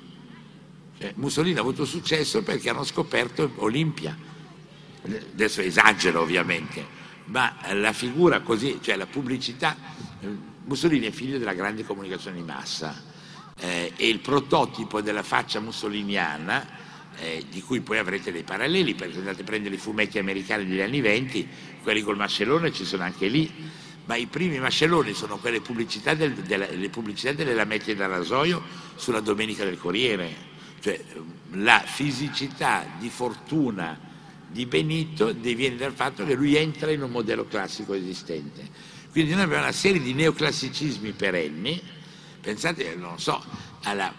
Cioè, 0.98 1.12
Mussolini 1.16 1.58
ha 1.58 1.60
avuto 1.60 1.84
successo 1.84 2.42
perché 2.42 2.70
hanno 2.70 2.84
scoperto 2.84 3.52
Olimpia. 3.56 4.16
Adesso 5.02 5.60
esagero 5.60 6.22
ovviamente, 6.22 6.84
ma 7.30 7.54
la 7.72 7.92
figura 7.92 8.40
così, 8.40 8.78
cioè 8.82 8.96
la 8.96 9.06
pubblicità, 9.06 9.76
Mussolini 10.64 11.06
è 11.06 11.10
figlio 11.10 11.38
della 11.38 11.54
grande 11.54 11.84
comunicazione 11.84 12.36
di 12.36 12.42
massa 12.42 12.94
eh, 13.58 13.92
e 13.96 14.08
il 14.08 14.18
prototipo 14.18 15.00
della 15.00 15.22
faccia 15.22 15.60
mussoliniana 15.60 16.78
eh, 17.18 17.44
di 17.48 17.62
cui 17.62 17.80
poi 17.80 17.98
avrete 17.98 18.32
dei 18.32 18.42
paralleli, 18.42 18.94
perché 18.94 19.18
andate 19.18 19.42
a 19.42 19.44
prendere 19.44 19.76
i 19.76 19.78
fumetti 19.78 20.18
americani 20.18 20.66
degli 20.66 20.80
anni 20.80 21.00
venti, 21.00 21.46
quelli 21.82 22.02
col 22.02 22.16
mascellone 22.16 22.72
ci 22.72 22.84
sono 22.84 23.04
anche 23.04 23.28
lì, 23.28 23.52
ma 24.06 24.16
i 24.16 24.26
primi 24.26 24.58
mascelloni 24.58 25.12
sono 25.14 25.36
quelle 25.36 25.60
pubblicità, 25.60 26.14
del, 26.14 26.32
della, 26.32 26.66
le 26.68 26.88
pubblicità 26.88 27.32
delle 27.32 27.54
lamette 27.54 27.94
da 27.94 28.06
rasoio 28.06 28.60
sulla 28.96 29.20
Domenica 29.20 29.64
del 29.64 29.78
Corriere, 29.78 30.48
cioè 30.80 31.00
la 31.52 31.80
fisicità 31.84 32.86
di 32.98 33.08
fortuna 33.08 34.08
di 34.50 34.66
Benito 34.66 35.32
diviene 35.32 35.76
dal 35.76 35.92
fatto 35.92 36.24
che 36.24 36.34
lui 36.34 36.56
entra 36.56 36.90
in 36.90 37.02
un 37.02 37.10
modello 37.10 37.46
classico 37.46 37.94
esistente. 37.94 38.68
Quindi 39.10 39.32
noi 39.32 39.42
abbiamo 39.42 39.62
una 39.62 39.72
serie 39.72 40.00
di 40.00 40.12
neoclassicismi 40.12 41.12
perenni, 41.12 41.80
pensate, 42.40 42.94
non 42.96 43.18
so, 43.18 43.42
alla 43.82 44.12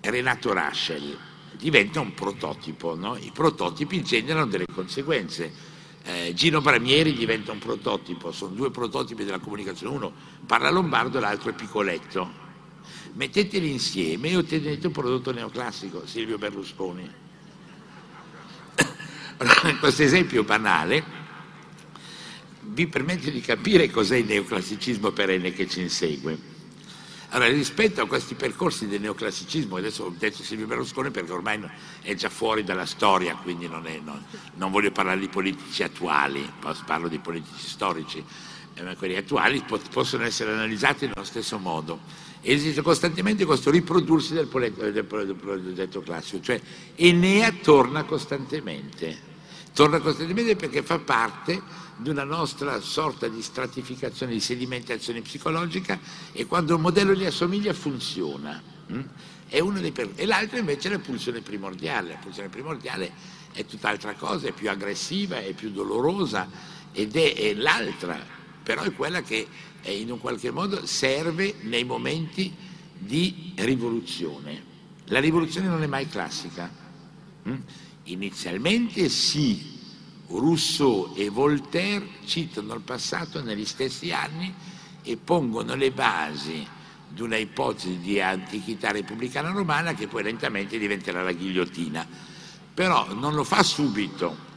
Renato 0.00 0.52
Raschel, 0.52 1.16
diventa 1.56 2.00
un 2.00 2.12
prototipo, 2.14 2.94
no? 2.94 3.16
i 3.16 3.30
prototipi 3.32 4.02
generano 4.02 4.46
delle 4.46 4.66
conseguenze. 4.72 5.72
Eh, 6.06 6.34
Gino 6.34 6.60
Bramieri 6.60 7.14
diventa 7.14 7.52
un 7.52 7.58
prototipo, 7.58 8.30
sono 8.30 8.54
due 8.54 8.70
prototipi 8.70 9.24
della 9.24 9.38
comunicazione, 9.38 9.94
uno 9.94 10.12
parla 10.44 10.70
lombardo 10.70 11.18
l'altro 11.20 11.50
è 11.50 11.54
piccoletto. 11.54 12.42
Metteteli 13.14 13.70
insieme 13.70 14.30
e 14.30 14.36
ottenete 14.36 14.88
un 14.88 14.92
prodotto 14.92 15.32
neoclassico, 15.32 16.04
Silvio 16.04 16.36
Berlusconi. 16.36 17.22
Questo 19.80 20.02
esempio 20.02 20.44
banale 20.44 21.22
vi 22.60 22.86
permette 22.86 23.30
di 23.30 23.40
capire 23.40 23.90
cos'è 23.90 24.16
il 24.16 24.26
neoclassicismo 24.26 25.10
perenne 25.10 25.52
che 25.52 25.68
ci 25.68 25.80
insegue. 25.80 26.52
Allora, 27.30 27.50
rispetto 27.50 28.00
a 28.00 28.06
questi 28.06 28.34
percorsi 28.34 28.86
del 28.86 29.00
neoclassicismo, 29.00 29.76
adesso 29.76 30.04
ho 30.04 30.14
detto 30.16 30.42
Silvio 30.42 30.66
Berlusconi 30.66 31.10
perché 31.10 31.32
ormai 31.32 31.60
è 32.00 32.14
già 32.14 32.28
fuori 32.28 32.62
dalla 32.62 32.86
storia, 32.86 33.34
quindi 33.34 33.66
non, 33.66 33.86
è, 33.86 33.98
non, 34.02 34.24
non 34.54 34.70
voglio 34.70 34.92
parlare 34.92 35.18
di 35.18 35.28
politici 35.28 35.82
attuali, 35.82 36.48
parlo 36.86 37.08
di 37.08 37.18
politici 37.18 37.66
storici, 37.66 38.24
eh, 38.74 38.82
ma 38.82 38.94
quelli 38.94 39.16
attuali 39.16 39.64
possono 39.90 40.22
essere 40.22 40.52
analizzati 40.52 41.06
nello 41.06 41.24
stesso 41.24 41.58
modo. 41.58 41.98
Esiste 42.44 42.82
costantemente 42.82 43.44
questo 43.44 43.70
riprodursi 43.70 44.34
del, 44.34 44.46
progetto, 44.46 46.02
classico, 46.02 46.42
cioè 46.42 46.60
Enea 46.94 47.52
torna 47.62 48.04
costantemente, 48.04 49.16
torna 49.72 49.98
costantemente 50.00 50.54
perché 50.54 50.82
fa 50.82 50.98
parte 50.98 51.60
di 51.96 52.10
una 52.10 52.24
nostra 52.24 52.80
sorta 52.80 53.28
di 53.28 53.40
stratificazione, 53.40 54.32
di 54.32 54.40
sedimentazione 54.40 55.22
psicologica 55.22 55.98
e 56.32 56.46
quando 56.46 56.74
il 56.74 56.80
modello 56.80 57.14
gli 57.14 57.24
assomiglia 57.24 57.72
funziona. 57.72 58.62
Hm? 58.88 59.02
Per... 59.92 60.10
e 60.16 60.26
l'altro 60.26 60.58
invece 60.58 60.88
è 60.88 60.90
la 60.92 60.98
pulsione 60.98 61.40
primordiale, 61.40 62.10
la 62.10 62.18
pulsione 62.18 62.48
primordiale 62.48 63.12
è 63.52 63.64
tutt'altra 63.64 64.14
cosa, 64.14 64.48
è 64.48 64.52
più 64.52 64.68
aggressiva, 64.68 65.38
è 65.38 65.52
più 65.52 65.70
dolorosa 65.70 66.48
ed 66.92 67.16
è, 67.16 67.34
è 67.34 67.54
l'altra, 67.54 68.20
però 68.62 68.82
è 68.82 68.92
quella 68.92 69.22
che 69.22 69.46
in 69.90 70.10
un 70.10 70.18
qualche 70.18 70.50
modo 70.50 70.86
serve 70.86 71.56
nei 71.62 71.84
momenti 71.84 72.52
di 72.96 73.52
rivoluzione. 73.56 74.72
La 75.06 75.20
rivoluzione 75.20 75.68
non 75.68 75.82
è 75.82 75.86
mai 75.86 76.08
classica. 76.08 76.70
Hm? 77.42 77.56
Inizialmente 78.04 79.08
sì, 79.08 79.78
Rousseau 80.28 81.12
e 81.14 81.28
Voltaire 81.28 82.06
citano 82.24 82.74
il 82.74 82.80
passato 82.80 83.42
negli 83.42 83.64
stessi 83.64 84.12
anni 84.12 84.52
e 85.02 85.16
pongono 85.16 85.74
le 85.74 85.90
basi 85.90 86.66
di 87.08 87.22
una 87.22 87.36
ipotesi 87.36 87.98
di 87.98 88.20
antichità 88.20 88.90
repubblicana 88.90 89.50
romana 89.50 89.94
che 89.94 90.08
poi 90.08 90.22
lentamente 90.22 90.78
diventerà 90.78 91.22
la 91.22 91.32
ghigliottina. 91.32 92.06
Però 92.74 93.12
non 93.14 93.34
lo 93.34 93.44
fa 93.44 93.62
subito. 93.62 94.52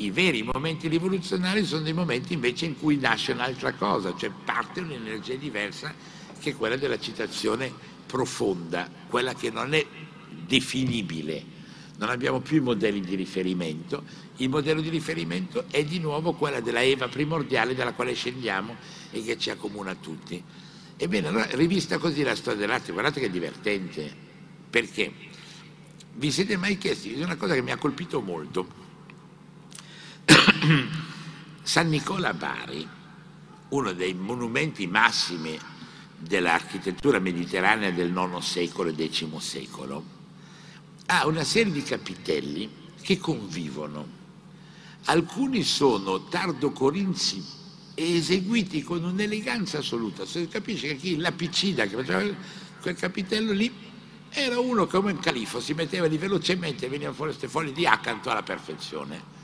I 0.00 0.10
veri 0.10 0.42
momenti 0.42 0.88
rivoluzionari 0.88 1.62
sono 1.62 1.82
dei 1.82 1.92
momenti 1.92 2.32
invece 2.32 2.64
in 2.64 2.78
cui 2.78 2.96
nasce 2.96 3.32
un'altra 3.32 3.74
cosa, 3.74 4.14
cioè 4.16 4.30
parte 4.30 4.80
un'energia 4.80 5.34
diversa 5.34 5.92
che 6.38 6.50
è 6.50 6.56
quella 6.56 6.76
della 6.76 6.98
citazione 6.98 7.70
profonda, 8.06 8.90
quella 9.08 9.34
che 9.34 9.50
non 9.50 9.74
è 9.74 9.86
definibile. 10.46 11.58
Non 11.98 12.08
abbiamo 12.08 12.40
più 12.40 12.56
i 12.56 12.60
modelli 12.60 13.02
di 13.02 13.14
riferimento, 13.14 14.02
il 14.36 14.48
modello 14.48 14.80
di 14.80 14.88
riferimento 14.88 15.64
è 15.70 15.84
di 15.84 15.98
nuovo 15.98 16.32
quella 16.32 16.60
della 16.60 16.80
Eva 16.80 17.08
primordiale 17.08 17.74
dalla 17.74 17.92
quale 17.92 18.14
scendiamo 18.14 18.76
e 19.10 19.22
che 19.22 19.36
ci 19.36 19.50
accomuna 19.50 19.94
tutti. 19.94 20.42
Ebbene, 20.96 21.28
allora, 21.28 21.46
rivista 21.50 21.98
così 21.98 22.22
la 22.22 22.34
storia 22.34 22.60
dell'arte, 22.60 22.92
guardate 22.92 23.20
che 23.20 23.26
è 23.26 23.30
divertente, 23.30 24.10
perché? 24.70 25.12
Vi 26.14 26.30
siete 26.30 26.56
mai 26.56 26.78
chiesti, 26.78 27.12
è 27.12 27.22
una 27.22 27.36
cosa 27.36 27.52
che 27.52 27.60
mi 27.60 27.70
ha 27.70 27.76
colpito 27.76 28.22
molto, 28.22 28.88
San 31.62 31.88
Nicola 31.88 32.32
Bari, 32.34 32.86
uno 33.70 33.92
dei 33.92 34.14
monumenti 34.14 34.86
massimi 34.86 35.58
dell'architettura 36.16 37.18
mediterranea 37.18 37.90
del 37.90 38.10
IX 38.10 38.38
secolo 38.38 38.90
e 38.94 39.10
X 39.10 39.36
secolo, 39.38 40.04
ha 41.06 41.26
una 41.26 41.44
serie 41.44 41.72
di 41.72 41.82
capitelli 41.82 42.70
che 43.00 43.18
convivono. 43.18 44.18
Alcuni 45.06 45.62
sono 45.62 46.24
tardo-corinzi 46.24 47.42
eseguiti 47.94 48.82
con 48.82 49.02
un'eleganza 49.02 49.78
assoluta. 49.78 50.24
Si 50.26 50.46
capisce 50.48 50.88
che 50.88 50.96
chi 50.96 51.16
lapicida 51.16 51.86
che 51.86 51.96
faceva 51.96 52.34
quel 52.80 52.96
capitello 52.96 53.52
lì 53.52 53.72
era 54.30 54.60
uno 54.60 54.86
come 54.86 55.12
un 55.12 55.18
califo, 55.18 55.60
si 55.60 55.74
metteva 55.74 56.06
lì 56.06 56.16
velocemente 56.16 56.86
e 56.86 56.88
venivano 56.88 57.14
fuori 57.14 57.32
queste 57.32 57.48
foglie 57.48 57.72
di 57.72 57.86
accanto 57.86 58.30
alla 58.30 58.42
perfezione. 58.42 59.38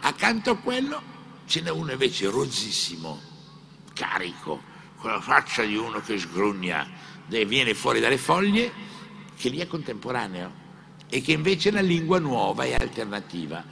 Accanto 0.00 0.50
a 0.50 0.56
quello 0.56 1.02
ce 1.46 1.60
n'è 1.60 1.70
uno 1.70 1.92
invece 1.92 2.28
rozzissimo, 2.28 3.20
carico, 3.92 4.62
con 4.96 5.10
la 5.10 5.20
faccia 5.20 5.62
di 5.64 5.76
uno 5.76 6.00
che 6.00 6.18
sgrugna, 6.18 6.88
viene 7.26 7.74
fuori 7.74 8.00
dalle 8.00 8.18
foglie 8.18 8.72
che 9.36 9.48
lì 9.48 9.58
è 9.58 9.66
contemporaneo 9.66 10.52
e 11.08 11.20
che 11.22 11.32
invece 11.32 11.68
è 11.68 11.72
una 11.72 11.80
lingua 11.80 12.18
nuova 12.18 12.64
e 12.64 12.74
alternativa. 12.74 13.64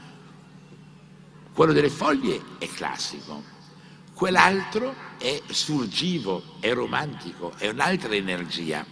Quello 1.52 1.72
delle 1.72 1.90
foglie 1.90 2.40
è 2.58 2.68
classico, 2.68 3.42
quell'altro 4.14 4.94
è 5.18 5.42
surgivo, 5.48 6.56
è 6.60 6.72
romantico, 6.72 7.52
è 7.56 7.68
un'altra 7.68 8.14
energia. 8.14 8.84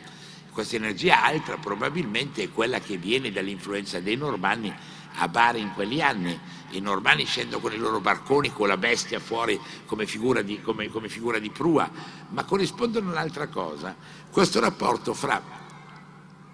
Questa 0.51 0.77
energia 0.77 1.23
altra 1.23 1.59
probabilmente 1.59 2.43
è 2.45 2.51
quella 2.51 2.81
che 2.81 2.97
viene 2.97 3.31
dall'influenza 3.31 4.01
dei 4.01 4.17
normanni 4.17 4.75
a 5.17 5.29
Bari 5.29 5.61
in 5.61 5.73
quegli 5.75 6.01
anni. 6.01 6.39
I 6.71 6.81
normanni 6.81 7.25
scendono 7.25 7.61
con 7.61 7.73
i 7.73 7.77
loro 7.77 8.01
barconi, 8.01 8.53
con 8.53 8.69
la 8.69 8.77
bestia 8.77 9.21
fuori 9.21 9.59
come 9.87 10.07
figura 10.07 10.43
di, 10.43 10.61
come, 10.61 10.89
come 10.89 11.09
figura 11.09 11.39
di 11.39 11.51
prua, 11.51 11.89
ma 12.31 12.45
corrispondono 12.45 13.09
a 13.09 13.13
un'altra 13.13 13.49
cosa. 13.49 13.95
Questo 14.31 14.61
rapporto 14.61 15.15
fra 15.15 15.43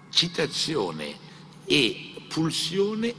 citazione 0.09 1.15
e 1.65 2.13
pulsione 2.27 3.13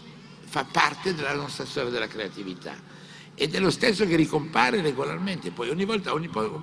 fa 0.45 0.65
parte 0.65 1.15
della 1.15 1.35
nostra 1.35 1.67
storia 1.67 1.91
della 1.91 2.07
creatività 2.07 2.93
ed 3.35 3.55
è 3.55 3.59
lo 3.59 3.71
stesso 3.71 4.07
che 4.07 4.15
ricompare 4.15 4.81
regolarmente, 4.81 5.51
poi 5.51 5.69
ogni 5.69 5.85
volta, 5.85 6.13
ogni 6.13 6.29
po', 6.29 6.63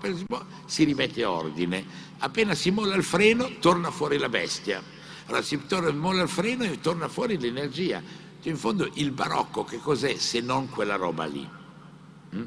si 0.66 0.86
rimette 0.86 1.26
ordine, 1.26 1.86
appena 2.20 2.54
si 2.56 2.72
molla 2.72 2.96
il 2.96 3.04
freno 3.04 3.58
torna 3.60 3.92
fuori 3.92 4.18
la 4.18 4.30
bestia, 4.30 4.82
allora 5.26 5.44
si 5.44 5.60
torna, 5.68 5.92
molla 5.92 6.24
il 6.24 6.30
freno 6.30 6.64
e 6.64 6.80
torna 6.80 7.10
fuori 7.10 7.38
l'energia, 7.38 8.02
cioè, 8.42 8.52
in 8.52 8.58
fondo 8.58 8.89
il 8.96 9.12
barocco 9.12 9.64
che 9.64 9.78
cos'è 9.80 10.16
se 10.16 10.42
non 10.42 10.70
quella 10.70 10.96
roba 10.96 11.26
lì? 11.26 11.48
Mm? 12.36 12.46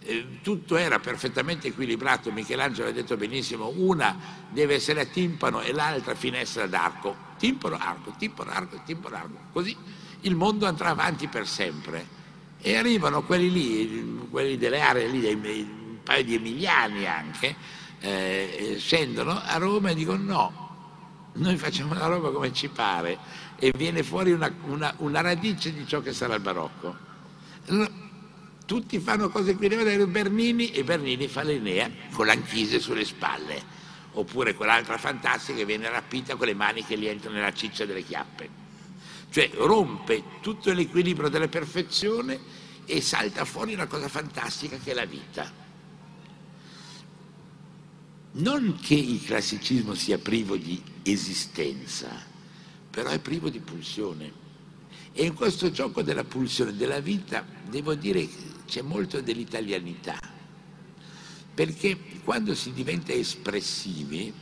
Eh, 0.00 0.38
tutto 0.42 0.76
era 0.76 0.98
perfettamente 0.98 1.68
equilibrato, 1.68 2.32
Michelangelo 2.32 2.88
ha 2.88 2.92
detto 2.92 3.16
benissimo, 3.16 3.72
una 3.76 4.16
deve 4.50 4.74
essere 4.74 5.02
a 5.02 5.04
timpano 5.04 5.60
e 5.60 5.72
l'altra 5.72 6.14
finestra 6.14 6.66
d'arco, 6.66 7.14
timpano, 7.38 7.76
arco, 7.78 8.14
timpano, 8.18 8.50
arco, 8.50 8.80
timpano, 8.84 9.16
arco, 9.16 9.38
così 9.52 9.76
il 10.22 10.34
mondo 10.34 10.66
andrà 10.66 10.90
avanti 10.90 11.28
per 11.28 11.46
sempre. 11.46 12.16
E 12.60 12.76
arrivano 12.76 13.22
quelli 13.22 13.52
lì, 13.52 14.26
quelli 14.30 14.56
delle 14.56 14.80
aree 14.80 15.06
lì, 15.06 15.32
un 15.32 15.98
paio 16.02 16.24
di 16.24 16.34
emiliani 16.34 17.06
anche, 17.06 17.54
eh, 18.00 18.76
scendono 18.78 19.40
a 19.40 19.56
Roma 19.58 19.90
e 19.90 19.94
dicono 19.94 20.22
no, 20.22 20.68
noi 21.34 21.56
facciamo 21.56 21.94
la 21.94 22.06
roba 22.06 22.32
come 22.32 22.52
ci 22.52 22.68
pare 22.68 23.18
e 23.58 23.72
viene 23.76 24.02
fuori 24.02 24.32
una, 24.32 24.52
una, 24.66 24.94
una 24.98 25.20
radice 25.20 25.72
di 25.72 25.86
ciò 25.86 26.00
che 26.00 26.12
sarà 26.12 26.34
il 26.34 26.40
barocco 26.40 27.06
tutti 28.68 28.98
fanno 29.00 29.30
cose 29.30 29.56
qui, 29.56 29.66
Bernini 29.68 30.72
e 30.72 30.84
Bernini 30.84 31.26
fa 31.26 31.42
l'Enea 31.42 31.90
con 32.12 32.26
l'anchise 32.26 32.80
sulle 32.80 33.06
spalle, 33.06 33.62
oppure 34.12 34.52
quell'altra 34.52 34.98
fantastica 34.98 35.56
che 35.56 35.64
viene 35.64 35.88
rapita 35.88 36.36
con 36.36 36.46
le 36.46 36.52
mani 36.52 36.84
che 36.84 36.98
gli 36.98 37.06
entrano 37.06 37.36
nella 37.36 37.54
ciccia 37.54 37.86
delle 37.86 38.04
chiappe. 38.04 38.66
Cioè 39.30 39.52
rompe 39.54 40.22
tutto 40.42 40.70
l'equilibrio 40.70 41.30
della 41.30 41.48
perfezione 41.48 42.38
e 42.84 43.00
salta 43.00 43.46
fuori 43.46 43.72
una 43.72 43.86
cosa 43.86 44.08
fantastica 44.08 44.76
che 44.76 44.90
è 44.90 44.94
la 44.94 45.06
vita. 45.06 45.50
Non 48.32 48.78
che 48.82 48.94
il 48.94 49.24
classicismo 49.24 49.94
sia 49.94 50.18
privo 50.18 50.56
di 50.56 50.82
esistenza, 51.04 52.27
però 52.90 53.10
è 53.10 53.18
privo 53.18 53.48
di 53.48 53.60
pulsione. 53.60 54.46
E 55.12 55.24
in 55.24 55.34
questo 55.34 55.70
gioco 55.70 56.02
della 56.02 56.24
pulsione 56.24 56.76
della 56.76 57.00
vita, 57.00 57.44
devo 57.68 57.94
dire 57.94 58.28
c'è 58.66 58.82
molto 58.82 59.20
dell'italianità, 59.20 60.18
perché 61.54 61.98
quando 62.22 62.54
si 62.54 62.72
diventa 62.72 63.12
espressivi 63.12 64.32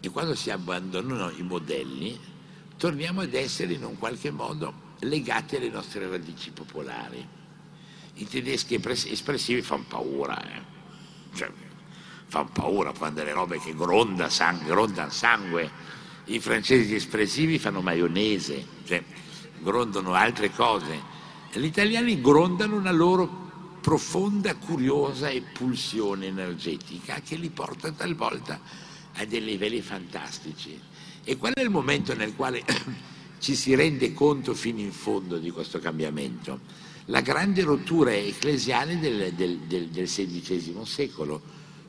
e 0.00 0.10
quando 0.10 0.34
si 0.34 0.50
abbandonano 0.50 1.30
i 1.30 1.42
modelli, 1.42 2.18
torniamo 2.76 3.22
ad 3.22 3.32
essere 3.34 3.72
in 3.72 3.84
un 3.84 3.96
qualche 3.96 4.30
modo 4.30 4.92
legati 5.00 5.56
alle 5.56 5.70
nostre 5.70 6.08
radici 6.08 6.50
popolari. 6.50 7.26
I 8.16 8.26
tedeschi 8.26 8.80
espressivi 8.84 9.62
fanno 9.62 9.84
paura, 9.88 10.40
eh? 10.44 10.62
cioè, 11.34 11.50
fanno 12.26 12.50
paura, 12.52 12.92
fanno 12.92 13.14
delle 13.14 13.32
robe 13.32 13.58
che 13.58 13.74
gronda 13.74 14.28
sangue, 14.28 14.66
grondano 14.66 15.10
sangue. 15.10 15.70
I 16.26 16.40
francesi 16.40 16.94
espressivi 16.94 17.58
fanno 17.58 17.82
maionese, 17.82 18.64
cioè, 18.84 19.02
grondano 19.60 20.14
altre 20.14 20.50
cose. 20.50 21.12
Gli 21.52 21.64
italiani 21.64 22.20
grondano 22.20 22.76
una 22.76 22.90
loro 22.90 23.42
profonda, 23.82 24.56
curiosa 24.56 25.28
e 25.28 25.42
pulsione 25.42 26.26
energetica 26.26 27.20
che 27.22 27.36
li 27.36 27.50
porta 27.50 27.92
talvolta 27.92 28.58
a 29.16 29.24
dei 29.26 29.44
livelli 29.44 29.82
fantastici. 29.82 30.80
E 31.22 31.36
qual 31.36 31.52
è 31.52 31.60
il 31.60 31.68
momento 31.68 32.14
nel 32.14 32.34
quale 32.34 32.64
ci 33.38 33.54
si 33.54 33.74
rende 33.74 34.14
conto 34.14 34.54
fino 34.54 34.80
in 34.80 34.92
fondo 34.92 35.36
di 35.36 35.50
questo 35.50 35.78
cambiamento? 35.78 36.60
La 37.06 37.20
grande 37.20 37.62
rottura 37.62 38.14
ecclesiale 38.14 38.98
del, 38.98 39.34
del, 39.34 39.58
del, 39.58 39.88
del 39.88 40.06
XVI 40.06 40.80
secolo, 40.84 41.42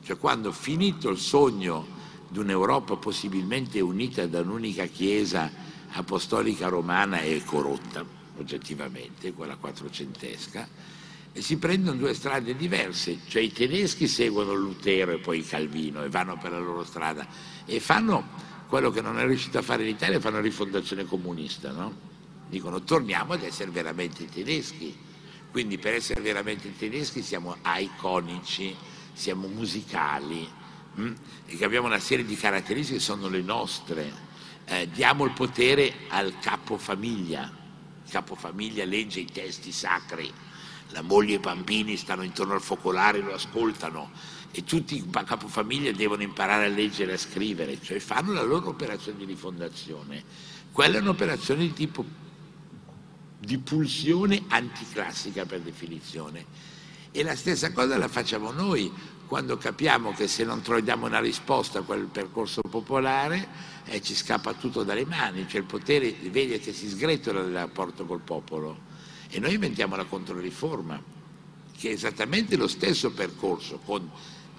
cioè 0.04 0.18
quando 0.18 0.52
finito 0.52 1.08
il 1.08 1.18
sogno 1.18 1.95
di 2.28 2.38
un'Europa 2.38 2.96
possibilmente 2.96 3.80
unita 3.80 4.26
da 4.26 4.40
un'unica 4.40 4.86
Chiesa 4.86 5.50
apostolica 5.92 6.68
romana 6.68 7.20
e 7.20 7.42
corrotta, 7.44 8.04
oggettivamente, 8.38 9.32
quella 9.32 9.56
quattrocentesca, 9.56 10.68
e 11.32 11.42
si 11.42 11.58
prendono 11.58 11.98
due 11.98 12.14
strade 12.14 12.56
diverse, 12.56 13.18
cioè 13.28 13.42
i 13.42 13.52
tedeschi 13.52 14.08
seguono 14.08 14.54
Lutero 14.54 15.12
e 15.12 15.18
poi 15.18 15.42
Calvino 15.42 16.02
e 16.02 16.08
vanno 16.08 16.38
per 16.38 16.52
la 16.52 16.58
loro 16.58 16.82
strada 16.82 17.26
e 17.66 17.78
fanno 17.78 18.26
quello 18.68 18.90
che 18.90 19.02
non 19.02 19.18
è 19.18 19.26
riuscito 19.26 19.58
a 19.58 19.62
fare 19.62 19.84
l'Italia, 19.84 20.18
fanno 20.18 20.40
rifondazione 20.40 21.04
comunista, 21.04 21.72
no? 21.72 21.94
Dicono 22.48 22.82
torniamo 22.82 23.34
ad 23.34 23.42
essere 23.42 23.70
veramente 23.70 24.24
tedeschi, 24.24 24.96
quindi 25.50 25.78
per 25.78 25.94
essere 25.94 26.20
veramente 26.20 26.74
tedeschi 26.76 27.22
siamo 27.22 27.56
iconici, 27.64 28.74
siamo 29.12 29.46
musicali 29.46 30.48
Mm? 30.98 31.12
e 31.46 31.56
che 31.56 31.64
abbiamo 31.64 31.86
una 31.86 31.98
serie 31.98 32.24
di 32.24 32.36
caratteristiche 32.36 32.98
che 32.98 33.04
sono 33.04 33.28
le 33.28 33.42
nostre. 33.42 34.24
Eh, 34.64 34.88
diamo 34.88 35.24
il 35.24 35.32
potere 35.32 35.92
al 36.08 36.38
capofamiglia, 36.38 37.52
il 38.04 38.10
capofamiglia 38.10 38.84
legge 38.84 39.20
i 39.20 39.26
testi 39.26 39.72
sacri, 39.72 40.32
la 40.90 41.02
moglie 41.02 41.34
e 41.34 41.36
i 41.36 41.40
bambini 41.40 41.96
stanno 41.96 42.22
intorno 42.22 42.54
al 42.54 42.62
focolare, 42.62 43.20
lo 43.20 43.34
ascoltano 43.34 44.10
e 44.50 44.64
tutti 44.64 44.96
i 44.96 45.04
capofamiglia 45.10 45.92
devono 45.92 46.22
imparare 46.22 46.64
a 46.64 46.68
leggere 46.68 47.12
e 47.12 47.14
a 47.14 47.18
scrivere, 47.18 47.80
cioè 47.82 47.98
fanno 47.98 48.32
la 48.32 48.42
loro 48.42 48.68
operazione 48.68 49.18
di 49.18 49.26
rifondazione. 49.26 50.24
Quella 50.72 50.96
è 50.96 51.00
un'operazione 51.00 51.60
di 51.60 51.72
tipo 51.74 52.04
di 53.38 53.58
pulsione 53.58 54.44
anticlassica 54.48 55.44
per 55.44 55.60
definizione. 55.60 56.74
E 57.12 57.22
la 57.22 57.36
stessa 57.36 57.72
cosa 57.72 57.96
la 57.96 58.08
facciamo 58.08 58.50
noi 58.50 58.90
quando 59.26 59.56
capiamo 59.56 60.12
che 60.12 60.28
se 60.28 60.44
non 60.44 60.62
troviamo 60.62 61.06
una 61.06 61.20
risposta 61.20 61.80
a 61.80 61.82
quel 61.82 62.06
percorso 62.06 62.60
popolare 62.62 63.48
eh, 63.86 64.00
ci 64.00 64.14
scappa 64.14 64.54
tutto 64.54 64.82
dalle 64.84 65.04
mani, 65.04 65.46
cioè 65.48 65.60
il 65.60 65.66
potere 65.66 66.14
vede 66.30 66.58
che 66.58 66.72
si 66.72 66.88
sgretola 66.88 67.40
il 67.40 67.52
rapporto 67.52 68.04
col 68.06 68.20
popolo 68.20 68.94
e 69.28 69.40
noi 69.40 69.54
inventiamo 69.54 69.96
la 69.96 70.04
controriforma, 70.04 71.02
che 71.76 71.90
è 71.90 71.92
esattamente 71.92 72.56
lo 72.56 72.68
stesso 72.68 73.10
percorso, 73.12 73.80
con 73.84 74.08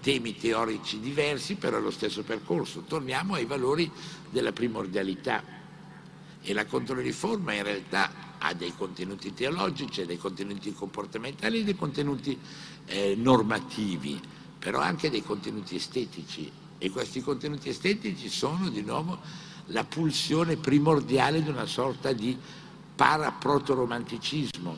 temi 0.01 0.35
teorici 0.35 0.99
diversi, 0.99 1.55
però 1.55 1.77
è 1.77 1.81
lo 1.81 1.91
stesso 1.91 2.23
percorso. 2.23 2.81
Torniamo 2.81 3.35
ai 3.35 3.45
valori 3.45 3.89
della 4.29 4.51
primordialità. 4.51 5.55
E 6.41 6.53
la 6.53 6.65
controriforma 6.65 7.53
in 7.53 7.63
realtà 7.63 8.35
ha 8.37 8.53
dei 8.53 8.73
contenuti 8.75 9.33
teologici, 9.33 10.05
dei 10.05 10.17
contenuti 10.17 10.71
comportamentali 10.73 11.59
e 11.59 11.63
dei 11.63 11.75
contenuti 11.75 12.37
eh, 12.85 13.15
normativi, 13.17 14.21
però 14.59 14.79
anche 14.79 15.09
dei 15.09 15.23
contenuti 15.23 15.75
estetici. 15.75 16.51
E 16.77 16.89
questi 16.89 17.21
contenuti 17.21 17.69
estetici 17.69 18.29
sono 18.29 18.69
di 18.69 18.81
nuovo 18.81 19.19
la 19.67 19.83
pulsione 19.83 20.57
primordiale 20.57 21.41
di 21.41 21.49
una 21.49 21.65
sorta 21.65 22.13
di 22.13 22.37
paraprotoromanticismo. 22.95 24.77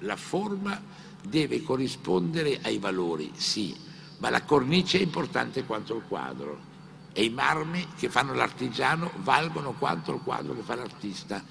La 0.00 0.16
forma 0.16 0.80
deve 1.22 1.62
corrispondere 1.62 2.58
ai 2.62 2.78
valori, 2.78 3.30
sì, 3.36 3.74
ma 4.18 4.30
la 4.30 4.42
cornice 4.42 4.98
è 4.98 5.02
importante 5.02 5.64
quanto 5.64 5.96
il 5.96 6.02
quadro 6.08 6.70
e 7.12 7.24
i 7.24 7.30
marmi 7.30 7.86
che 7.96 8.08
fanno 8.08 8.34
l'artigiano 8.34 9.10
valgono 9.16 9.72
quanto 9.72 10.14
il 10.14 10.20
quadro 10.22 10.54
che 10.54 10.62
fa 10.62 10.74
l'artista 10.74 11.44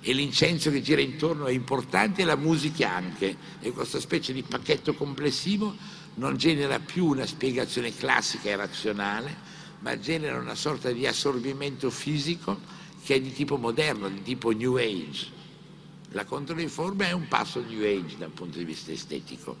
e 0.00 0.12
l'incenso 0.12 0.70
che 0.70 0.82
gira 0.82 1.00
intorno 1.00 1.46
è 1.46 1.52
importante 1.52 2.22
e 2.22 2.24
la 2.24 2.36
musica 2.36 2.92
anche 2.92 3.36
e 3.60 3.70
questa 3.72 3.98
specie 3.98 4.32
di 4.32 4.42
pacchetto 4.42 4.94
complessivo 4.94 5.74
non 6.16 6.36
genera 6.36 6.78
più 6.78 7.06
una 7.06 7.24
spiegazione 7.24 7.94
classica 7.94 8.50
e 8.50 8.56
razionale 8.56 9.54
ma 9.80 9.98
genera 9.98 10.38
una 10.38 10.54
sorta 10.54 10.90
di 10.90 11.06
assorbimento 11.06 11.90
fisico 11.90 12.58
che 13.04 13.14
è 13.14 13.20
di 13.20 13.32
tipo 13.32 13.56
moderno, 13.56 14.08
di 14.08 14.22
tipo 14.22 14.50
New 14.50 14.76
Age 14.76 15.36
la 16.16 16.24
controriforma 16.24 17.06
è 17.06 17.12
un 17.12 17.28
passo 17.28 17.60
New 17.60 17.82
Age 17.84 18.16
dal 18.16 18.30
punto 18.30 18.58
di 18.58 18.64
vista 18.64 18.90
estetico. 18.90 19.56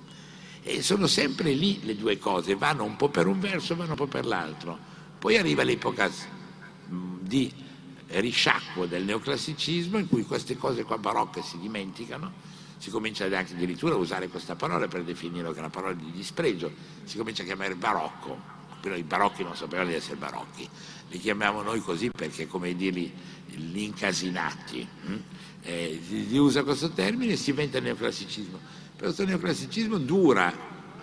E 0.62 0.82
sono 0.82 1.06
sempre 1.06 1.52
lì 1.52 1.84
le 1.84 1.96
due 1.96 2.18
cose, 2.18 2.56
vanno 2.56 2.82
un 2.82 2.96
po' 2.96 3.08
per 3.08 3.26
un 3.26 3.38
verso, 3.38 3.76
vanno 3.76 3.90
un 3.90 3.96
po' 3.96 4.06
per 4.06 4.24
l'altro. 4.24 4.76
Poi 5.18 5.36
arriva 5.36 5.62
l'epoca 5.62 6.10
di 7.20 7.52
risciacquo 8.08 8.86
del 8.86 9.04
neoclassicismo 9.04 9.98
in 9.98 10.08
cui 10.08 10.24
queste 10.24 10.56
cose 10.56 10.84
qua 10.84 10.98
barocche 10.98 11.42
si 11.42 11.58
dimenticano, 11.58 12.32
si 12.78 12.90
comincia 12.90 13.24
anche 13.24 13.54
addirittura 13.54 13.94
a 13.94 13.98
usare 13.98 14.28
questa 14.28 14.54
parola 14.54 14.88
per 14.88 15.02
definire 15.02 15.48
che 15.50 15.56
è 15.56 15.58
una 15.60 15.70
parola 15.70 15.94
di 15.94 16.10
dispregio, 16.10 16.72
si 17.04 17.16
comincia 17.16 17.42
a 17.42 17.46
chiamare 17.46 17.74
barocco, 17.74 18.54
però 18.80 18.94
i 18.94 19.02
barocchi 19.02 19.42
non 19.42 19.56
sapevano 19.56 19.88
di 19.88 19.94
essere 19.94 20.16
barocchi, 20.16 20.68
li 21.08 21.18
chiamiamo 21.18 21.62
noi 21.62 21.80
così 21.80 22.10
perché 22.10 22.46
come 22.46 22.74
dirli 22.74 23.12
gli 23.46 23.80
incasinati. 23.80 24.88
Hm? 25.06 25.16
eh, 25.66 26.00
si 26.06 26.36
usa 26.36 26.62
questo 26.62 26.90
termine 26.90 27.32
e 27.32 27.36
si 27.36 27.50
inventa 27.50 27.78
il 27.78 27.84
neoclassicismo. 27.84 28.58
Però 28.94 29.06
questo 29.06 29.24
neoclassicismo 29.24 29.98
dura, 29.98 30.52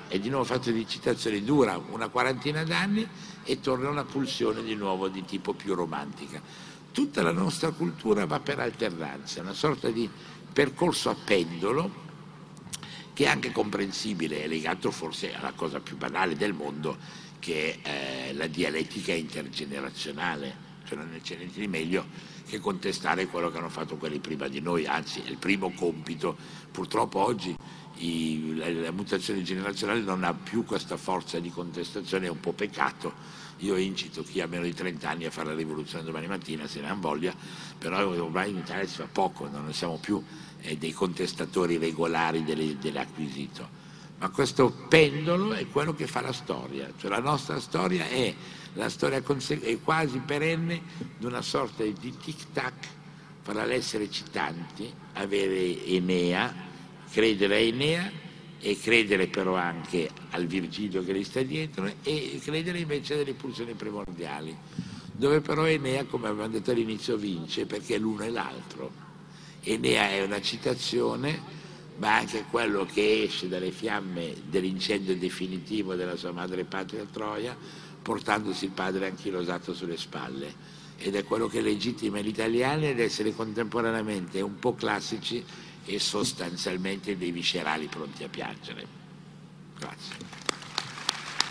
e 0.07 0.19
di 0.19 0.30
nuovo 0.30 0.45
fatto 0.45 0.71
di 0.71 0.88
citazioni, 0.88 1.43
dura 1.43 1.78
una 1.89 2.07
quarantina 2.07 2.63
d'anni 2.63 3.07
e 3.43 3.59
torna 3.59 3.89
una 3.89 4.05
pulsione 4.05 4.63
di 4.63 4.76
nuovo 4.76 5.09
di 5.09 5.24
tipo 5.26 5.53
più 5.53 5.74
romantica. 5.74 6.41
Tutta 6.91 7.21
la 7.21 7.32
nostra 7.32 7.71
cultura 7.71 8.26
va 8.26 8.39
per 8.39 8.59
alternanza, 8.59 9.41
una 9.41 9.53
sorta 9.53 9.89
di 9.89 10.09
percorso 10.54 11.10
a 11.10 11.16
pendolo 11.16 12.01
che 13.14 13.26
è 13.26 13.28
anche 13.28 13.51
comprensibile, 13.51 14.43
è 14.43 14.47
legato 14.47 14.89
forse 14.89 15.34
alla 15.36 15.54
cosa 15.54 15.80
più 15.80 15.97
banale 15.97 16.36
del 16.36 16.54
mondo, 16.54 16.97
che 17.39 17.80
è 17.82 17.89
eh, 18.30 18.34
la 18.34 18.47
dialettica 18.47 19.14
intergenerazionale, 19.14 20.72
cioè 20.86 20.97
non 20.97 21.20
c'è 21.22 21.36
niente 21.36 21.60
di 21.60 21.68
meglio 21.68 22.06
che 22.47 22.60
contestare 22.60 23.28
quello 23.28 23.51
che 23.51 23.58
hanno 23.58 23.70
fatto 23.70 23.97
quelli 23.97 24.20
prima 24.20 24.47
di 24.47 24.62
noi, 24.62 24.86
anzi 24.86 25.22
è 25.22 25.30
il 25.30 25.38
primo 25.38 25.72
compito. 25.72 26.36
Purtroppo 26.72 27.20
oggi 27.20 27.56
i, 27.97 28.56
la, 28.56 28.70
la, 28.70 28.91
mutazione 28.91 29.43
generazionale 29.43 30.01
non 30.01 30.24
ha 30.24 30.34
più 30.34 30.66
questa 30.66 30.97
forza 30.97 31.39
di 31.39 31.49
contestazione, 31.49 32.28
è 32.28 32.30
un 32.30 32.39
po' 32.39 32.54
peccato. 32.54 33.41
Io 33.60 33.78
incito 33.78 34.24
chi 34.24 34.41
ha 34.41 34.47
meno 34.47 34.64
di 34.64 34.74
30 34.74 35.10
anni 35.10 35.26
a 35.26 35.32
fare 35.32 35.49
la 35.49 35.56
rivoluzione 35.56 36.04
domani 36.04 36.28
mattina 36.28 36.68
se 36.68 36.82
ne 36.82 36.89
ha 36.89 36.93
voglia, 36.93 37.34
però 37.78 38.14
in 38.14 38.58
Italia 38.58 38.88
si 38.88 38.95
fa 38.95 39.08
poco, 39.12 39.47
non 39.47 39.72
siamo 39.74 39.97
più 39.97 40.22
eh, 40.62 40.78
dei 40.78 40.91
contestatori 40.91 41.78
regolari 41.78 42.43
delle, 42.43 42.78
dell'acquisito. 42.78 43.82
Ma 44.20 44.30
questo 44.30 44.72
pendolo 44.88 45.54
è 45.54 45.68
quello 45.68 45.93
che 45.93 46.08
fa 46.08 46.22
la 46.22 46.32
storia, 46.32 46.91
cioè 46.97 47.10
la 47.10 47.20
nostra 47.20 47.60
storia 47.60 48.08
è 48.08 48.34
la 48.76 48.89
storia 48.89 49.20
è 49.20 49.82
quasi 49.82 50.18
perenne 50.20 50.82
di 51.18 51.26
una 51.26 51.43
sorta 51.43 51.84
di 51.84 52.18
tic-tac 52.18 52.88
fra 53.43 53.66
l'essere 53.66 54.10
citanti, 54.10 54.91
avere 55.14 55.86
Enea, 55.86 56.51
credere 57.12 57.56
a 57.56 57.60
Enea 57.60 58.12
e 58.66 58.80
credere 58.80 59.28
però 59.28 59.55
anche 59.55 60.09
al 60.30 60.45
Virgilio 60.45 61.03
che 61.03 61.14
gli 61.14 61.26
sta 61.26 61.41
dietro 61.41 61.91
e 62.01 62.39
credere 62.41 62.80
invece 62.80 63.18
delle 63.18 63.34
pulsioni 63.34 63.74
primordiali, 63.74 64.55
dove 65.11 65.41
però 65.41 65.68
Enea, 65.68 66.05
come 66.05 66.30
abbiamo 66.30 66.47
detto 66.47 66.72
all'inizio, 66.72 67.18
vince 67.18 67.66
perché 67.66 67.95
è 67.95 67.99
l'uno 67.99 68.24
e 68.24 68.30
l'altro. 68.30 68.89
Enea 69.64 70.11
è 70.11 70.24
una 70.24 70.39
citazione, 70.39 71.41
ma 71.97 72.16
anche 72.16 72.45
quello 72.49 72.86
che 72.86 73.24
esce 73.24 73.49
dalle 73.49 73.72
fiamme 73.72 74.34
dell'incendio 74.49 75.18
definitivo 75.18 75.95
della 75.95 76.16
sua 76.16 76.32
madre 76.32 76.64
patria 76.64 77.05
Troia, 77.11 77.57
portandosi 78.01 78.64
il 78.64 78.72
padre 78.72 79.07
anchilosato 79.07 79.74
sulle 79.74 79.97
spalle 79.97 80.82
ed 80.97 81.16
è 81.16 81.26
quello 81.26 81.47
che 81.47 81.59
legittima 81.59 82.22
gli 82.22 82.28
italiani 82.28 82.88
ad 82.88 82.99
essere 82.99 83.34
contemporaneamente 83.34 84.39
un 84.39 84.57
po' 84.57 84.74
classici 84.74 85.43
e 85.86 85.99
sostanzialmente 85.99 87.17
dei 87.17 87.31
viscerali 87.31 87.88
pronti 87.88 88.23
a 88.23 88.29
piangere. 88.29 88.86
Grazie. 89.77 90.42